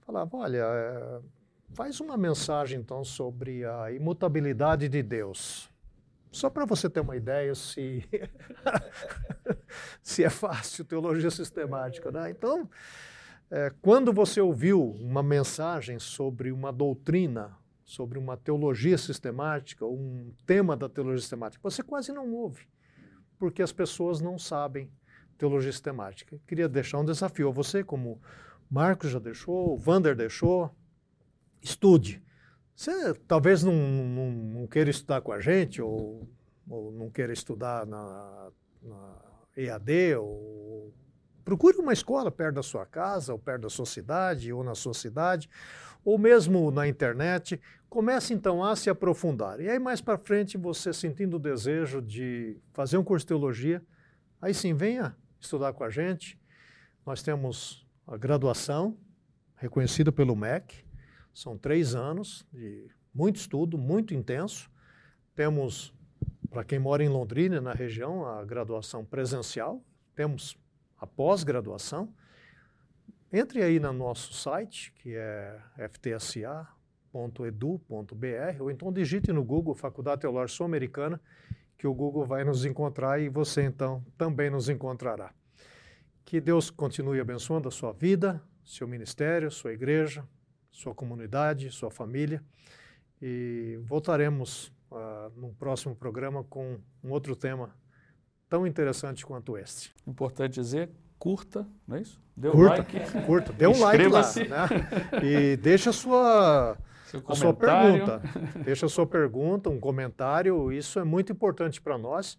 Falava, 0.00 0.36
olha, 0.36 0.64
é, 0.64 1.20
faz 1.72 2.00
uma 2.00 2.16
mensagem 2.16 2.80
então 2.80 3.04
sobre 3.04 3.64
a 3.64 3.92
imutabilidade 3.92 4.88
de 4.88 5.02
Deus. 5.02 5.70
Só 6.32 6.50
para 6.50 6.64
você 6.64 6.90
ter 6.90 7.00
uma 7.00 7.16
ideia 7.16 7.54
se, 7.54 8.04
se 10.02 10.24
é 10.24 10.30
fácil 10.30 10.84
teologia 10.84 11.30
sistemática. 11.30 12.10
Né? 12.10 12.30
Então, 12.30 12.68
é, 13.50 13.72
quando 13.80 14.12
você 14.12 14.40
ouviu 14.40 14.82
uma 14.82 15.22
mensagem 15.22 15.98
sobre 15.98 16.52
uma 16.52 16.72
doutrina, 16.72 17.56
sobre 17.84 18.18
uma 18.18 18.36
teologia 18.36 18.96
sistemática, 18.96 19.84
um 19.84 20.32
tema 20.46 20.76
da 20.76 20.88
teologia 20.88 21.20
sistemática, 21.20 21.60
você 21.62 21.82
quase 21.82 22.12
não 22.12 22.32
ouve, 22.32 22.68
porque 23.36 23.62
as 23.62 23.72
pessoas 23.72 24.20
não 24.20 24.38
sabem 24.38 24.88
teologia 25.40 25.72
sistemática. 25.72 26.38
Queria 26.46 26.68
deixar 26.68 26.98
um 26.98 27.04
desafio 27.04 27.48
a 27.48 27.52
você, 27.52 27.82
como 27.82 28.20
Marcos 28.70 29.10
já 29.10 29.18
deixou, 29.18 29.72
o 29.72 29.78
Vander 29.78 30.14
deixou, 30.14 30.70
estude. 31.62 32.22
Você 32.76 33.14
talvez 33.26 33.62
não, 33.62 33.72
não, 33.72 34.30
não, 34.30 34.66
queira 34.66 34.90
estudar 34.90 35.22
com 35.22 35.32
a 35.32 35.40
gente, 35.40 35.80
ou, 35.80 36.28
ou 36.68 36.92
não 36.92 37.10
queira 37.10 37.32
estudar 37.32 37.86
na, 37.86 38.50
na 38.82 39.16
EAD, 39.56 40.16
ou 40.16 40.92
procure 41.42 41.78
uma 41.78 41.92
escola 41.92 42.30
perto 42.30 42.56
da 42.56 42.62
sua 42.62 42.84
casa, 42.84 43.32
ou 43.32 43.38
perto 43.38 43.62
da 43.62 43.70
sua 43.70 43.86
cidade, 43.86 44.52
ou 44.52 44.62
na 44.62 44.74
sua 44.74 44.94
cidade, 44.94 45.48
ou 46.04 46.18
mesmo 46.18 46.70
na 46.70 46.86
internet. 46.86 47.58
Comece 47.88 48.34
então 48.34 48.62
a 48.62 48.76
se 48.76 48.90
aprofundar. 48.90 49.58
E 49.58 49.70
aí 49.70 49.78
mais 49.78 50.02
para 50.02 50.18
frente, 50.18 50.58
você 50.58 50.92
sentindo 50.92 51.36
o 51.36 51.40
desejo 51.40 52.02
de 52.02 52.58
fazer 52.72 52.98
um 52.98 53.04
curso 53.04 53.24
de 53.24 53.28
teologia, 53.28 53.82
aí 54.40 54.52
sim 54.52 54.74
venha 54.74 55.16
estudar 55.40 55.72
com 55.72 55.84
a 55.84 55.90
gente. 55.90 56.38
Nós 57.04 57.22
temos 57.22 57.86
a 58.06 58.16
graduação 58.16 58.96
reconhecida 59.56 60.10
pelo 60.10 60.34
MEC, 60.34 60.84
são 61.32 61.56
três 61.56 61.94
anos 61.94 62.46
de 62.52 62.90
muito 63.14 63.36
estudo, 63.36 63.76
muito 63.76 64.14
intenso. 64.14 64.70
Temos, 65.34 65.92
para 66.48 66.64
quem 66.64 66.78
mora 66.78 67.02
em 67.02 67.08
Londrina, 67.08 67.60
na 67.60 67.72
região, 67.72 68.26
a 68.26 68.44
graduação 68.44 69.04
presencial. 69.04 69.82
Temos 70.14 70.56
a 70.98 71.06
pós-graduação. 71.06 72.12
Entre 73.32 73.62
aí 73.62 73.78
no 73.78 73.92
nosso 73.92 74.32
site, 74.32 74.92
que 74.96 75.14
é 75.14 75.60
ftsa.edu.br, 75.76 76.66
ou 78.60 78.70
então 78.70 78.92
digite 78.92 79.32
no 79.32 79.44
Google 79.44 79.74
Faculdade 79.74 80.22
Teológica 80.22 80.56
Sul-Americana, 80.56 81.20
que 81.80 81.86
o 81.86 81.94
Google 81.94 82.26
vai 82.26 82.44
nos 82.44 82.66
encontrar 82.66 83.18
e 83.22 83.30
você 83.30 83.62
então 83.62 84.04
também 84.18 84.50
nos 84.50 84.68
encontrará. 84.68 85.32
Que 86.26 86.38
Deus 86.38 86.68
continue 86.68 87.18
abençoando 87.18 87.68
a 87.68 87.70
sua 87.70 87.90
vida, 87.90 88.42
seu 88.62 88.86
ministério, 88.86 89.50
sua 89.50 89.72
igreja, 89.72 90.22
sua 90.70 90.94
comunidade, 90.94 91.70
sua 91.70 91.90
família. 91.90 92.44
E 93.20 93.80
voltaremos 93.84 94.70
uh, 94.90 95.32
no 95.34 95.54
próximo 95.54 95.96
programa 95.96 96.44
com 96.44 96.78
um 97.02 97.12
outro 97.12 97.34
tema 97.34 97.74
tão 98.46 98.66
interessante 98.66 99.24
quanto 99.24 99.56
este. 99.56 99.90
Importante 100.06 100.60
dizer, 100.60 100.90
curta, 101.18 101.66
não 101.88 101.96
é 101.96 102.02
isso? 102.02 102.20
Dê 102.36 102.48
um 102.48 102.52
curta, 102.52 102.76
like. 102.76 103.22
Curta, 103.24 103.52
dê 103.54 103.66
um 103.66 103.80
like 103.80 104.06
lá. 104.06 104.20
Né? 104.20 105.24
E 105.24 105.56
deixa 105.56 105.88
a 105.88 105.94
sua, 105.94 106.76
a 107.26 107.34
sua 107.34 107.52
pergunta. 107.54 108.22
Deixa 108.64 108.86
a 108.86 108.88
sua 108.88 109.06
pergunta, 109.06 109.68
um 109.68 109.80
comentário. 109.80 110.72
Isso 110.72 110.98
é 110.98 111.04
muito 111.04 111.32
importante 111.32 111.80
para 111.80 111.98
nós, 111.98 112.38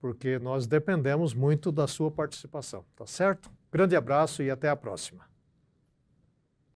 porque 0.00 0.38
nós 0.38 0.66
dependemos 0.66 1.34
muito 1.34 1.70
da 1.70 1.86
sua 1.86 2.10
participação. 2.10 2.84
Tá 2.96 3.06
certo? 3.06 3.50
Grande 3.72 3.94
abraço 3.94 4.42
e 4.42 4.50
até 4.50 4.68
a 4.68 4.76
próxima. 4.76 5.29